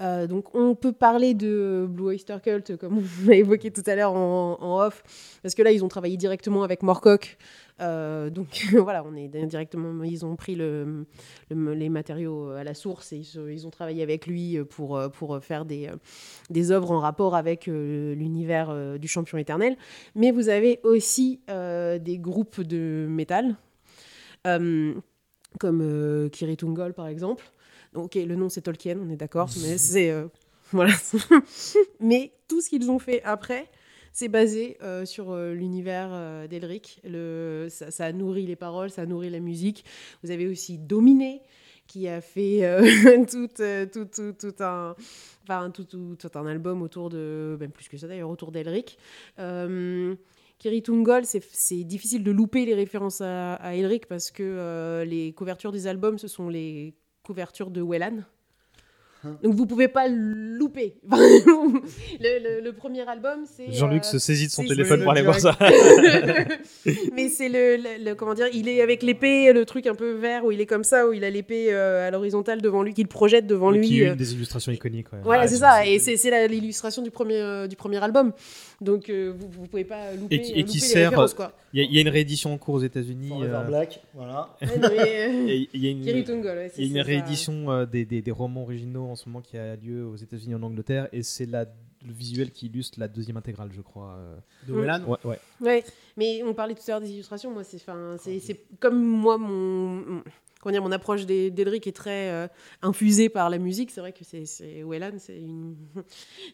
[0.00, 3.94] Euh, donc, on peut parler de Blue Oyster Cult, comme on l'a évoqué tout à
[3.94, 5.02] l'heure en, off,
[5.42, 7.36] parce que là, ils ont travaillé directement avec Morcock.
[7.80, 10.02] Euh, donc, voilà, on est directement.
[10.04, 11.06] Ils ont pris le,
[11.50, 15.64] le- les matériaux à la source et ils, ont travaillé avec lui pour, pour faire
[15.64, 15.90] des,
[16.50, 19.76] des œuvres en rapport avec euh, l'univers euh, du champion éternel.
[20.14, 23.56] Mais vous avez aussi euh, des groupes de métal,
[24.46, 24.94] euh,
[25.60, 27.44] comme Kiritungol par exemple.
[27.92, 30.12] Donc, ok, le nom c'est Tolkien, on est d'accord, mais c'est.
[30.72, 30.92] voilà.
[32.00, 33.66] mais tout ce qu'ils ont fait après,
[34.18, 37.00] c'est basé euh, sur euh, l'univers euh, d'Elric.
[37.70, 39.84] Ça, ça a nourri les paroles, ça a nourri la musique.
[40.24, 41.40] Vous avez aussi Dominé,
[41.86, 42.66] qui a fait
[43.30, 43.48] tout,
[44.58, 48.98] un, album autour de, plus que ça d'ailleurs, autour d'Elric.
[49.38, 50.16] Euh,
[50.58, 55.70] Kiritungol, c'est c'est difficile de louper les références à, à Elric parce que les couvertures
[55.70, 56.92] des albums, ce sont les
[57.22, 58.24] couvertures de Wellan.
[59.42, 60.94] Donc vous pouvez pas louper.
[61.10, 61.78] le,
[62.20, 63.72] le- le premier album, c'est.
[63.72, 65.56] Jean-Luc euh, se saisit de son téléphone pour aller le voir ça.
[67.14, 70.12] Mais c'est le, le- le- comment dire, il est avec l'épée, le truc un peu
[70.12, 72.94] vert où il est comme ça, où il a l'épée euh, à l'horizontale devant lui,
[72.94, 74.00] qu'il projette devant Qui lui.
[74.02, 74.12] est euh.
[74.12, 75.12] une des illustrations iconiques.
[75.12, 75.18] ouais.
[75.22, 75.86] Voilà, Ouais, c'est ça.
[75.86, 78.32] Et c'est l'illustration du premier, euh, du premier album.
[78.80, 81.12] Donc euh, vous, vous pouvez pas louper, Et qui- et louper qui les sert.
[81.72, 83.30] Il y, a- il y a une réédition en cours aux États-Unis.
[83.42, 84.48] Euh, Black, voilà.
[84.62, 84.66] Euh,
[85.74, 89.16] Il y a une, ouais, y a réédition euh, des, des- des romans originaux en
[89.16, 91.66] ce moment qui a lieu aux États-Unis et en Angleterre, et c'est la-
[92.06, 94.14] le visuel qui illustre la deuxième intégrale, je crois.
[94.18, 94.36] euh.
[94.66, 95.40] De Whelan Ouais, ouais.
[95.60, 95.84] Ouais,
[96.16, 97.50] mais on parlait tout à l'heure des illustrations.
[97.52, 100.22] Moi, c'est, enfin, c'est, c'est comme moi, mon,
[100.60, 102.46] comment dire, mon approche des- d'Elric est très euh,
[102.82, 103.90] infusée par la musique.
[103.90, 105.76] C'est vrai que c'est, c'est Whelan, c'est une,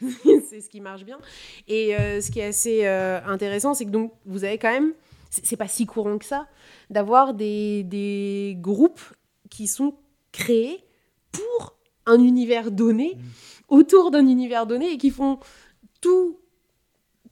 [0.49, 1.19] c'est ce qui marche bien.
[1.69, 4.95] Et euh, ce qui est assez euh, intéressant, c'est que donc vous avez quand même,
[5.31, 6.47] c'est, c'est pas si courant que ça,
[6.89, 9.03] d'avoir des, des groupes
[9.51, 9.95] qui sont
[10.33, 10.79] créés
[11.33, 11.74] pour
[12.07, 13.17] un univers donné,
[13.69, 15.39] autour d'un univers donné, et qui font
[16.01, 16.39] tout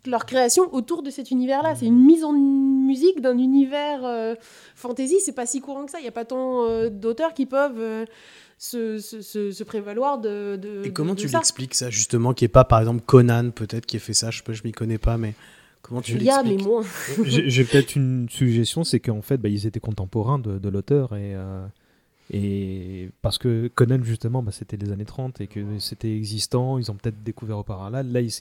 [0.06, 1.74] leur création autour de cet univers-là.
[1.76, 4.34] C'est une mise en musique d'un univers euh,
[4.74, 5.16] fantasy.
[5.24, 5.98] C'est pas si courant que ça.
[6.00, 8.04] Il n'y a pas tant euh, d'auteurs qui peuvent euh,
[8.58, 12.32] se, se- se- se prévaloir de, de Et comment de- tu de l'expliques ça justement
[12.34, 14.72] Qui est pas par exemple Conan peut-être qui a fait ça Je sais je m'y
[14.72, 15.34] connais pas, mais
[15.82, 16.84] comment tu Il y a, mais l'expliques moins.
[17.24, 21.14] J'ai j'ai peut-être une suggestion, c'est qu'en fait, bah, ils étaient contemporains de, de l'auteur
[21.14, 21.64] et, euh,
[22.32, 26.90] et parce que Conan justement, bah, c'était les années 30 et que c'était existant, ils
[26.90, 28.02] ont peut-être découvert auparavant.
[28.02, 28.32] Là, ils,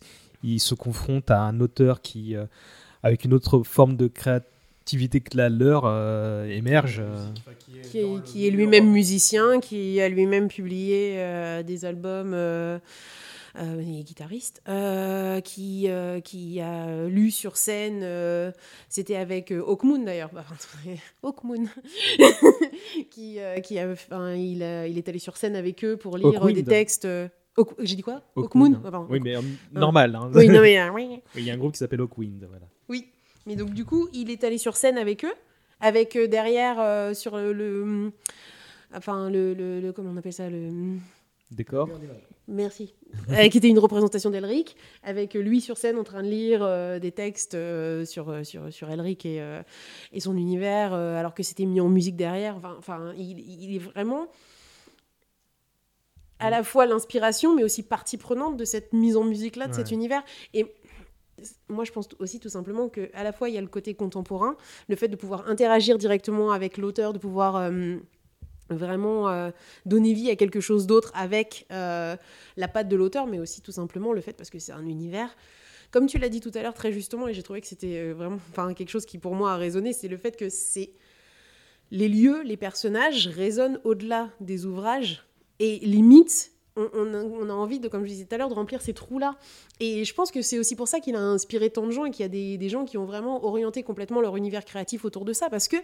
[0.44, 2.46] ils se confrontent à un auteur qui, euh,
[3.04, 7.02] avec une autre forme de créativité que la leur, euh, émerge.
[7.04, 7.28] euh.
[7.90, 12.34] qui est, qui est lui-même musicien, qui a lui-même publié euh, des albums.
[13.58, 18.52] Euh, euh, il est guitariste, euh, qui, euh, qui a lu sur scène, euh,
[18.88, 20.46] c'était avec Hawkmoon d'ailleurs, Bah,
[21.24, 21.66] Hawkmoon,
[23.10, 26.18] qui, euh, qui a, enfin, il, a- il est allé sur scène avec eux pour
[26.18, 26.56] lire Hawkwind.
[26.56, 27.06] des textes.
[27.06, 28.22] euh, Hawk- J'ai dit quoi?
[28.38, 28.82] Hawkmoon.
[28.86, 29.42] Ah, Oui, mais euh,
[29.74, 30.16] normal.
[30.16, 30.32] hein.
[30.34, 31.08] Oui, non, mais, euh, oui.
[31.36, 32.46] Oui, Il y a un groupe qui s'appelle Hawkwind.
[32.50, 32.66] Voilà.
[32.88, 33.08] Oui,
[33.46, 35.34] mais donc du coup, il est allé sur scène avec eux,
[35.82, 38.12] avec euh, derrière euh, sur le, le-
[38.96, 40.70] enfin le, le- le- comment on appelle ça le
[41.52, 41.90] Décor.
[42.52, 42.94] Merci,
[43.30, 46.98] Euh, qui était une représentation d'Elric, avec lui sur scène en train de lire euh,
[46.98, 49.42] des textes euh, sur, euh, sur sur Elric et
[50.14, 52.56] et son univers, alors que c'était mis en musique derrière.
[52.56, 54.28] Enfin, enfin, il, il est vraiment
[56.40, 59.92] à la fois l'inspiration, mais aussi partie prenante de cette mise en musique-là, de cet
[59.92, 60.24] univers.
[60.54, 60.66] Et
[61.70, 63.94] moi, je pense aussi tout simplement que à la fois il y a le côté
[63.94, 64.56] contemporain,
[64.88, 67.72] le fait de pouvoir interagir directement avec l'auteur, de pouvoir
[68.76, 69.52] vraiment euh,
[69.86, 72.16] donner vie à quelque chose d'autre avec euh,
[72.58, 75.36] la patte de l'auteur, mais aussi tout simplement le fait parce que c'est un univers.
[75.92, 78.14] Comme tu l'as dit tout à l'heure très justement, et j'ai trouvé que c'était euh,
[78.14, 80.92] vraiment, quelque chose qui pour moi a résonné, c'est le fait que c'est
[81.92, 85.26] les lieux, les personnages résonnent au-delà des ouvrages
[85.60, 86.52] et limite.
[86.78, 88.82] On, on a, on a envie de, comme je disais tout à l'heure, de remplir
[88.82, 89.36] ces trous-là.
[89.80, 92.12] Et je pense que c'est aussi pour ça qu'il a inspiré tant de gens et
[92.12, 95.26] qu'il y a des, des gens qui ont vraiment orienté complètement leur univers créatif autour
[95.26, 95.50] de ça.
[95.50, 95.84] Parce qu'il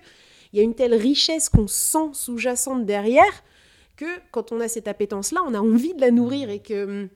[0.53, 3.43] y a une telle richesse qu'on sent sous-jacente derrière
[3.97, 6.49] que quand on a cette appétence-là, on a envie de la nourrir.
[6.49, 7.09] Et que, hum,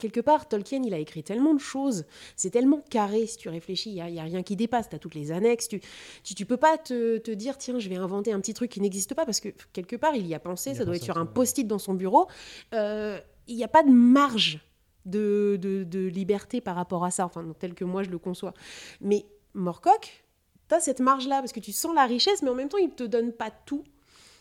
[0.00, 2.04] quelque part, Tolkien, il a écrit tellement de choses.
[2.36, 3.90] C'est tellement carré, si tu réfléchis.
[3.90, 4.88] Il n'y a, il y a rien qui dépasse.
[4.88, 5.68] Tu as toutes les annexes.
[5.68, 5.80] Tu,
[6.22, 8.80] tu, tu peux pas te, te dire, tiens, je vais inventer un petit truc qui
[8.80, 9.24] n'existe pas.
[9.24, 10.70] Parce que quelque part, il y a pensé.
[10.70, 12.28] Il y a ça doit pensé être sur un post-it dans son bureau.
[12.74, 14.60] Euh, il n'y a pas de marge
[15.04, 18.54] de, de, de liberté par rapport à ça, enfin, tel que moi je le conçois.
[19.00, 19.24] Mais
[19.54, 20.24] Morcock,
[20.68, 22.88] tu as cette marge-là, parce que tu sens la richesse, mais en même temps, il
[22.88, 23.84] ne te donne pas tout.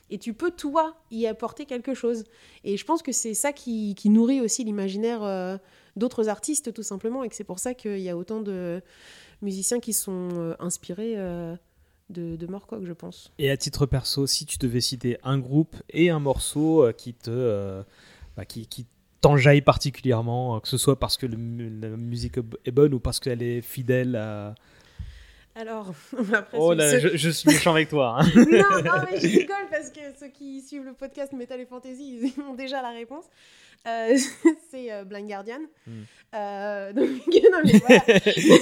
[0.09, 2.23] Et tu peux, toi, y apporter quelque chose.
[2.63, 5.57] Et je pense que c'est ça qui, nourrit aussi l'imaginaire euh,
[5.95, 8.81] d'autres artistes, tout simplement, et que c'est pour ça qu'il y a autant de
[9.41, 11.55] musiciens qui sont euh, inspirés euh,
[12.09, 12.47] de, de
[12.83, 13.31] je pense.
[13.39, 17.83] Et à titre perso, si tu devais citer un groupe et un morceau qui te,
[18.37, 18.85] bah, qui,
[19.21, 23.61] t'enjaille particulièrement, que ce soit parce que la musique est bonne ou parce qu'elle est
[23.61, 24.53] fidèle à.
[25.55, 25.93] Alors,
[26.33, 28.17] après, Oh là, je, je suis méchant avec toi.
[28.19, 28.25] hein.
[28.35, 28.43] non,
[28.83, 32.41] non, mais je rigole parce que ceux qui suivent le podcast Metal et Fantasy, ils
[32.41, 33.25] ont déjà la réponse.
[33.87, 34.17] Euh,
[34.71, 35.59] c'est euh, Blind Guardian.
[35.85, 35.91] Hmm.
[36.33, 37.07] Euh, donc,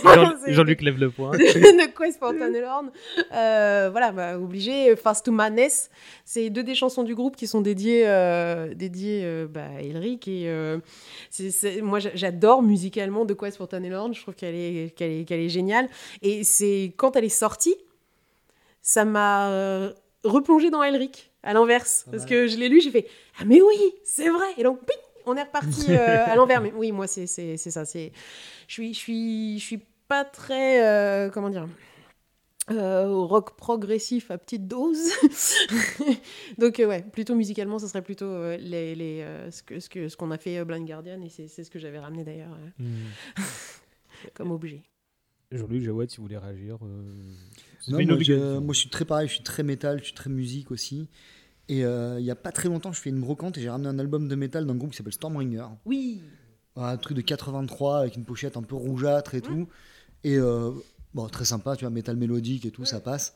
[0.03, 0.25] voilà.
[0.45, 1.31] Jean- Jean-Luc lève le poing.
[1.31, 2.91] de Quest for Tunnelhorn.
[3.33, 4.95] Euh, voilà, bah, obligé.
[4.97, 5.89] Fast to Madness,
[6.25, 8.03] c'est deux des chansons du groupe qui sont dédiées,
[8.75, 10.27] dédiées bah, à Elric.
[10.27, 10.51] Et
[11.81, 14.13] moi, j'a- j'adore musicalement de Quest for Tunnelhorn.
[14.13, 15.87] Je trouve qu'elle est, qu'elle est, qu'elle est géniale.
[16.21, 17.75] Et c'est quand elle est sortie,
[18.81, 19.93] ça m'a euh,
[20.23, 22.05] replongé dans Elric à l'inverse.
[22.11, 23.07] Parce que je l'ai lu, j'ai fait
[23.39, 24.47] Ah, mais oui, c'est vrai.
[24.57, 26.61] Et donc, ping, on est reparti euh, à l'envers.
[26.61, 27.83] Mais oui, moi, c'est ça.
[27.85, 28.09] Je
[28.67, 30.83] suis, je suis, je suis pas très.
[30.85, 31.67] euh, comment dire
[32.71, 34.97] euh, rock progressif à petite dose.
[36.57, 40.07] Donc euh, ouais, plutôt musicalement, ça serait plutôt euh, les, les, ce que ce que
[40.07, 43.07] ce qu'on a fait Blind Guardian et c'est ce que j'avais ramené d'ailleurs Hmm.
[44.33, 44.81] comme objet.
[45.57, 46.77] Jean-Luc Jawad, si vous voulez réagir.
[46.83, 47.03] euh,
[47.87, 50.29] Non, moi, je, moi, je suis très pareil, je suis très métal, je suis très
[50.29, 51.07] musique aussi.
[51.69, 53.87] Et euh, il y a pas très longtemps, je fais une brocante et j'ai ramené
[53.89, 55.65] un album de métal d'un groupe qui s'appelle Stormbringer.
[55.85, 56.21] Oui.
[56.75, 59.67] un truc de 83 avec une pochette un peu rougeâtre et tout.
[60.25, 60.71] Et euh,
[61.13, 63.33] bon, très sympa, tu vois, métal mélodique et tout, ça passe.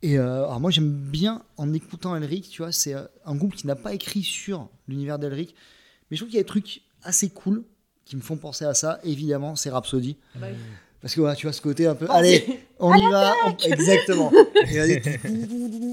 [0.00, 3.54] Et euh, alors moi j'aime bien en écoutant Elric, tu vois, c'est euh, un groupe
[3.56, 5.56] qui n'a pas écrit sur l'univers d'Elric,
[6.10, 7.64] mais je trouve qu'il y a des trucs assez cool
[8.04, 9.00] qui me font penser à ça.
[9.02, 10.16] Évidemment, c'est Rhapsody.
[10.36, 10.56] Bah oui.
[11.00, 12.06] Parce que tu vois ce côté un peu.
[12.08, 12.44] Oh, Allez,
[12.80, 13.32] on y va.
[13.46, 14.32] on- Exactement.
[14.68, 15.00] Et vas-y,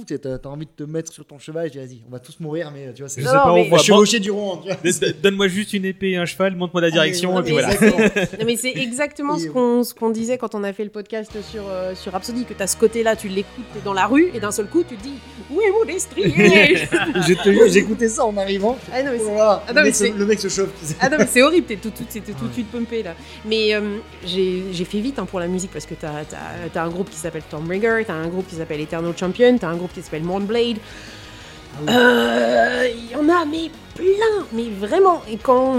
[0.08, 2.12] tu- t'as t'as envie de te mettre sur ton cheval et tu dis, vas-y, on
[2.12, 3.78] va tous mourir, mais tu vois, c'est Je sais pas, on voit.
[4.20, 4.58] du rond.
[4.58, 4.78] Tu vois.
[4.84, 7.62] Don- Donne-moi juste une épée et un cheval, montre-moi la direction, Ah, et puis mais
[7.62, 7.74] voilà.
[7.76, 8.26] exactement.
[8.40, 11.94] Non, mais c'est exactement ce qu'on disait quand on a fait le podcast sur, euh,
[11.94, 14.52] sur Rhapsody, que tu as ce côté-là, tu l'écoutes t'es dans la rue, et d'un
[14.52, 15.14] seul coup, tu te dis
[15.52, 16.88] Où est mon destrier
[17.70, 18.78] j'écoutais ça en arrivant.
[18.92, 20.70] Ah non, mais c'est- Voilà, Ah le, mec se, c'est- le mec se chauffe.
[21.00, 23.14] Ah non, mais c'est horrible, t'es tout, tout, c'était tout de suite pumpé là.
[23.46, 26.10] Mais euh, j'ai j'ai fait vite hein, pour la musique parce que t'as
[26.76, 29.76] as, un groupe qui s'appelle Stormbringer, t'as un groupe qui s'appelle Eternal Champion, t'as un
[29.76, 30.78] groupe qui s'appelle Mournblade.
[31.90, 35.22] Euh, Il y en a, mais plein, mais vraiment.
[35.30, 35.76] Et quand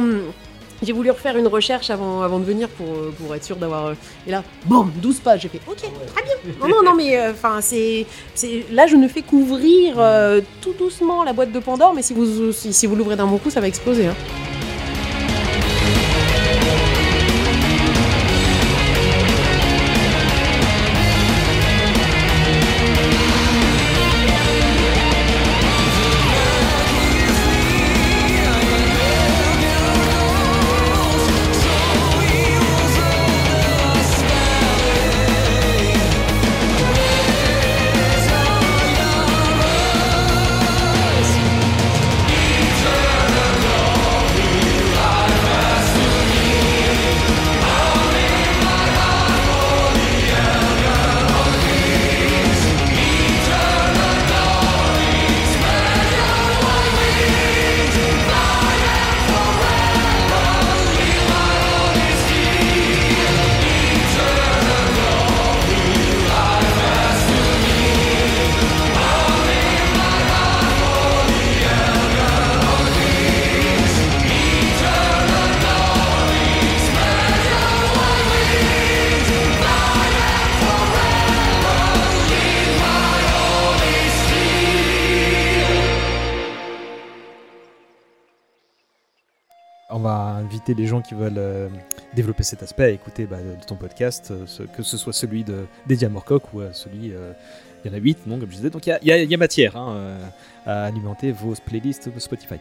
[0.83, 3.87] j'ai voulu refaire une recherche avant, avant de venir pour, euh, pour être sûr d'avoir.
[3.87, 3.95] euh,
[4.27, 6.35] Et là, boum, 12 pages, j'ai fait OK, très bien.
[6.61, 8.05] Non, non, non, mais enfin, c'est.
[8.35, 12.13] c'est- Là, je ne fais qu'ouvrir euh, tout doucement la boîte de Pandore, mais si
[12.13, 14.07] vous, si, si vous l'ouvrez d'un bon coup, ça va exploser.
[14.09, 14.15] hein.
[90.75, 91.69] Les gens qui veulent euh,
[92.15, 95.67] développer cet aspect à écouter bah, de ton podcast, euh, que ce soit celui de
[96.09, 97.13] Morcock ou euh, celui.
[97.85, 98.71] il y en a 8, non, comme je disais.
[98.71, 100.19] Donc il y a, matière hein,
[100.67, 102.57] à alimenter vos playlists Spotify.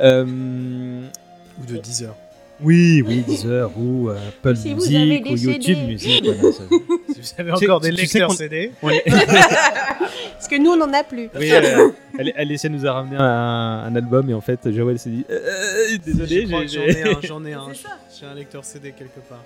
[0.00, 2.16] Ou de 10 heures.
[2.62, 5.86] Oui, oui, Deezer ou euh, Apple Si vous avez Music ou YouTube CD.
[5.86, 6.24] Music.
[6.24, 6.62] voilà, ça-
[7.08, 8.72] Si vous avez encore des lecteurs CD.
[8.82, 11.28] Parce que nous, on n'en a plus.
[11.38, 15.10] Oui, euh, elle, Alicia nous a ramené un, un album et en fait, Joël s'est
[15.10, 17.66] dit euh, Désolé, j'en ai un, j'en ai un.
[17.72, 17.98] C'est ça.
[18.18, 19.44] J'ai un lecteur CD quelque part.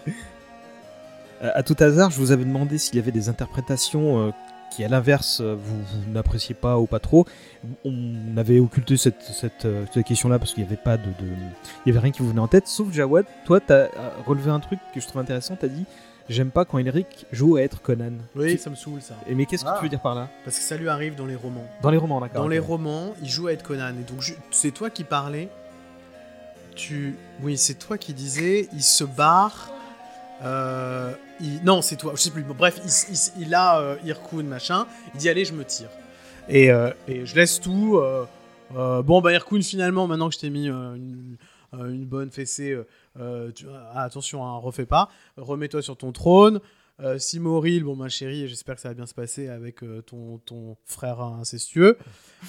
[1.42, 4.30] Euh, à tout hasard, je vous avais demandé s'il y avait des interprétations euh,
[4.74, 7.26] qui, à l'inverse, euh, vous, vous n'appréciez pas ou pas trop.
[7.84, 11.34] On avait occulté cette, cette, euh, cette question-là parce qu'il n'y avait pas de, de-
[11.84, 12.66] il y avait rien qui vous venait en tête.
[12.66, 13.88] Sauf Jawad, toi, tu as
[14.26, 15.56] relevé un truc que je trouve intéressant.
[15.56, 15.84] Tu as dit
[16.30, 18.12] J'aime pas quand Elric joue à être Conan.
[18.34, 19.14] Oui, Tu- ça me saoule ça.
[19.28, 19.74] Et mais qu'est-ce que Ah.
[19.76, 20.28] tu veux dire par là?
[20.46, 21.66] Parce que ça lui arrive dans les romans.
[21.82, 22.40] Dans les romans, d'accord.
[22.42, 23.90] Dans les romans, il joue à être Conan.
[23.90, 25.50] Et donc, je- c'est toi qui parlais.
[26.74, 27.16] Tu.
[27.42, 29.70] Oui, c'est toi qui disais, il se barre.
[30.44, 31.12] Euh,
[31.64, 32.42] Non, c'est toi, je sais plus.
[32.42, 32.80] Bref,
[33.38, 34.86] il, a euh, Irkun, machin.
[35.14, 35.88] Il dit, allez, je me tire.
[36.48, 37.98] Et, euh, je laisse tout.
[37.98, 41.36] euh, bon, bah, Irkun, finalement, maintenant que je t'ai mis une,
[41.72, 42.76] bonne fessée,
[43.94, 45.08] attention, hein, refais pas.
[45.36, 46.60] Remets-toi sur ton trône.
[47.18, 51.20] Simoril, bon ma chérie, j'espère que ça va bien se passer avec ton, ton frère
[51.20, 51.98] incestueux.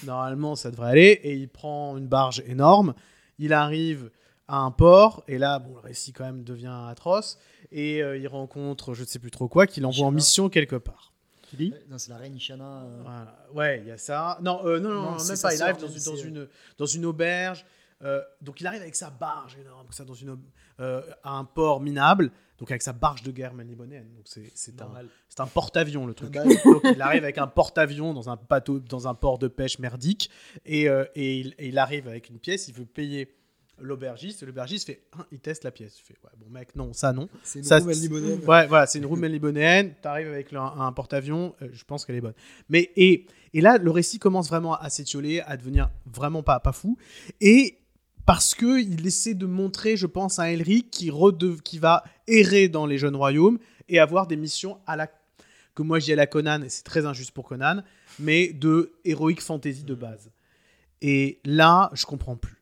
[0.05, 1.19] Normalement, ça devrait aller.
[1.23, 2.93] Et il prend une barge énorme.
[3.39, 4.11] Il arrive
[4.47, 5.23] à un port.
[5.27, 7.39] Et là, bon, le récit quand même devient atroce.
[7.77, 10.77] Et euh, il rencontre, je ne sais plus trop quoi, qu'il envoie en mission quelque
[10.77, 11.11] part.
[11.89, 12.83] Non, c'est la reine Ishana.
[12.83, 13.47] euh, Voilà.
[13.53, 14.39] Ouais, il y a ça.
[14.41, 15.53] Non, euh, non, non, même pas.
[15.53, 16.47] Il arrive dans, une, dans, c'est- une,
[16.77, 17.65] dans une auberge.
[18.03, 20.37] Euh, donc il arrive avec sa barge énorme, ça, dans une,
[20.79, 22.31] à un port minable.
[22.59, 24.07] Donc avec sa barge de guerre malibonienne.
[24.15, 26.31] Donc c'est un, un porte-avions le truc.
[26.65, 30.29] Donc il arrive avec un porte-avions dans un bateau, dans un port de pêche merdique,
[30.65, 30.83] et,
[31.15, 32.69] et, il, et il arrive avec une pièce.
[32.69, 33.34] Il veut payer
[33.79, 34.43] l'aubergiste.
[34.43, 35.97] L'aubergiste fait, Hein, il teste la pièce.
[35.99, 37.27] Fait, ouais, bon mec, non, ça non.
[37.43, 38.39] C'est une c'est- libonéenne.
[38.47, 39.93] Ouais, voilà, c'est une roue libonéenne.
[40.01, 42.33] T'arrives avec le- un, porte-avions, euh, je pense qu'elle est bonne.
[42.69, 46.71] Mais et, et là, le récit commence vraiment à s'étioler, à devenir vraiment pas, pas
[46.73, 46.97] fou.
[47.41, 47.77] Et
[48.25, 52.69] parce que il essaie de montrer, je pense, à Elric qui, redev- qui va errer
[52.69, 55.07] dans les jeunes royaumes et avoir des missions à la
[55.75, 57.83] que moi je dis à la Conan, et c'est très injuste pour Conan,
[58.17, 60.31] mais de heroic fantasy de base.
[61.01, 62.54] Et là, je comprends plus.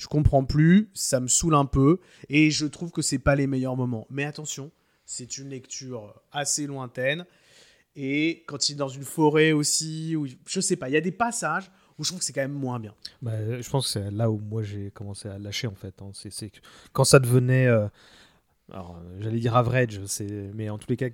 [0.00, 2.00] Je comprends plus, ça me saoule un peu,
[2.30, 4.06] et je trouve que c'est pas les meilleurs moments.
[4.08, 4.70] Mais attention,
[5.04, 7.26] c'est une lecture assez lointaine.
[7.94, 11.02] Et quand il est dans une forêt aussi, où, je sais pas, il y a
[11.02, 12.94] des passages où je trouve que c'est quand même moins bien.
[13.20, 15.94] Bah, je pense que c'est là où moi j'ai commencé à lâcher en fait.
[16.00, 16.12] hein.
[16.14, 16.50] C'est,
[16.94, 17.86] quand ça devenait, euh,
[18.72, 21.06] alors euh, j'allais dire average, c'est, mais en tous les cas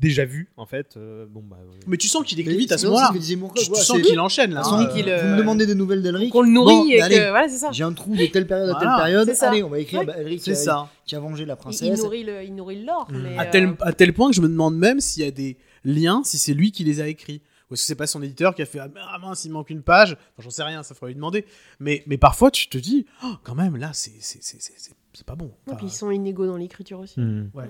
[0.00, 0.96] déjà vu en fait.
[0.96, 1.56] euh, bon bah.
[1.70, 1.78] ouais.
[1.86, 3.12] Mais tu sens qu'il décline vite à ce moment-là.
[3.14, 4.62] Tu, sens qu'il enchaîne là.
[4.62, 6.30] Vous euh, me demandez des nouvelles d'Elric.
[6.32, 7.30] Qu'on le nourrit Bon, et que.
[7.30, 7.70] Voilà, c'est ça.
[7.72, 8.96] J'ai un trou de telle période à telle Voilà.
[9.02, 9.28] période.
[9.28, 9.50] C'est ça.
[9.50, 10.06] Allez, on va écrire Ouais.
[10.06, 10.88] bah, Elric C'est qui a, ça.
[11.06, 12.02] qui a vengé la Il, il princesse.
[12.02, 13.08] nourrit le, il nourrit l'or.
[13.10, 13.22] Mm.
[13.22, 15.30] mais, À euh, tel, à tel point que je me demande même s'il y a
[15.30, 17.40] des liens, si c'est lui qui les a écrits.
[17.70, 19.82] Ou est-ce que c'est pas son éditeur qui a fait Ah mince, il manque une
[19.82, 21.44] page Enfin, J'en sais rien, ça faudrait lui demander.
[21.80, 24.94] Mais, mais parfois, tu te dis Oh, Quand même, là, c'est c'est- c'est- c'est- c'est-
[25.12, 25.46] c'est pas bon.
[25.48, 27.20] Et Enfin, puis ils sont inégaux dans l'écriture aussi.
[27.20, 27.50] Hmm.
[27.54, 27.68] Ouais.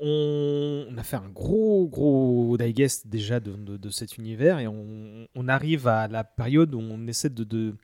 [0.00, 4.68] On, on a fait un gros gros digest déjà de, de- de cet univers et
[4.68, 7.74] on, on arrive à la période où on essaie de, de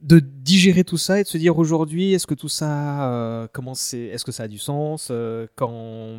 [0.00, 3.74] de digérer tout ça et de se dire aujourd'hui est-ce que tout ça euh, comment
[3.74, 6.18] c'est est-ce que ça a du sens euh, quand,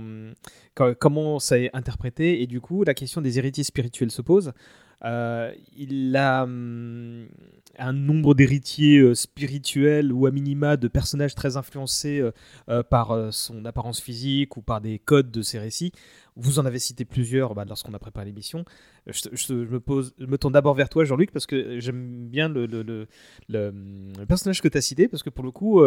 [0.99, 2.41] comment ça est interprété?
[2.41, 4.51] Et du coup la question des héritiers spirituels se pose
[5.05, 7.27] Euh, il a hum,
[7.77, 12.21] un nombre d'héritiers euh, spirituels ou à minima de personnages très influencés
[12.69, 15.93] euh, par son apparence physique ou par des codes de ses récits.
[16.35, 18.65] Vous en avez cité plusieurs bah, lorsqu'on a préparé l'émission.
[19.07, 22.49] Je, je me, pose, je me tourne d'abord vers toi, Jean-Luc, parce que j'aime bien
[22.49, 23.07] le, le- le-
[23.47, 23.73] le-
[24.19, 25.81] le personnage que tu as cité, parce que pour le coup,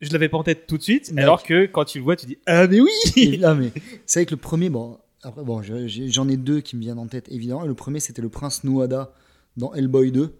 [0.00, 2.26] je l'avais pas en tête tout de suite, alors que quand tu le vois, tu
[2.26, 3.72] dis Ah, mais oui mais
[4.06, 7.06] c'est vrai que le premier, bon, après, bon, j'en ai deux qui me viennent en
[7.06, 7.64] tête, évidemment.
[7.64, 9.12] Le premier, c'était le prince Nuada
[9.56, 10.34] dans Hellboy 2.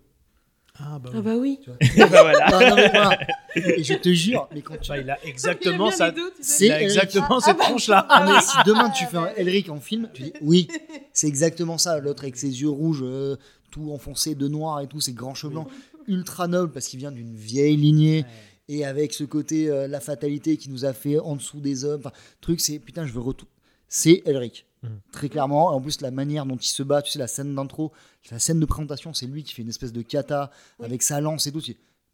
[0.77, 1.61] Ah, bah, Ah bah oui.
[1.63, 1.79] Tu vois.
[2.09, 2.39] Bah voilà.
[2.53, 3.19] Ah, non, mais voilà.
[3.55, 4.89] Et je te jure, mais quand tu.
[4.89, 6.13] Bah, il a exactement ça.
[6.41, 6.91] C'est Il a Elric.
[6.91, 8.05] exactement cette tronche-là.
[8.09, 10.67] Ah, mais si demain tu fais un Elric en film, tu dis oui,
[11.13, 12.01] c'est exactement ça.
[12.01, 13.37] L'autre avec ses yeux rouges, euh,
[13.71, 15.69] tout enfoncé de noir et tout, ses grands cheveux blancs,
[16.09, 18.25] ultra noble parce qu'il vient d'une vieille lignée
[18.69, 22.01] et avec ce côté euh, la fatalité qui nous a fait en dessous des hommes.
[22.01, 23.47] Enfin, truc, c'est putain, je veux retour.
[23.89, 24.67] C'est Elric.
[24.85, 25.01] Mhm.
[25.13, 25.73] Très clairement.
[25.73, 27.93] Et en plus, la manière dont il se bat, tu sais, la scène d'intro,
[28.31, 30.87] la scène de présentation, c'est lui qui fait une espèce de kata Oui.
[30.87, 31.63] avec sa lance et tout.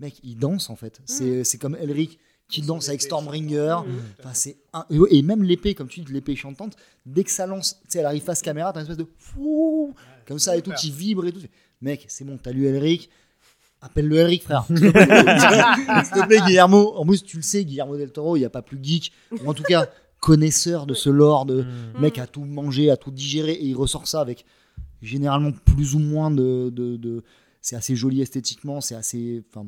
[0.00, 1.00] Mec, il danse en fait.
[1.04, 2.18] C'est c'est comme Elric
[2.48, 3.76] qui danse avec Stormbringer.
[4.18, 6.74] Enfin, c'est un- et même l'épée, comme tu dis, l'épée chantante,
[7.06, 9.94] dès que ça lance, tu sais, elle arrive face caméra, t'as une espèce de fou,
[10.26, 11.40] comme ça et tout, qui vibre et tout.
[11.80, 13.08] Mec, c'est bon, t'as lu Elric,
[13.80, 14.64] appelle-le Elric, frère.
[14.66, 16.94] S'il te plaît, S'il te plaît, Guillermo.
[16.96, 19.12] En plus, tu le sais, Guillermo del Toro, il n'y a pas plus geek,
[19.44, 19.88] ou en tout cas
[20.20, 22.00] connaisseur de ce lore, de Hmm.
[22.00, 24.44] mec à tout manger, à tout digérer, et il ressort ça avec
[25.02, 26.70] généralement plus ou moins de.
[26.70, 27.22] de, de-
[27.62, 29.42] c'est assez joli esthétiquement, c'est assez.
[29.48, 29.66] Enfin,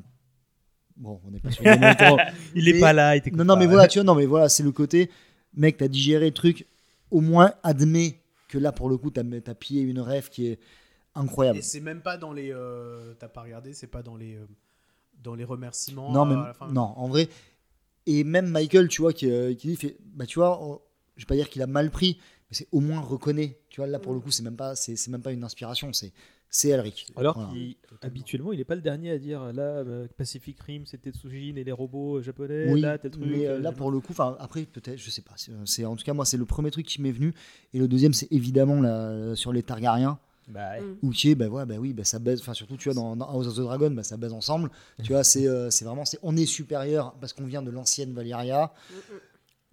[0.96, 1.62] bon, on n'est pas sur
[1.98, 2.18] Toro,
[2.54, 3.60] Il est Mais- pas là, il non, non, pas.
[3.60, 5.10] mais voilà, tu vois, non, mais voilà, c'est le côté,
[5.54, 6.66] mec, t'as digéré le truc,
[7.10, 8.18] au moins admets
[8.48, 10.58] que là, pour le coup, t'as as pillé une rêve qui est
[11.14, 11.58] incroyable.
[11.58, 12.50] Et c'est même pas dans les.
[12.52, 14.34] euh, T'as pas regardé, c'est pas dans les.
[14.36, 14.46] euh,
[15.22, 16.10] dans les remerciements.
[16.12, 16.68] Non, mais, à la fin.
[16.72, 17.28] non, en vrai.
[18.06, 20.80] Et même Michael, tu vois, qui, euh, qui dit, fait, bah, tu vois, on-
[21.16, 22.18] je vais pas dire qu'il a mal pris,
[22.50, 23.58] mais c'est au moins reconnaît.
[23.68, 25.92] Tu vois, là, pour le coup, c'est même pas, c'est c'est même pas une inspiration,
[25.92, 26.12] c'est
[26.54, 27.06] c'est Elric.
[27.16, 27.50] Alors Voilà.
[27.52, 31.56] qu'il- habituellement, il est pas le dernier à dire là, euh, Pacific Rim, c'était Tsujin
[31.56, 33.24] et les robots euh, japonais, Oui, là, tel truc.
[33.24, 35.32] mais euh, là pour le coup, après peut-être, je sais pas.
[35.36, 37.32] c'est- C'est en tout cas moi c'est le premier truc qui m'est venu
[37.72, 40.18] et le deuxième c'est évidemment la, sur les Targaryens.
[40.52, 40.82] Bah, ouais.
[41.02, 42.40] Ou qui est, bah ouais, bah oui, bah ça baise.
[42.40, 44.70] Enfin, surtout, tu vois, dans, dans House of the Dragon, bah ça baise ensemble.
[45.02, 48.12] Tu vois, c'est euh, c'est vraiment, c'est on est supérieur parce qu'on vient de l'ancienne
[48.12, 48.72] Valyria.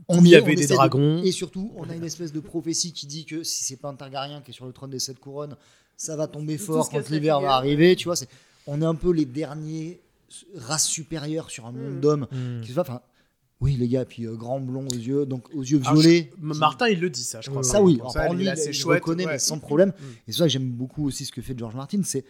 [0.07, 1.21] On y est- avait on des de- dragons.
[1.23, 3.95] et surtout, on a une espèce de prophétie qui dit que si c'est pas un
[3.95, 5.55] Targaryen qui est sur le trône des sept couronnes,
[5.97, 7.95] ça va tomber fort quand l'hiver va arriver.
[7.97, 8.29] Tu vois, c'est,
[8.65, 9.99] on est un peu les derniers
[10.55, 11.99] races supérieures sur un monde Mm.
[11.99, 12.27] d'hommes.
[12.31, 12.61] Mm.
[12.61, 13.01] Qui se voit, enfin,
[13.61, 16.29] oui, les gars, puis euh, grand blond aux yeux, donc aux yeux Ah, violets.
[16.31, 17.63] je- qui- Martin, il le dit, ça, je crois.
[17.63, 19.01] ça oui, alors, ça, lui, il, assez il chouette.
[19.01, 19.33] reconnaît, ouais.
[19.33, 19.89] mais sans problème.
[19.89, 20.03] Mm.
[20.27, 22.23] Et c'est ça que j'aime beaucoup aussi ce que fait George Martin, c'est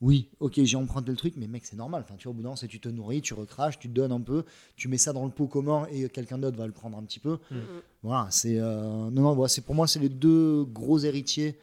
[0.00, 2.02] oui, ok, j'ai emprunté le truc, mais mec, c'est normal.
[2.06, 3.92] Enfin, tu vois, au bout d'un moment, c'est tu te nourris, tu recraches, tu te
[3.92, 4.44] donnes un peu,
[4.74, 7.20] tu mets ça dans le pot commun et quelqu'un d'autre va le prendre un petit
[7.20, 7.36] peu.
[7.50, 7.56] Mm.
[8.02, 11.58] Voilà, c'est euh, non, non, voilà, c'est pour moi, c'est les deux gros héritiers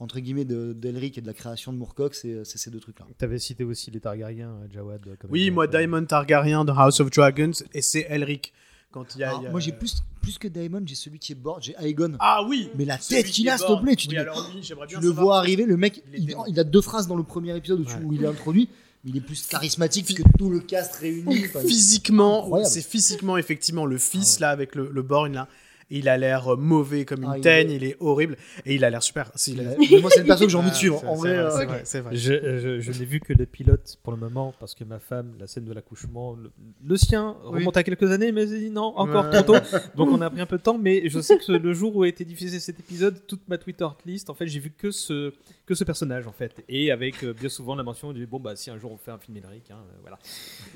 [0.00, 3.06] entre guillemets de d'Elric et de la création de Moorcock, c'est c'est ces deux trucs-là.
[3.18, 5.00] T'avais cité aussi les Targaryens, euh, Jawad.
[5.06, 8.52] euh, comme Oui, moi, euh, Daemon Targaryen de House of Dragons, et c'est Elric.
[8.92, 10.96] Quand il y a, Alors, il y a- Moi, j'ai plus plus que Daemon, j'ai
[10.96, 12.14] celui qui est board, j'ai Aegon.
[12.18, 14.18] Ah oui Mais la celui tête qui qu'il a, s'il te plaît, tu Oui, dis,
[14.18, 17.56] alors Tu bien le vois arriver, le mec, Il a deux phrases dans le premier
[17.56, 18.02] épisode où, tu- Ouais.
[18.04, 18.68] où il est introduit.
[19.04, 21.44] il est plus charismatique que tout le cast réuni.
[21.66, 24.40] Physiquement, c'est physiquement effectivement le fils Ah ouais.
[24.42, 25.48] là avec le, le là.
[25.90, 28.74] Il a l'air euh, mauvais comme une Ah, il teigne, est- il est horrible et
[28.76, 29.30] il a l'air super.
[29.34, 31.02] C'est- il a- mais moi, c'est le perso que j'ai envie de Ah, suivre.
[31.08, 32.02] En vrai, vrai, euh.
[32.12, 35.32] Je, je- je n'ai vu que le pilote pour le moment parce que ma femme,
[35.40, 36.50] la scène de l'accouchement, le,
[36.86, 39.42] le sien remonte à quelques années, mais dit non, encore Ouais.
[39.42, 39.60] trop tôt.
[39.96, 42.02] Donc on a pris un peu de temps, mais je sais que le jour où
[42.04, 45.32] a été diffusé cet épisode, toute ma Twitter list, en fait, j'ai vu que ce,
[45.70, 46.62] que ce personnage en fait.
[46.68, 49.12] Et avec euh, bien souvent la mention du bon, bah si un jour on fait
[49.12, 50.18] un film Elric, hein, euh, voilà.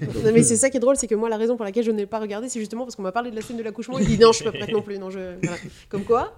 [0.25, 1.91] Non, mais c'est ça qui est drôle, c'est que moi, la raison pour laquelle je
[1.91, 3.99] n'ai pas regardé, c'est justement parce qu'on m'a parlé de la scène de l'accouchement.
[3.99, 4.99] Il dit non, je suis pas prête non plus.
[4.99, 5.19] Non, je...
[5.43, 5.57] voilà.
[5.89, 6.37] Comme quoi,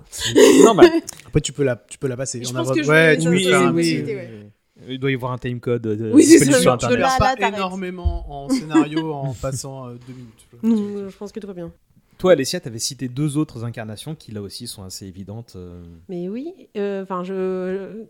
[0.64, 0.90] Normal.
[1.26, 2.42] Après tu peux la, tu peux la passer.
[2.42, 4.30] Je On pense a- que je ouais, ça- une petit- possibilité, ouais.
[4.88, 6.98] Il doit y avoir un time code euh, Oui, c'est ça, sur je- internet.
[7.00, 10.46] perds là, pas énormément en scénario en passant euh, deux minutes.
[10.62, 11.72] je- non, je pense que tout va bien.
[12.18, 15.52] Toi, Alessia, t'avais cité deux autres incarnations qui là aussi sont assez évidentes.
[15.56, 18.04] euh, Mais oui, euh, enfin, je.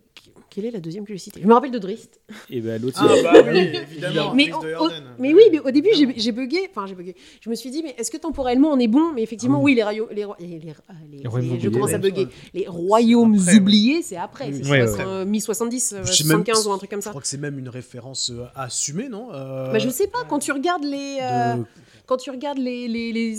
[0.48, 1.40] Quelle est la deuxième que j'ai citée?
[1.42, 2.20] Je me rappelle de Drist.
[2.48, 3.58] Et ben l'autre, Ah c'est- bah oui,
[3.90, 4.32] évidemment.
[4.34, 5.02] mais, Chris de au- au- Jordan.
[5.18, 6.68] mais oui, mais au début, j'ai j'ai bugué.
[6.70, 7.14] Enfin, j'ai bugué.
[7.40, 9.12] Je me suis dit, mais est-ce que temporellement on est bon?
[9.12, 9.74] Mais effectivement, Ah oui.
[9.74, 10.08] les royaumes.
[10.12, 12.10] Les, roi- les, les- ah, les- Les royaumes les- je oubliés, commence à ouais.
[12.10, 12.28] bugger.
[12.54, 13.58] Les royaumes après, ouais.
[13.58, 14.52] oubliés, c'est après.
[14.52, 15.04] C'est ouais, soixante- ouais.
[15.12, 17.10] euh, mi-70, euh, Je sais même- 75 ou un truc comme Je ça.
[17.10, 19.28] crois que c'est même une référence euh, assumée, non?
[19.34, 21.18] Euh, Bah, je sais pas, quand tu regardes les.
[21.20, 21.64] euh, de-
[22.06, 23.34] Quand tu regardes les, les, les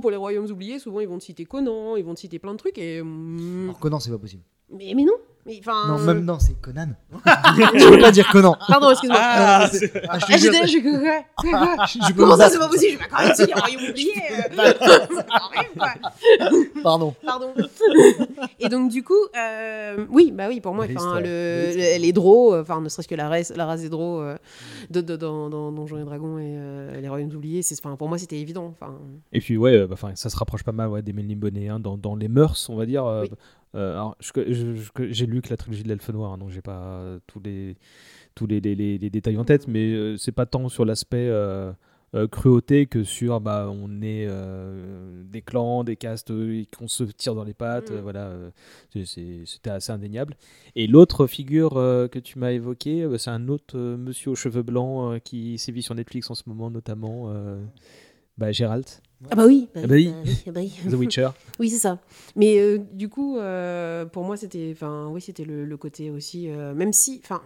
[0.00, 2.52] pour les royaumes oubliés, souvent ils vont te citer Conan, ils vont te citer plein
[2.52, 3.02] de trucs et.
[3.02, 4.42] mm, Alors, Conan, c'est pas possible.
[4.70, 5.14] Mais, mais non
[5.46, 6.88] mais, enfin, Non, même non, c'est Conan.
[7.12, 8.56] je peux pas dire Conan.
[8.68, 9.18] Pardon, excuse-moi.
[9.20, 10.66] Ah, c'est- ah, je te Ah, jure, quoi
[11.86, 12.52] je- je peux Comment me ça, battre.
[12.52, 12.98] c'est pas possible?
[13.02, 14.22] Je vais même dire les royaumes oubliés
[14.58, 14.72] euh.
[16.82, 17.14] Pardon.
[17.24, 17.52] Pardon.
[18.60, 21.26] Et donc, du coup, euh, oui, bah oui, pour moi, enfin, le,
[21.74, 24.36] le- les Draws, euh, enfin, ne serait-ce que la race, la race des Draws euh,
[24.90, 28.08] de, de- dans, dans Donjons et Dragons et euh, les royaumes oubliés, c'est, enfin, pour
[28.08, 28.72] moi, c'était évident.
[28.80, 28.94] Enfin,
[29.32, 31.68] Et puis ouais, euh, bah, enfin, ça se rapproche pas mal ouais, des Melny Bonnet
[31.68, 33.04] hein, dans, dans les mœurs, on va dire.
[33.04, 33.30] euh, Oui.
[33.74, 34.16] Euh, alors,
[35.10, 37.76] j'ai lu que la trilogie de l'Elfe Noir, hein, donc j'ai pas tous les
[38.34, 41.28] tous les, les- les- les détails en tête, mais euh, c'est pas tant sur l'aspect
[41.28, 41.72] euh,
[42.30, 47.34] cruauté que sur bah on est euh, des clans, des castes euh, qu'on se tire
[47.34, 48.00] dans les pattes, Mm.
[48.02, 48.32] voilà,
[49.04, 50.36] c'était assez indéniable.
[50.76, 55.20] Et l'autre figure que tu m'as évoqué, euh, c'est un autre monsieur aux cheveux blancs
[55.24, 57.32] qui sévit sur Netflix en ce moment notamment,
[58.38, 58.86] bah, Gérald.
[59.30, 60.12] Ah bah oui, bah, Ah bah oui.
[60.46, 60.72] ah bah oui.
[60.90, 61.28] The Witcher.
[61.60, 61.98] Oui, c'est ça.
[62.34, 66.50] Mais euh, du coup, euh, pour moi, c'était, enfin, oui, c'était le, le côté aussi,
[66.50, 67.40] euh, même si, enfin,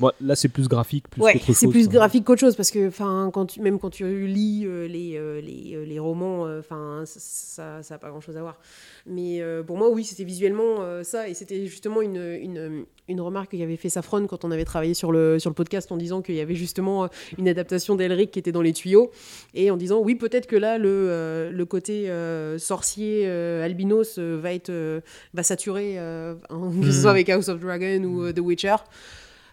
[0.00, 1.92] Bon, là, c'est plus graphique, plus ouais, qu'autre c'est plus quoi.
[1.98, 5.40] graphique qu'autre chose parce que, enfin, quand tu, même quand tu lis euh, les, euh,
[5.42, 8.58] les, euh, les romans, euh, enfin, ça, ça a pas grand chose à voir.
[9.06, 13.20] Mais euh, pour moi, oui, c'était visuellement euh, ça, et c'était justement une, une, une
[13.20, 16.22] remarque qu'avait fait Safron quand on avait travaillé sur le, sur le podcast en disant
[16.22, 19.10] qu'il y avait justement euh, une adaptation d'Elric qui était dans les tuyaux,
[19.52, 24.16] et en disant oui, peut-être que là, le, euh, le côté euh, sorcier euh, albinos
[24.18, 25.00] euh, va être euh,
[25.34, 28.76] va saturer, euh, hein, que ce soit avec House of Dragon ou euh, The Witcher.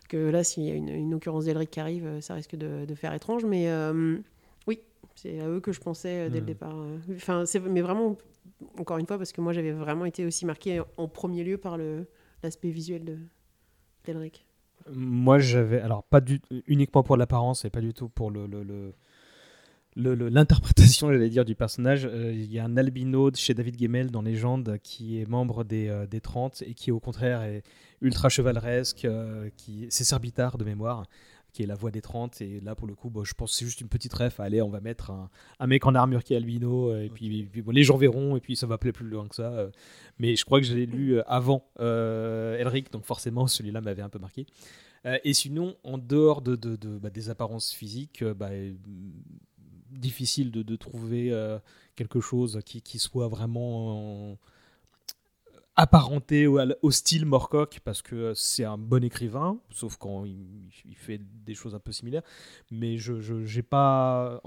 [0.07, 2.85] Que là, s'il y a une, une occurrence d'Elric qui arrive, euh, ça risque de,
[2.85, 4.17] de faire étrange, mais euh,
[4.67, 4.79] oui,
[5.15, 6.47] c'est à eux que je pensais euh, dès le Mhm.
[6.47, 6.75] départ.
[7.15, 8.15] Enfin, mais vraiment
[8.77, 11.77] encore une fois parce que moi j'avais vraiment été aussi marqué en premier lieu par
[12.43, 13.17] l'aspect visuel de
[14.05, 14.45] d'Elric.
[14.89, 15.81] Moi, j'avais.
[15.81, 18.47] Alors, pas du, uniquement pour l'apparence et pas du tout pour le-
[19.97, 22.05] l'interprétation, j'allais dire, du personnage.
[22.05, 25.63] Euh, Il y a un albino de chez David Gemmel dans Légende qui est membre
[25.63, 27.63] des, euh, des 30 et qui, au contraire, est
[28.01, 29.05] ultra chevaleresque.
[29.05, 31.05] euh, qui, c'est Serbitar de mémoire,
[31.53, 32.41] qui est la voix des 30.
[32.41, 34.39] Et là, pour le coup, bon, je pense que c'est juste une petite ref.
[34.39, 35.29] Allez, on va mettre un,
[35.59, 36.91] un mec en armure qui est albino.
[36.91, 38.35] euh, Et puis, puis, bon, les gens verront.
[38.37, 39.51] Et puis, ça va appeler plus loin que ça.
[39.51, 39.69] euh.
[40.19, 42.91] Mais je crois que je l'ai lu avant Elric.
[42.91, 44.45] Donc, forcément, celui-là m'avait un peu marqué.
[45.23, 48.49] Et sinon, en dehors de, de- de- bah, des apparences physiques, bah,
[49.97, 51.59] difficile de, de trouver euh,
[51.95, 54.35] quelque chose qui, qui soit vraiment euh,
[55.75, 60.69] apparenté au, au style Morcock parce que euh, c'est un bon écrivain, sauf quand il,
[60.85, 62.23] il fait des choses un peu similaires.
[62.71, 64.41] Mais je j'ai pas.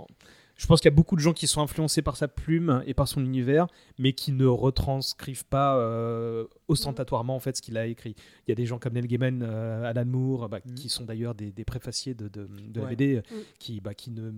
[0.60, 2.92] Je pense qu'il y a beaucoup de gens qui sont influencés par sa plume et
[2.92, 3.66] par son univers,
[3.98, 8.14] mais qui ne retranscrivent pas euh, ostentatoirement en fait ce qu'il a écrit.
[8.46, 10.74] Il y a des gens comme Neil Gaiman, euh, Alan Moore, bah, Mhm.
[10.74, 12.88] qui sont d'ailleurs des, des préfaciers de, de, de la.
[12.88, 13.34] BD, Mm.
[13.58, 14.30] qui, bah, qui ne,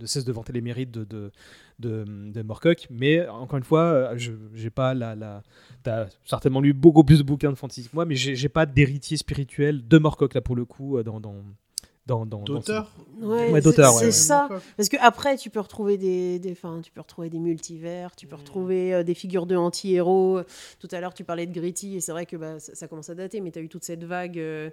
[0.00, 1.32] ne cessent de vanter les mérites de, de,
[1.78, 2.86] de, de Moorcock.
[2.90, 5.14] Mais encore une fois, euh, je j'ai pas la.
[5.14, 5.42] la
[5.82, 9.16] T'as certainement lu beaucoup plus de bouquins de fantasy que moi, mais j'ai pas d'héritier
[9.16, 11.22] spirituel de Moorcock là pour le coup dans.
[12.10, 14.12] Dans dans, D'auteur Ouais, Ouais, c'est- d'auteur, c'est ouais, ouais.
[14.12, 14.48] ça.
[14.76, 18.26] Parce que après, tu peux retrouver des, des, fin, tu peux retrouver des multivers, tu
[18.26, 20.40] peux retrouver euh, des figures de anti-héros.
[20.78, 23.10] Tout à l'heure, tu parlais de Gritty, et c'est vrai que bah, ça, ça commence
[23.10, 24.70] à dater, mais tu as eu toute cette vague, euh,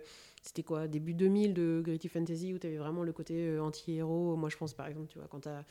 [0.48, 4.36] c'était quoi Début 2000 de Gritty Fantasy où tu avais vraiment le côté euh, anti-héros.
[4.36, 5.64] Moi, je pense par exemple, tu vois, quand tu as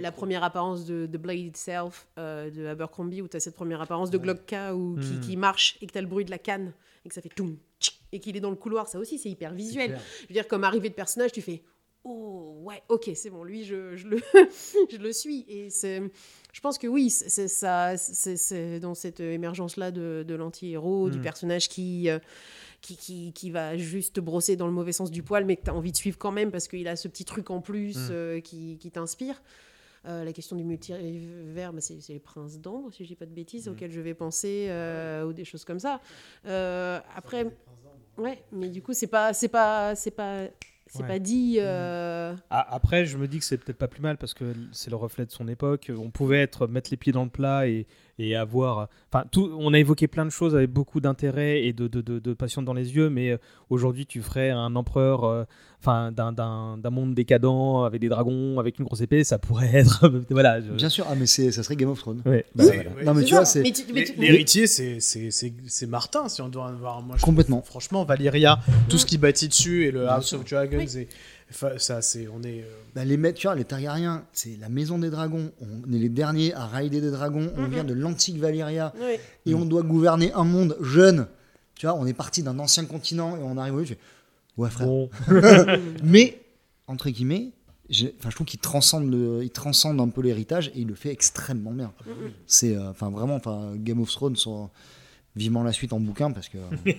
[0.00, 3.80] la première apparence de The Blade Itself euh, de Abercrombie, où tu as cette première
[3.80, 5.20] apparence de Glocka qui, Hmm.
[5.20, 6.72] qui marche et que tu as le bruit de la canne
[7.04, 7.56] et que ça fait toum,
[8.12, 9.98] et qu'il est dans le couloir, ça aussi, c'est hyper visuel.
[10.22, 11.62] Je veux dire, comme arrivée de personnage, tu fais
[12.04, 14.18] Oh, ouais, ok, c'est bon, lui, je, je le,
[14.90, 15.44] je le suis.
[15.48, 16.00] Et c'est,
[16.52, 21.22] je pense que oui, c'est ça, c'est dans cette émergence-là de, de l'anti-héros, du Mm.
[21.22, 22.18] personnage qui, euh,
[22.80, 25.64] qui, qui, qui va juste te brosser dans le mauvais sens du poil, mais que
[25.64, 27.96] tu as envie de suivre quand même parce qu'il a ce petit truc en plus
[27.96, 28.08] Mm.
[28.12, 29.42] euh, qui, qui t'inspire.
[30.06, 33.32] Euh, la question du multivers, bah, c'est les princes d'Ambre, si je dis pas de
[33.34, 33.72] bêtises, Mm.
[33.72, 36.00] auxquels je vais penser, euh, ou des choses comme ça.
[37.16, 37.46] Après,
[38.16, 40.46] ouais, mais du coup, c'est pas, c'est pas, c'est pas,
[40.86, 41.08] c'est Ouais.
[41.08, 41.56] pas dit.
[41.58, 44.90] euh, Ah, Après, je me dis que c'est peut-être pas plus mal parce que c'est
[44.90, 45.90] le reflet de son époque.
[45.96, 47.86] On pouvait être mettre les pieds dans le plat et,
[48.18, 48.88] et avoir.
[49.12, 49.50] Enfin, tout.
[49.58, 52.62] On a évoqué plein de choses avec beaucoup d'intérêt et de, de, de, de passion
[52.62, 53.36] dans les yeux, mais euh,
[53.70, 55.44] aujourd'hui, tu ferais un empereur, euh,
[55.80, 59.70] enfin, d'un- d'un d'un monde décadent avec des dragons, avec une grosse épée, ça pourrait
[59.74, 60.10] être.
[60.30, 60.60] voilà.
[60.60, 62.22] je- Bien sûr, ah, mais c'est- ça serait Game of Thrones.
[62.26, 62.90] Ouais, bah, C'est- voilà.
[62.90, 63.04] ouais.
[63.04, 63.62] Non, mais tu vois, c'est.
[64.18, 67.02] L'héritier, c'est- c'est c'est- c'est Martin, si on doit en avoir.
[67.02, 67.58] Moi, je Complètement.
[67.58, 68.58] trouve, franchement, Valyria,
[68.88, 70.98] tout ce qui bâtit dessus et le House of Dragons, Oui.
[70.98, 71.08] et,
[71.50, 72.62] enfin, ça, c'est, on est.
[72.62, 75.50] euh, Bah, les tu vois, les Targaryens, c'est la maison des dragons.
[75.60, 77.52] On est les derniers à rider des dragons.
[77.56, 77.70] On Mhm.
[77.70, 78.92] vient de l'antique Valyria
[79.46, 81.26] et on doit gouverner un monde jeune.
[81.74, 83.84] Tu vois, on est parti d'un ancien continent et on arrive au.
[83.84, 83.98] fais,
[84.56, 84.86] Ouais, frère.
[84.88, 85.08] Bon,
[86.02, 86.40] Mais,
[86.88, 87.50] entre guillemets,
[88.18, 91.10] enfin, je trouve qu'il transcende, le- il transcende un peu l'héritage et il le fait
[91.10, 91.92] extrêmement bien.
[92.06, 92.30] Mhm.
[92.46, 94.70] C'est euh, enfin vraiment, enfin, Game of Thrones, sur-
[95.38, 96.58] vivement la suite en bouquin parce que.
[96.58, 96.60] euh,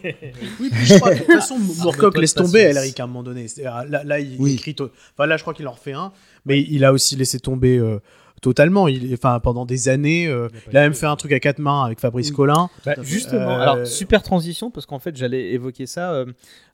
[0.60, 2.60] Oui, puis je crois, de toute façon, Moorcock laisse tomber.
[2.62, 3.46] Elric à un moment donné.
[3.58, 4.54] Là, là, il Oui.
[4.56, 4.76] écrit.
[5.16, 6.12] Enfin, là, je crois qu'il en refait un,
[6.46, 8.00] mais il a aussi laissé tomber euh,
[8.42, 8.88] totalement.
[8.88, 11.84] Il, enfin, pendant des années, euh, il a même fait un truc à quatre mains
[11.84, 12.36] avec Fabrice Oui.
[12.36, 12.70] Collin.
[12.86, 16.26] Bah, justement, Euh, alors super transition parce qu'en fait j'allais évoquer ça euh,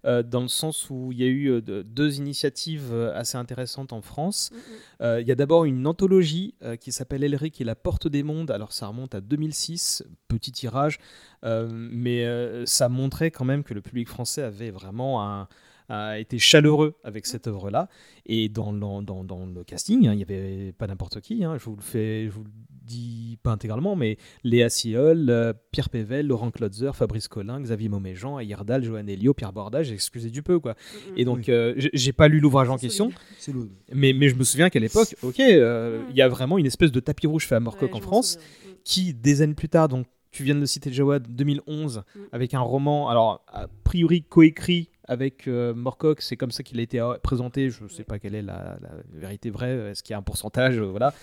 [0.06, 3.94] euh, dans le sens où il y a eu euh, de- deux initiatives assez intéressantes
[3.94, 4.52] en France.
[5.02, 8.24] Euh, Il y a d'abord une anthologie euh, qui s'appelle Elric et la porte des
[8.24, 8.52] mondes.
[8.52, 11.00] Alors ça remonte à 2006, petit tirage,
[11.44, 15.48] euh, mais euh, ça montrait quand même que le public français avait vraiment un
[15.90, 17.90] a été chaleureux avec cette œuvre-là.
[18.26, 21.44] Et dans, le- dans, dans le casting, hein, il n'y avait pas n'importe qui.
[21.44, 25.54] hein, je vous le fais, je vous le dis pas intégralement, mais Léa Siol, euh,
[25.72, 30.44] Pierre Pével, Laurent Klotzer, Fabrice Collin, Xavier Mauméjean, Ayerdal, Johan Elio, Pierre Bordage, excusez du
[30.44, 30.76] peu quoi.
[31.18, 33.12] Et donc euh, j'ai- pas lu l'ouvrage en question,
[33.94, 36.92] mais, mais je me souviens qu'à l'époque, ok, euh, il y a vraiment une espèce
[36.92, 37.60] de tapis rouge fait à
[37.92, 38.72] Ouais, en France, souviens.
[38.72, 38.76] Mm.
[38.84, 42.20] qui des années plus tard, donc tu viens de le citer Jawad, 2011, Mm.
[42.32, 46.84] avec un roman, alors a priori coécrit avec euh, Morcock, c'est comme ça qu'il a
[46.84, 50.16] été euh, présenté, je sais pas quelle est la, la vérité vraie, est-ce qu'il y
[50.16, 51.14] a un pourcentage, euh, voilà.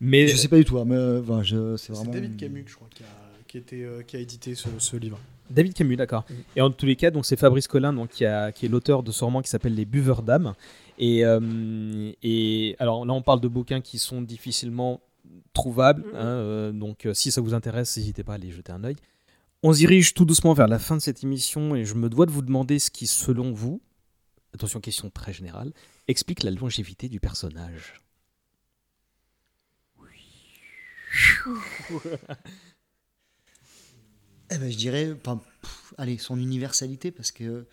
[0.00, 2.10] Mais Je sais pas du tout, hein, mais euh, je- c'est vraiment.
[2.12, 3.06] David Camus, je crois, qui a,
[3.46, 5.18] qui était, euh, qui a édité ce, ce livre.
[5.50, 6.24] David Camus, d'accord.
[6.54, 9.02] Et en tous les cas, donc c'est Fabrice Collin, donc qui, a, qui est l'auteur
[9.02, 10.54] de ce roman qui s'appelle Les Buveurs d'âme.
[10.98, 15.00] Et, euh, et alors là, on parle de bouquins qui sont difficilement
[15.52, 16.02] trouvables.
[16.02, 16.14] Mhm.
[16.14, 18.96] hein, euh, donc si ça vous intéresse, n'hésitez pas à aller jeter un œil.
[19.62, 22.26] On se dirige tout doucement vers la fin de cette émission et je me dois
[22.26, 23.82] de vous demander ce qui, selon vous,
[24.54, 25.72] attention, question très générale,
[26.08, 28.00] explique la longévité du personnage.
[34.50, 35.16] Eh ben, je dirais,
[35.98, 37.66] allez, son universalité, parce que,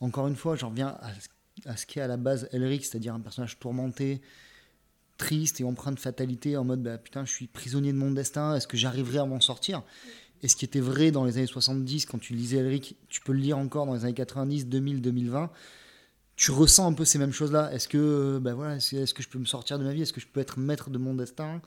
[0.00, 3.14] encore une fois, j'en reviens à, ce- à ce qu'est à la base Elric, c'est-à-dire
[3.14, 4.20] un personnage tourmenté,
[5.18, 8.54] triste et empreint de fatalité, en mode, bah, putain, je suis prisonnier de mon destin,
[8.54, 9.82] est-ce que j'arriverai à m'en sortir?
[10.42, 13.32] Et ce qui était vrai dans les années 70, quand tu lisais Elric, tu peux
[13.32, 15.50] le lire encore dans les années 90, 2000, 2020,
[16.36, 17.70] tu ressens un peu ces mêmes choses-là.
[17.74, 20.02] Est-ce que, ben voilà, est-ce est-ce que je peux me sortir de ma vie?
[20.02, 21.60] Est-ce que je peux être maître de mon destin?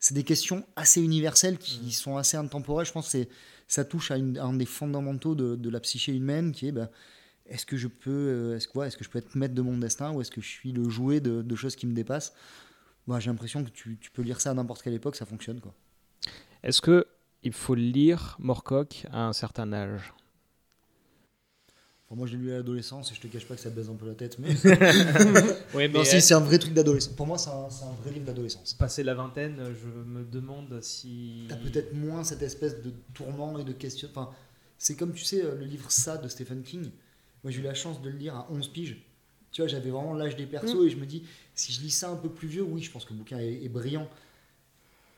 [0.00, 2.86] C'est des questions assez universelles qui sont assez intemporelles.
[2.86, 3.28] Je pense que c'est
[3.68, 6.72] ça touche à, une- à un des fondamentaux de, de la psyché humaine qui est
[6.72, 6.88] ben,
[7.46, 9.76] est-ce que je peux euh, est-ce, quoi, est-ce que je peux être maître de mon
[9.76, 12.32] destin ou est-ce que je suis le jouet de, de choses qui me dépassent?
[13.06, 15.60] Moi, j'ai l'impression que tu, tu peux lire ça à n'importe quelle époque ça fonctionne
[15.60, 15.74] quoi.
[16.62, 17.06] Est-ce que
[17.44, 20.12] il faut lire Morcock à un certain âge
[22.14, 23.94] moi je l'ai lu à l'adolescence et je te cache pas que ça baise un
[23.94, 24.50] peu la tête mais,
[25.74, 28.12] Oui, non si c'est un vrai truc d'adolescence pour moi c'est un, c'est un vrai
[28.12, 31.46] livre d'adolescence Passé la vingtaine, je me demande si.
[31.48, 34.08] T'as peut-être moins cette espèce de tourment et de question.
[34.10, 34.30] Enfin,
[34.78, 36.90] c'est comme tu sais, euh, le livre Ça de Stephen King.
[37.42, 38.96] Moi, j'ai eu la chance de le lire à 11 piges.
[39.52, 42.10] Tu vois, j'avais vraiment l'âge des persos et je me dis, si je lis ça
[42.10, 44.08] un peu plus vieux, oui, je pense que le bouquin est, est brillant.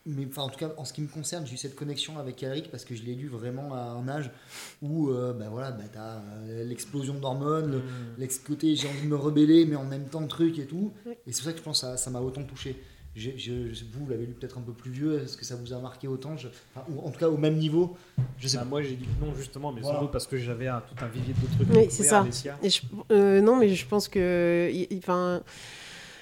[0.06, 2.40] Mais enfin, en tout cas, en ce qui me concerne, j'ai eu cette connexion avec
[2.42, 4.30] Eric parce que je l'ai lu vraiment à un âge
[4.80, 7.82] où, euh, bah voilà, bah, t'as euh, l'explosion d'hormones, le,
[8.16, 10.92] l'ex côté j'ai envie de me rebeller, mais en même temps truc et tout.
[11.06, 11.14] Oui.
[11.26, 12.80] Et c'est pour ça que je pense que ça m'a autant touché.
[13.16, 15.22] je- je- vous l'avez lu peut-être un peu plus vieux.
[15.22, 16.36] Est-ce que ça vous a marqué autant?
[16.36, 17.96] Je- enfin, ou en tout cas au même niveau
[18.38, 18.68] Je sais Bah, pas.
[18.68, 19.96] moi j'ai dit non justement, mais Voilà.
[19.96, 21.74] sans doute parce que j'avais tout un vivier de trucs.
[21.76, 22.20] Oui, c'est ça.
[22.20, 22.58] Alessia.
[22.62, 25.42] Et je- euh, non, mais je pense que, y- y- enfin,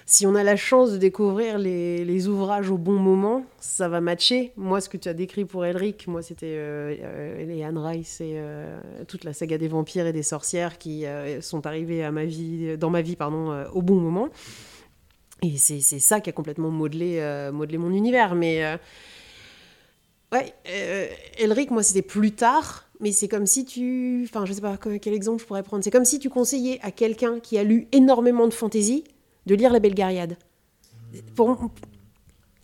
[0.06, 4.52] si on a la chance de découvrir les, ouvrages au bon moment, ça va matcher.
[4.56, 8.20] Moi, ce que tu as décrit pour Elric, moi, c'était euh, euh, les Anne Rice
[8.20, 8.78] et euh,
[9.08, 12.76] toute la saga des vampires et des sorcières qui euh, sont arrivés à ma vie,
[12.76, 14.28] dans ma vie, pardon, au bon moment.
[15.42, 18.34] Et c'est ça qui a complètement modelé, modelé mon univers.
[18.34, 18.78] Mais
[20.32, 20.54] ouais,
[21.38, 22.88] Elric, moi, c'était plus tard.
[23.00, 24.24] Mais c'est comme si tu.
[24.24, 25.82] Enfin, je sais pas que- quel exemple je pourrais prendre.
[25.82, 29.04] C'est comme si tu conseillais à quelqu'un qui a lu énormément de fantasy
[29.46, 30.36] de lire La Belgariade.
[31.36, 31.70] Pour,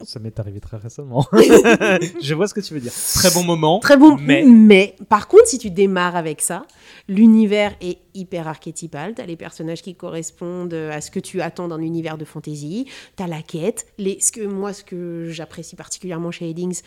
[0.03, 1.27] Ça m'est arrivé très récemment.
[2.23, 2.93] je vois ce que tu veux dire.
[2.93, 3.79] Très bon moment.
[3.81, 4.17] Très bon.
[4.17, 6.67] Mais Mais par contre, si tu démarres avec ça,
[7.09, 9.15] l'univers est hyper archétypal.
[9.15, 12.87] Tu as les personnages qui correspondent à ce que tu attends d'un univers de fantasy.
[13.17, 13.87] Tu as la quête.
[13.99, 16.83] Les, ce que, moi, ce que j'apprécie particulièrement chez Eddings,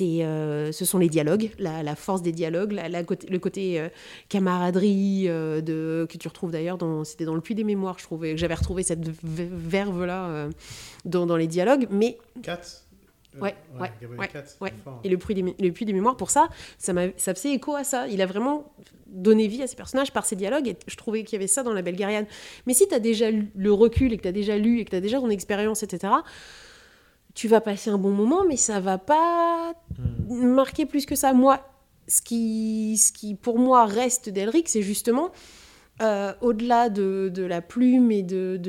[0.00, 3.88] euh, ce sont les dialogues, la, force des dialogues, la, le côté euh,
[4.28, 8.04] camaraderie euh, de, que tu retrouves d'ailleurs dans, c'était dans le Puits des Mémoires, je
[8.04, 10.50] trouvais, j'avais retrouvé cette verve-là euh,
[11.04, 11.86] dans, dans les dialogues.
[11.90, 12.18] Mais
[13.36, 13.90] Euh, Ouais, ouais,
[14.60, 14.70] ouais,
[15.04, 16.48] et le puits des, le puits des mémoires, pour ça,
[16.78, 18.08] ça, m'a, ça faisait écho à ça.
[18.08, 18.72] Il a vraiment
[19.06, 21.62] donné vie à ses personnages par ses dialogues, et je trouvais qu'il y avait ça
[21.62, 22.26] dans La Belgariade.
[22.66, 24.84] Mais si tu as déjà lu- le recul, et que tu as déjà lu, et
[24.84, 26.12] que tu as déjà ton expérience, etc.,
[27.34, 29.74] tu vas passer un bon moment, mais ça va pas
[30.28, 31.32] marquer plus que ça.
[31.34, 31.60] Moi,
[32.08, 35.30] ce qui, ce qui pour moi reste d'Elric, c'est justement,
[36.02, 38.60] euh, au-delà de, la plume et de,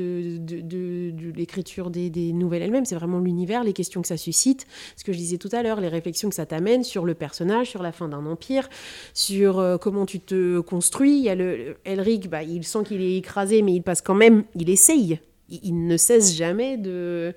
[1.36, 5.18] l'écriture des, nouvelles elles-mêmes, c'est vraiment l'univers, les questions que ça suscite, ce que je
[5.18, 8.08] disais tout à l'heure, les réflexions que ça t'amène sur le personnage, sur la fin
[8.08, 8.68] d'un empire,
[9.12, 11.18] sur euh, comment tu te construis.
[11.18, 14.14] Il y a le, Elric, bah, il sent qu'il est écrasé, mais il passe quand
[14.14, 15.20] même, il essaye.
[15.50, 17.34] Il, il ne cesse jamais de...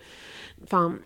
[0.63, 0.99] Enfin,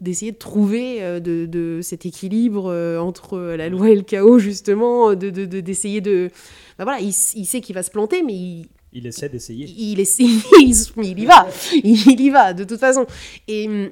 [0.00, 4.38] d'essayer de, trouver euh, de, de cet équilibre euh, entre la loi et le chaos,
[4.38, 6.30] justement, de, de- de- d'essayer de...
[6.78, 9.66] bah voilà, il, il sait qu'il va se planter, mais il, il essaie d'essayer.
[9.66, 10.24] il, essaie-
[10.60, 13.06] il, il y va, il y va, de toute façon.
[13.46, 13.90] Et hum,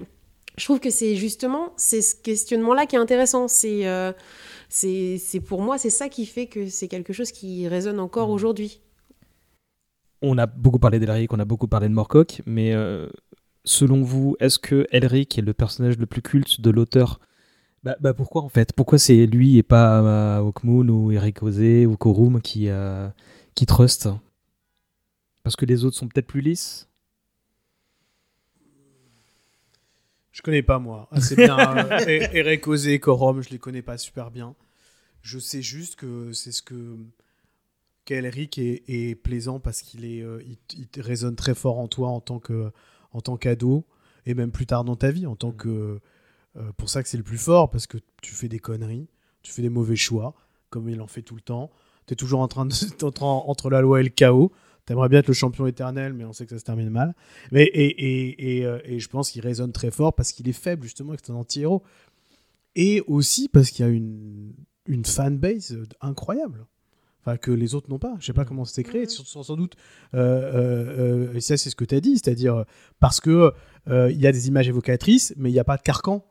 [0.57, 3.47] je trouve que c'est justement c'est ce questionnement-là qui est intéressant.
[3.48, 4.12] C'est euh,
[4.69, 8.31] c'est c'est pour moi, c'est ça qui fait que c'est quelque chose qui résonne encore
[8.31, 8.81] aujourd'hui.
[10.23, 13.07] On a beaucoup parlé d'Elric, on a beaucoup parlé de Morcock, mais euh,
[13.66, 17.20] selon vous, est-ce que Elric est le personnage le plus culte de l'auteur
[17.82, 18.72] bah, bah pourquoi en fait?
[18.72, 23.09] Pourquoi c'est lui et pas euh, Hawkmoon ou Eric Ozé ou Korum qui, euh,
[23.55, 24.09] qui trust?
[25.44, 26.88] Parce que les autres sont peut-être plus lisses?
[30.32, 31.09] Je connais pas moi.
[31.12, 34.56] assez bien euh, E- Eric Ozé et Corum, je les connais pas super bien.
[35.22, 36.97] Je sais juste que c'est ce que
[38.05, 40.43] qu'Elric est, est plaisant parce qu'il est, euh,
[40.76, 42.72] il, résonne très fort en toi en tant que,
[43.16, 43.84] en tant qu'ado
[44.26, 45.98] et même plus tard dans ta vie en tant que.
[46.56, 49.09] euh, pour ça que c'est le plus fort parce que tu fais des conneries,
[49.43, 50.34] tu fais des mauvais choix
[50.70, 51.70] comme il en fait tout le temps.
[52.06, 52.74] Tu es toujours en train de
[53.05, 54.52] entre, entre la loi et le chaos.
[54.84, 57.14] T'aimerais bien être le champion éternel, mais on sait que ça se termine mal.
[57.51, 60.52] Mais, et, et, et, euh, et je pense qu'il résonne très fort parce qu'il est
[60.52, 61.82] faible, justement, et que c'est un anti-héros.
[62.76, 64.52] Et aussi parce qu'il y a une,
[64.86, 66.66] une fanbase euh, incroyable.
[67.27, 68.15] Enfin, que les autres n'ont pas.
[68.20, 69.03] Je sais pas comment c'était créé.
[69.03, 69.09] Mhm.
[69.09, 69.74] Sans, sans doute,
[70.15, 72.19] euh, euh, euh, et ça, c'est ce que tu as dit.
[72.19, 72.65] C'est-à-dire,
[73.01, 73.53] parce que
[73.89, 76.24] il y a des images évocatrices, mais il n'y a pas de carcan.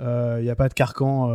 [0.00, 1.30] Euh, Il n'y a pas de carcan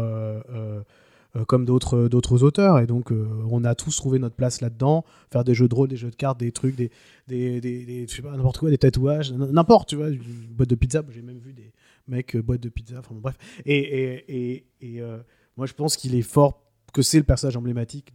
[1.48, 2.80] comme d'autres d'autres auteurs.
[2.80, 5.06] Et donc, euh, on a tous trouvé notre place là-dedans.
[5.32, 6.90] Faire des jeux de rôle, des jeux de cartes, des trucs, des,
[7.28, 10.20] des, des, des- je sais pas, n'importe quoi, des tatouages, n'importe, tu vois, une
[10.52, 11.04] boîte de pizza.
[11.12, 11.72] J'ai même vu des
[12.08, 12.96] mecs euh, boîte de pizza.
[13.00, 13.38] Enfin, bon, bref.
[13.66, 15.18] Et, et, et, et, euh,
[15.56, 16.64] moi, je pense qu'il est fort,
[16.94, 18.12] que c'est le personnage emblématique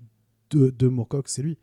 [0.55, 0.93] de, de
[1.27, 1.59] c'est lui.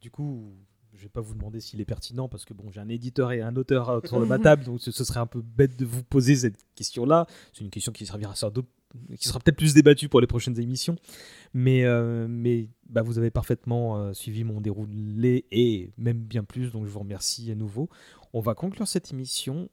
[0.00, 0.52] Du coup,
[0.94, 3.40] je vais pas vous demander s'il est pertinent parce que bon, j'ai un éditeur et
[3.40, 6.36] un auteur autour de ma table, donc ce, serait un peu bête de vous poser
[6.36, 7.26] cette question-là.
[7.52, 8.34] C'est une question qui servira
[9.18, 10.96] qui sera peut-être plus débattue pour les prochaines émissions.
[11.54, 16.72] Mais, euh, mais bah, vous avez parfaitement euh, suivi mon déroulé et même bien plus,
[16.72, 17.88] donc je vous remercie à nouveau.
[18.32, 19.68] On va conclure cette émission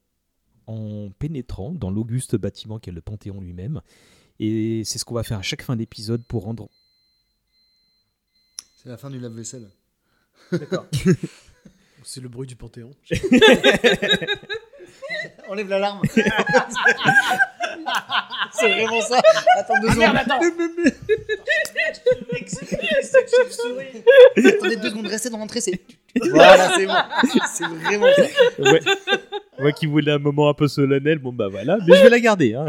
[0.67, 3.81] en pénétrant dans l'auguste bâtiment qu'est le Panthéon lui-même.
[4.39, 6.69] Et c'est ce qu'on va faire à chaque fin d'épisode pour rendre
[8.85, 9.67] C'est la fin du lave-vaisselle.
[10.51, 10.85] D'accord.
[12.03, 12.91] C'est le bruit du Panthéon.
[15.49, 16.01] Enlève l'alarme.
[18.53, 19.19] c'est vraiment ça.
[19.57, 20.15] Attends deux secondes.
[20.15, 20.39] attends.
[24.37, 25.81] Attendez deux secondes, restez dans l'entrée, c'est.
[26.29, 26.93] Voilà, c'est bon.
[27.55, 28.21] C'est vraiment ça.
[28.59, 28.81] Ouais.
[29.57, 32.19] Moi qui voulais un moment un peu solennel, bon bah voilà, mais je vais la
[32.19, 32.53] garder.
[32.53, 32.67] hein.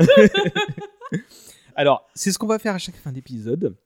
[1.75, 3.77] Alors, c'est ce qu'on va faire à chaque fin d'épisode.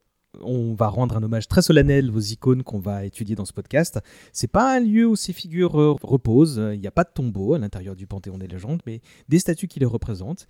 [0.42, 4.00] On va rendre un hommage très solennel aux icônes qu'on va étudier dans ce podcast.
[4.32, 6.60] C'est pas un lieu où ces figures euh, reposent.
[6.72, 9.68] Il n'y a pas de tombeau à l'intérieur du Panthéon des légendes, mais des statues
[9.68, 10.46] qui les représentent.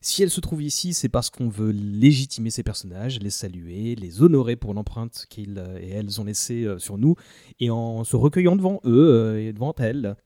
[0.00, 4.22] Si elles se trouvent ici, c'est parce qu'on veut légitimer ces personnages, les saluer, les
[4.22, 7.16] honorer pour l'empreinte qu'ils euh, et elles ont laissée euh, sur nous,
[7.58, 10.16] et en se recueillant devant eux et devant elles.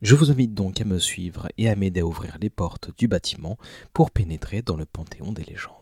[0.00, 3.08] Je vous invite donc à me suivre et à m'aider à ouvrir les portes du
[3.08, 3.58] bâtiment
[3.92, 5.74] pour pénétrer dans le Panthéon des légendes.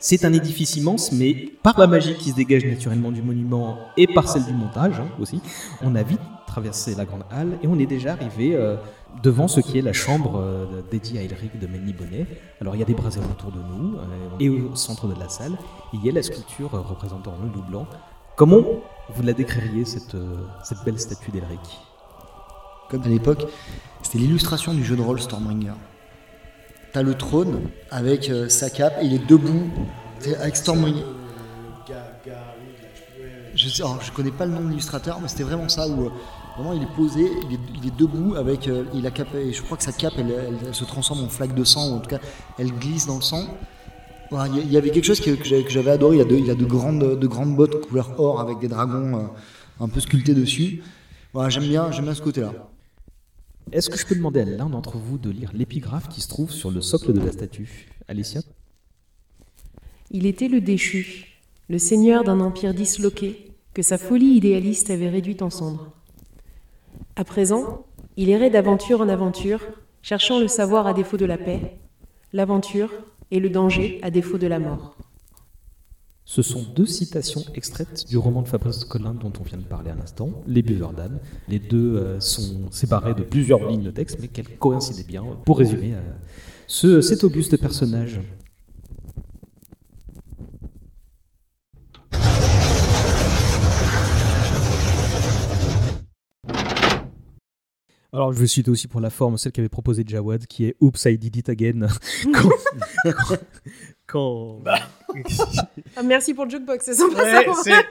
[0.00, 4.08] C'est un édifice immense, mais par la magie qui se dégage naturellement du monument et
[4.08, 5.40] par celle du montage hein, aussi,
[5.82, 8.76] on a vite traversé la grande halle et on est déjà arrivé euh,
[9.22, 12.26] devant ce qui est la chambre euh, dédiée à Elric de Melny Bonnet.
[12.60, 15.28] Alors il y a des braseros autour de nous euh, et au centre de la
[15.28, 15.52] salle,
[15.92, 17.86] il y a la sculpture euh, représentant le loup blanc.
[18.36, 18.64] Comment
[19.10, 20.16] vous la décririez cette,
[20.84, 21.60] belle statue d'Elric?
[22.88, 23.46] Comme à l'époque,
[24.02, 25.74] c'était l'illustration du jeu de rôle Stormbringer.
[26.92, 29.68] T'as le trône avec sa cape et il est debout
[30.40, 31.04] avec Stormbringer.
[33.54, 36.10] Je je connais pas le nom de l'illustrateur, mais c'était vraiment ça où
[36.56, 39.52] vraiment il est posé, il est, il est debout avec euh, il a cape, et
[39.52, 41.94] je crois que sa cape elle, elle- elle se transforme en flaque de sang ou
[41.96, 42.20] en tout cas
[42.58, 43.44] elle glisse dans le sang.
[44.30, 46.16] Voilà, Il y- avait quelque chose que, que j'avais- adoré.
[46.16, 49.16] Il a, de, il a de grandes de grandes bottes couleur or avec des dragons
[49.18, 49.26] euh,
[49.84, 50.82] un peu sculptés dessus.
[51.32, 52.52] Voilà, j'aime bien j'aime bien ce côté-là.
[53.72, 56.50] Est-ce que je peux demander à l'un d'entre vous de lire l'épigraphe qui se trouve
[56.50, 57.88] sur le socle de la statue?
[58.08, 58.40] Alicia?
[60.10, 65.36] Il était le déchu, le seigneur d'un empire disloqué que sa folie idéaliste avait réduit
[65.40, 65.92] en cendres.
[67.16, 69.60] À présent, il errait d'aventure en aventure,
[70.02, 71.78] cherchant le savoir à défaut de la paix,
[72.32, 72.90] l'aventure
[73.30, 74.96] et le danger à défaut de la mort.
[76.24, 79.90] Ce sont deux citations extraites du roman de Fabrice Collin dont on vient de parler
[79.90, 80.92] à l'instant, Les Buveurs.
[81.48, 85.58] Les deux euh, sont séparés de plusieurs lignes de texte, mais qu'elles coïncidaient bien pour
[85.58, 86.00] résumer euh,
[86.68, 88.20] ce, cet auguste personnage.
[98.12, 101.04] Alors, je vais citer aussi pour la forme celle qu'avait proposée Jawad, qui est Oops,
[101.04, 101.86] I did it again.
[102.32, 102.50] quand.
[103.04, 103.38] quand-
[104.06, 104.62] quand-
[105.96, 107.82] Ah, merci pour le jukebox, c'est sympa Ouais, ça.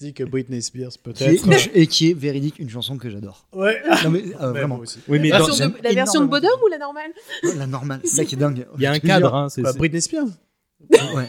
[0.00, 1.48] dit que Britney Spears peut-être.
[1.74, 3.46] et qui est véridique une chanson que j'adore.
[3.52, 3.80] Ouais.
[4.04, 4.98] Non mais euh, vraiment, aussi.
[5.08, 7.10] Oui, mais La dans- version de, la version de Bodum ou la normale?
[7.56, 8.66] La normale, c'est ça qui est dingue.
[8.76, 9.32] il y a un cadre.
[9.34, 10.26] hein, c'est- Bah, Britney Spears?
[11.14, 11.28] Ouais.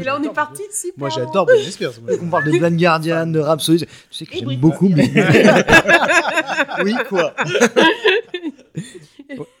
[0.00, 0.98] Et là on est parti de super.
[0.98, 1.92] Moi j'adore Britney Spears.
[2.22, 3.86] On parle de Blind Guardian, de Rhapsody.
[3.86, 4.60] Tu sais que j'aime Britney.
[4.60, 4.88] beaucoup.
[4.88, 5.10] Blind
[6.84, 7.34] oui, quoi.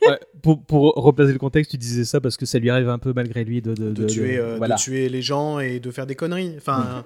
[0.02, 2.98] Ouais, pour, pour replacer le contexte, tu disais ça parce que ça lui arrive un
[2.98, 4.74] peu malgré lui de, de, de, tuer, euh, voilà.
[4.74, 6.54] de tuer les gens et de faire des conneries.
[6.56, 7.04] Enfin,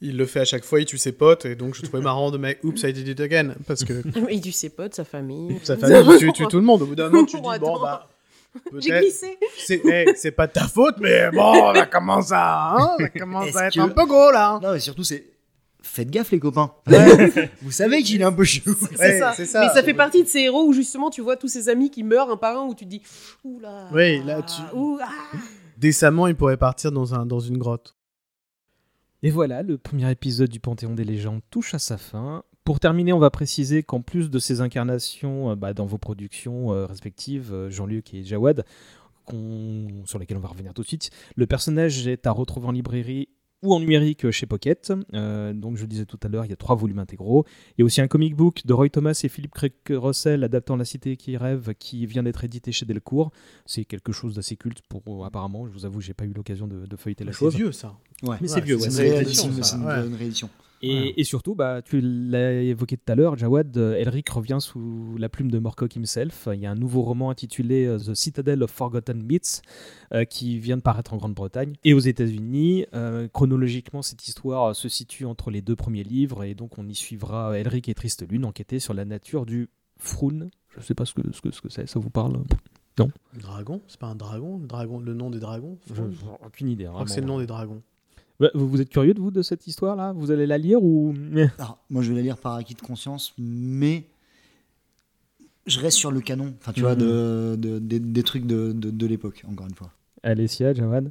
[0.00, 2.30] il le fait à chaque fois, il tue ses potes, et donc je trouvais marrant
[2.30, 3.54] de mettre Oops, I did it again.
[3.66, 3.94] Parce que
[4.30, 5.58] Il tue ses potes, sa famille.
[5.64, 6.82] sa famille, tu tues tout le monde.
[6.82, 8.06] Au bout d'un moment, tu dis, bon, bah.
[8.78, 9.38] J'ai glissé.
[10.16, 13.74] C'est pas de ta faute, mais bon, ça commence à, hein, ça commence à être
[13.74, 14.58] que- un peu gros là.
[14.62, 15.24] Non, mais surtout, c'est.
[15.80, 16.72] Faites gaffe, les copains.
[17.62, 18.60] Vous savez qu'il est un peu chou.
[18.90, 19.32] C'est Ouais, ça.
[19.34, 19.60] c'est ça.
[19.60, 22.02] Mais ça fait partie de ces héros où justement tu vois tous ces amis qui
[22.02, 23.00] meurent un par un où tu te dis
[23.44, 23.88] oula.
[23.92, 25.08] Oui, là, tu- Ouh, ah.
[25.78, 27.94] Décemment, il pourrait partir dans, un, dans une grotte.
[29.22, 32.42] Et voilà, le premier épisode du Panthéon des légendes touche à sa fin.
[32.68, 36.70] Pour terminer, on va préciser qu'en plus de ces incarnations euh, bah, dans vos productions
[36.74, 38.66] euh, respectives, euh, Jean-Luc et Jawad,
[40.04, 43.30] sur lesquelles on va revenir tout de suite, le personnage est à retrouver en librairie
[43.62, 44.92] ou en numérique chez Pocket.
[45.14, 47.46] Euh, donc, je le disais tout à l'heure, il y a trois volumes intégraux.
[47.78, 50.76] Il y a aussi un comic book de Roy Thomas et Philippe Craig Russell adaptant
[50.76, 53.32] La Cité qui rêve qui vient d'être édité chez Delcourt.
[53.64, 55.66] C'est quelque chose d'assez culte pour apparemment.
[55.66, 57.56] Je vous avoue, j'ai pas eu l'occasion de, de feuilleter la C'est chose.
[57.56, 57.96] vieux ça.
[58.22, 58.36] Ouais.
[58.42, 60.50] Mais c'est vieux, C'est ouais, c'est c'est une réédition.
[60.80, 61.14] Et, Ouais.
[61.16, 65.28] et surtout, bah, tu l'as évoqué tout à l'heure, Jawad, euh, Elric revient sous la
[65.28, 66.48] plume de Morcock himself.
[66.52, 69.62] Il y a un nouveau roman intitulé euh, The Citadel of Forgotten Myths
[70.14, 72.86] euh, qui vient de paraître en Grande-Bretagne et aux États-Unis.
[72.94, 76.94] Euh, chronologiquement, cette histoire se situe entre les deux premiers livres et donc on y
[76.94, 80.48] suivra Elric et Triste Lune enquêter sur la nature du Froun.
[80.70, 82.38] Je ne sais pas ce que ce que ce que c'est, ça vous parle?
[83.34, 83.80] Dragon?
[83.86, 84.58] C'est pas un dragon?
[84.58, 85.78] Le dragon, le nom des dragons?
[85.88, 86.84] Je- Je j'ai Aucune idée.
[86.84, 87.82] crois que c'est le nom des dragons.
[88.40, 90.12] Bah, vous, vous êtes curieux de vous de cette histoire-là?
[90.16, 91.14] Vous allez la lire ou
[91.58, 94.04] Alors, moi, je vais la lire par acquis de conscience, mais
[95.66, 96.54] je reste sur le canon.
[96.60, 99.90] Enfin, tu vois, de, de- des, des trucs de, de, de l'époque, encore une fois.
[100.22, 101.10] Alessia, Jawad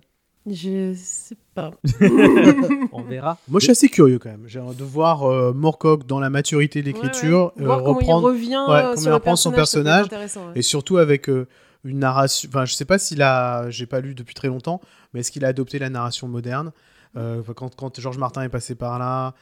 [0.50, 1.72] Je sais pas.
[2.94, 3.38] On verra.
[3.50, 4.46] Moi, je suis assez curieux quand même.
[4.48, 7.70] J'ai de voir euh, Morcock dans la maturité de l'écriture, Ouais, ouais.
[7.70, 10.08] euh, reprendre il revient ouais, euh, comment sur reprend son personnage,
[10.56, 11.46] et surtout avec euh,
[11.84, 12.48] une narration.
[12.50, 13.70] Enfin, je sais pas s'il a.
[13.70, 14.80] J'ai pas lu depuis très longtemps,
[15.14, 16.72] mais est-ce qu'il a adopté la narration moderne?
[17.16, 19.34] Euh, quand, quand Georges Martin est passé par là.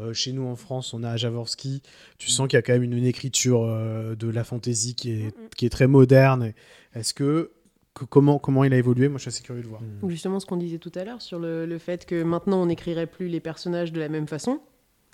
[0.00, 1.82] euh, chez nous en France, on a Jaworski.
[2.18, 5.10] Tu sens qu'il y a quand même une, une écriture euh, de la fantaisie qui
[5.12, 6.52] est, qui est très moderne.
[6.94, 7.50] Est-ce que,
[7.94, 9.08] que- comment, comment il a évolué?
[9.08, 9.82] Moi, je suis assez curieux de voir.
[10.02, 12.66] Ou justement ce qu'on disait tout à l'heure sur le, le fait que maintenant on
[12.66, 14.60] n'écrirait plus les personnages de la même façon.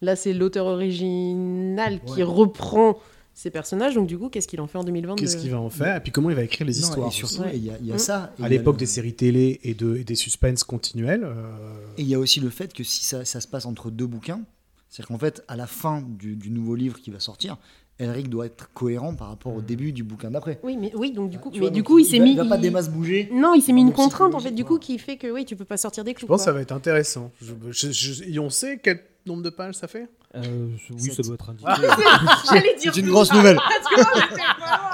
[0.00, 2.98] Là, c'est l'auteur original qui reprend
[3.38, 3.94] ces personnages.
[3.94, 6.00] Donc, du coup, qu'est-ce qu'il en fait en 2022 Qu'est-ce qu'il va en faire Et
[6.00, 7.92] puis comment il va écrire les Non, histoires et surtout, il y a, il y
[7.92, 7.98] a Mm.
[7.98, 8.32] ça.
[8.42, 11.22] À l'époque le- des séries télé et, de, et des suspens continuels.
[11.24, 11.32] euh,
[11.96, 14.06] Et il y a aussi le fait que si ça, ça se passe entre deux
[14.06, 14.40] bouquins,
[14.88, 17.58] c'est-à-dire qu'en fait, à la fin du, du nouveau livre qui va sortir,
[18.00, 20.60] Elric doit être cohérent par rapport au début du bouquin d'après.
[20.62, 22.30] Oui, mais oui, donc du coup, Tu mais vois, du coup, il s'est mis.
[22.32, 23.28] Il va pas des masses bouger.
[23.32, 25.56] Non, il s'est mis une contrainte en fait, du coup, qui fait que oui, tu
[25.56, 26.26] peux pas sortir des clous.
[26.26, 27.30] Je pense que ça va être intéressant.
[27.42, 30.08] Je- je- je- et on sait quel nombre de pages ça fait?
[30.34, 31.70] Euh, oui, ça doit être indiqué.
[32.50, 32.92] J'allais dire.
[32.94, 33.56] C'est une grosse nouvelle.
[33.56, 34.90] Parce que moi,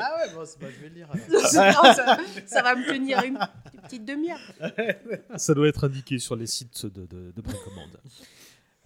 [0.00, 1.08] Ah ouais, bon, c'est pas- je vais le lire.
[1.12, 1.26] alors.
[1.82, 3.38] Non, ça, ça va me tenir une
[3.84, 4.40] petite demi-heure.
[5.36, 7.98] Ça doit être indiqué sur les sites de, de, de précommande.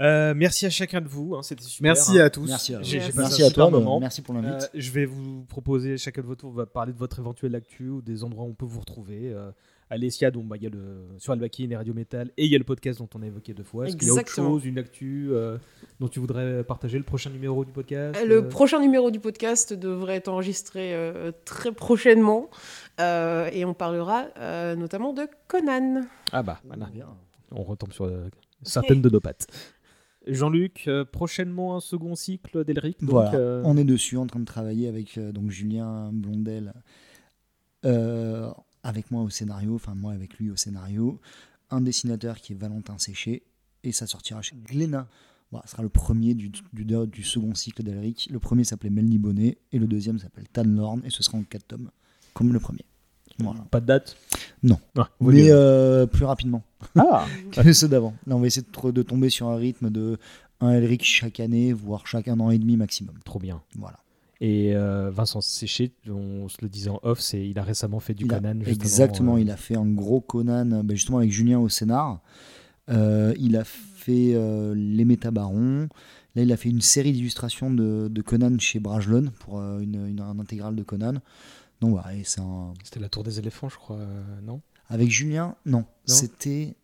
[0.01, 1.83] Euh, merci à chacun de vous, hein, c'était super.
[1.93, 2.25] Merci hein.
[2.25, 2.47] à tous.
[2.49, 3.13] Merci à, J'ai- j'ai Merci.
[3.13, 3.79] passé merci un à super toi.
[3.79, 4.01] moment.
[4.01, 4.71] Merci pour Euh, l'invite.
[4.75, 8.03] je vais vous proposer, chacun de votre tour va parler de votre éventuelle actu ou
[8.03, 9.33] des endroits où on peut vous retrouver.
[9.33, 9.53] Euh,
[9.93, 12.55] Alessia, donc bah, il y a le sur Albakin et Radio Metal, et il y
[12.55, 13.87] a le podcast dont on a évoqué deux fois.
[13.87, 14.49] Est-ce qu'il y a autre Exactement.
[14.51, 15.59] chose, une actu euh,
[16.01, 19.75] dont tu voudrais partager le prochain numéro du podcast Le euh, prochain numéro du podcast
[19.75, 22.49] devrait être enregistré euh, très prochainement
[23.01, 26.03] euh, et on parlera euh, notamment de Conan.
[26.33, 26.89] Ah bah voilà,
[27.51, 28.29] on retombe sur euh,
[28.63, 29.47] certaines de nos pattes.
[30.27, 32.97] Jean-Luc, euh, prochainement un second cycle d'Elric.
[33.03, 36.73] Voilà, euh, on est dessus en train de travailler avec euh, donc Julien Blondel,
[37.85, 38.49] euh,
[38.83, 41.21] avec moi au scénario, enfin moi avec lui au scénario,
[41.71, 43.43] un dessinateur qui est Valentin Séché,
[43.85, 45.09] et ça sortira chez Glénat.
[45.51, 48.29] Voilà, ce sera le premier du, du, du second cycle d'Elric.
[48.33, 51.67] Le premier s'appelait Melny Bonnet, et le deuxième s'appelle Tanlorn, et ce sera en 4
[51.67, 51.91] tomes,
[52.35, 52.85] comme le premier.
[53.39, 53.61] Voilà.
[53.71, 54.17] Pas de date?
[54.63, 54.79] Non.
[54.97, 56.63] Ah, Mais euh, plus rapidement
[56.97, 58.15] Ah, que ceux d'avant.
[58.27, 60.19] On va essayer de, de tomber sur un rythme de
[60.61, 63.15] un Elric chaque année, voire chaque un an et demi maximum.
[63.25, 63.61] trop bien.
[63.77, 63.99] Voilà.
[64.45, 68.13] Et euh, Vincent Séché, on se le disait en off, c'est il a récemment fait
[68.13, 68.59] du Il Conan.
[68.67, 72.21] exactement, euh, il a fait un gros Conan, euh, ben, justement avec Julien au scénar.
[72.91, 75.89] Euh, il a fait euh, Les Métabarons.
[76.35, 80.07] Là, il a fait une série d'illustrations de, de Conan chez Brajlon pour euh, une,
[80.09, 81.15] une- un intégral de Conan.
[81.85, 82.73] Un...
[82.83, 84.61] C'était la tour des éléphants, je crois, euh, non?
[84.89, 86.75] Avec Julien, non, c'était...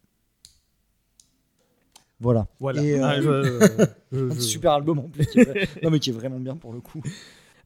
[2.20, 2.46] Voilà.
[2.58, 2.82] Voilà.
[2.82, 5.26] Et, euh, Ah, je- je- Un je- super album en plus.
[5.26, 7.00] qui est vrai- non, mais qui est vraiment bien pour le coup.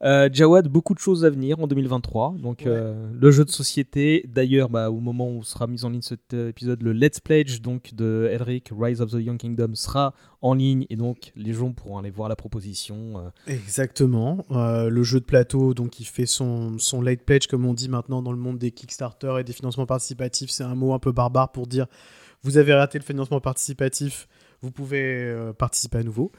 [0.04, 2.34] Euh, Jawad, beaucoup de choses à venir en 2023.
[2.38, 2.66] Donc, Ouais.
[2.68, 4.24] euh, le jeu de société.
[4.28, 7.60] D'ailleurs, bah, au moment où sera mis en ligne cet euh, épisode, le Let's Pledge
[7.60, 10.86] donc, de Elric, Rise of the Young Kingdom, sera en ligne.
[10.90, 13.22] Et donc, les gens pourront aller voir la proposition.
[13.46, 14.44] Exactement.
[14.50, 17.88] Euh, le jeu de plateau, donc, il fait son, son late pledge, comme on dit
[17.88, 20.50] maintenant dans le monde des Kickstarter et des financements participatifs.
[20.50, 21.86] C'est un mot un peu barbare pour dire
[22.42, 24.26] vous avez raté le financement participatif,
[24.62, 26.32] vous pouvez participer à nouveau.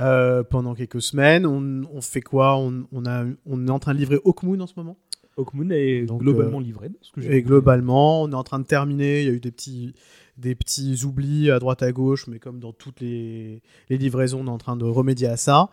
[0.00, 2.56] Euh, pendant quelques semaines, on, on fait quoi?
[2.56, 4.96] On, on a, on est en train de livrer Hawkmoon en ce moment.
[5.36, 6.90] Hawkmoon est Donc, globalement euh, livré.
[7.02, 7.42] ce que Et compris.
[7.42, 9.20] globalement, on est en train de terminer.
[9.22, 9.94] Il y a eu des petits,
[10.38, 14.46] des petits oublis à droite à gauche, mais comme dans toutes les, les livraisons, on
[14.46, 15.68] est en train de remédier à ça.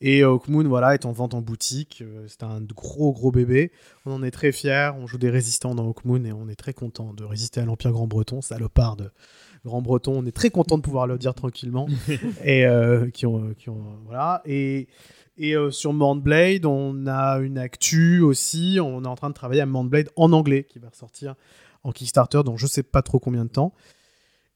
[0.00, 2.02] Et Hawkmoon, voilà, est en vente en boutique.
[2.06, 3.72] Euh, C'est un gros, gros bébé.
[4.04, 4.90] On en est très fiers.
[4.98, 7.92] On joue des résistants dans Hawkmoon et on est très content de résister à l'Empire
[7.92, 9.10] Grand-Breton, salopard de
[9.66, 10.14] Grand-Breton.
[10.16, 11.86] On est très content de pouvoir le dire tranquillement.
[12.44, 14.42] et euh, qui ont, qui ont, voilà.
[14.46, 14.88] Et,
[15.36, 18.78] et euh, sur Mordblade, on a une actu aussi.
[18.80, 21.34] On est en train de travailler à Mordblade en anglais qui va ressortir
[21.84, 23.74] en Kickstarter dans je sais pas trop combien de temps.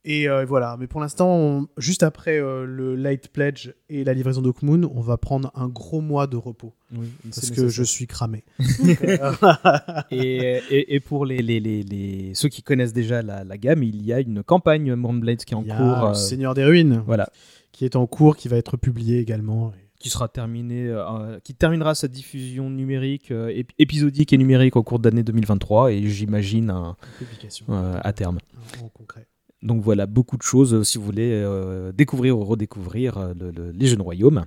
[0.05, 4.15] Et euh, voilà, mais pour l'instant, on- juste après euh, le Light Pledge et la
[4.15, 7.83] livraison d'Oakmoon, on va prendre un gros mois de repos Oui, parce c'est que je
[7.83, 8.43] suis cramé.
[10.11, 13.83] et, et, et pour les, les, les, les- ceux qui connaissent déjà la, la gamme,
[13.83, 15.87] il y a une campagne Moonblade qui est en Il y a cours.
[15.87, 17.29] le euh, Seigneur des Ruines voilà.
[17.73, 19.73] qui est en cours, qui va être publié également.
[19.99, 24.83] qui sera terminé, euh, qui terminera sa diffusion numérique, euh, ép- épisodique et numérique au
[24.83, 28.39] cours de l'année 2023 et j'imagine un- Publication euh, à terme.
[28.83, 29.27] en concret.
[29.63, 33.51] Donc voilà, beaucoup de choses euh, si vous voulez euh, découvrir ou redécouvrir euh, le-
[33.51, 34.45] le- les jeunes royaumes.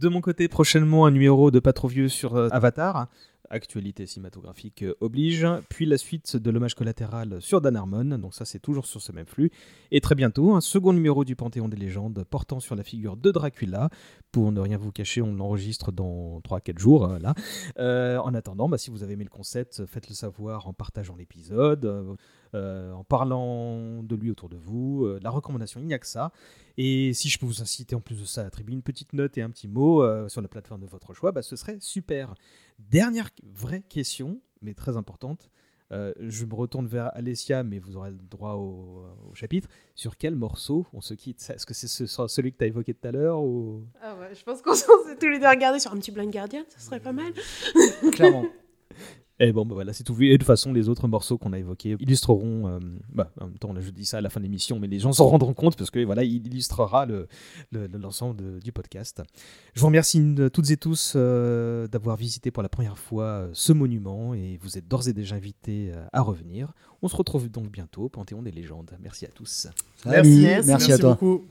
[0.00, 3.06] De mon côté, prochainement un numéro de Pas trop vieux sur Avatar.
[3.50, 8.60] Actualité cinématographique oblige, puis la suite de l'hommage collatéral sur Dan Harmon, donc ça c'est
[8.60, 9.50] toujours sur ce même flux,
[9.90, 13.30] et très bientôt un second numéro du Panthéon des légendes portant sur la figure de
[13.30, 13.90] Dracula,
[14.30, 17.34] pour ne rien vous cacher, on l'enregistre dans 3-4 jours, là.
[18.22, 22.16] En attendant, bah, si vous avez aimé le concept, faites-le savoir en partageant l'épisode,
[22.54, 26.32] en parlant de lui autour de vous, euh, la recommandation, il n'y a que ça.
[26.76, 29.36] Et si je peux vous inciter en plus de ça à attribuer une petite note
[29.38, 32.34] et un petit mot euh, sur la plateforme de votre choix, bah, ce serait super.
[32.78, 35.50] Dernière vraie question, mais très importante.
[35.92, 39.68] Euh, je me retourne vers Alessia, mais vous aurez le droit au, au chapitre.
[39.94, 41.46] Sur quel morceau on se quitte?
[41.54, 43.82] Est-ce que c'est ce- celui que tu as évoqué tout à l'heure ou...
[44.00, 44.86] Ah ouais, je pense qu'on s'est
[45.20, 47.34] tous les deux regardés sur un petit Blind Guardian, ça serait pas mal.
[48.12, 48.46] Clairement.
[49.40, 50.28] Et bon, bah voilà, c'est tout vu.
[50.28, 52.68] Et de toute façon, les autres morceaux qu'on a évoqués illustreront.
[52.68, 52.78] euh,
[53.12, 54.98] bah, en même temps, là, je dis ça à la fin de l'émission, mais les
[55.00, 57.26] gens s'en rendront compte parce que voilà, il illustrera le-
[57.72, 59.22] le- le- l'ensemble du podcast.
[59.74, 63.50] Je vous remercie euh, toutes et tous euh, d'avoir visité pour la première fois euh,
[63.52, 66.72] ce monument et vous êtes d'ores et déjà invités à revenir.
[67.00, 68.92] On se retrouve donc bientôt au Panthéon des légendes.
[69.02, 69.66] Merci à tous.
[70.04, 71.10] Salut, Merci, merci à toi.
[71.14, 71.42] beaucoup.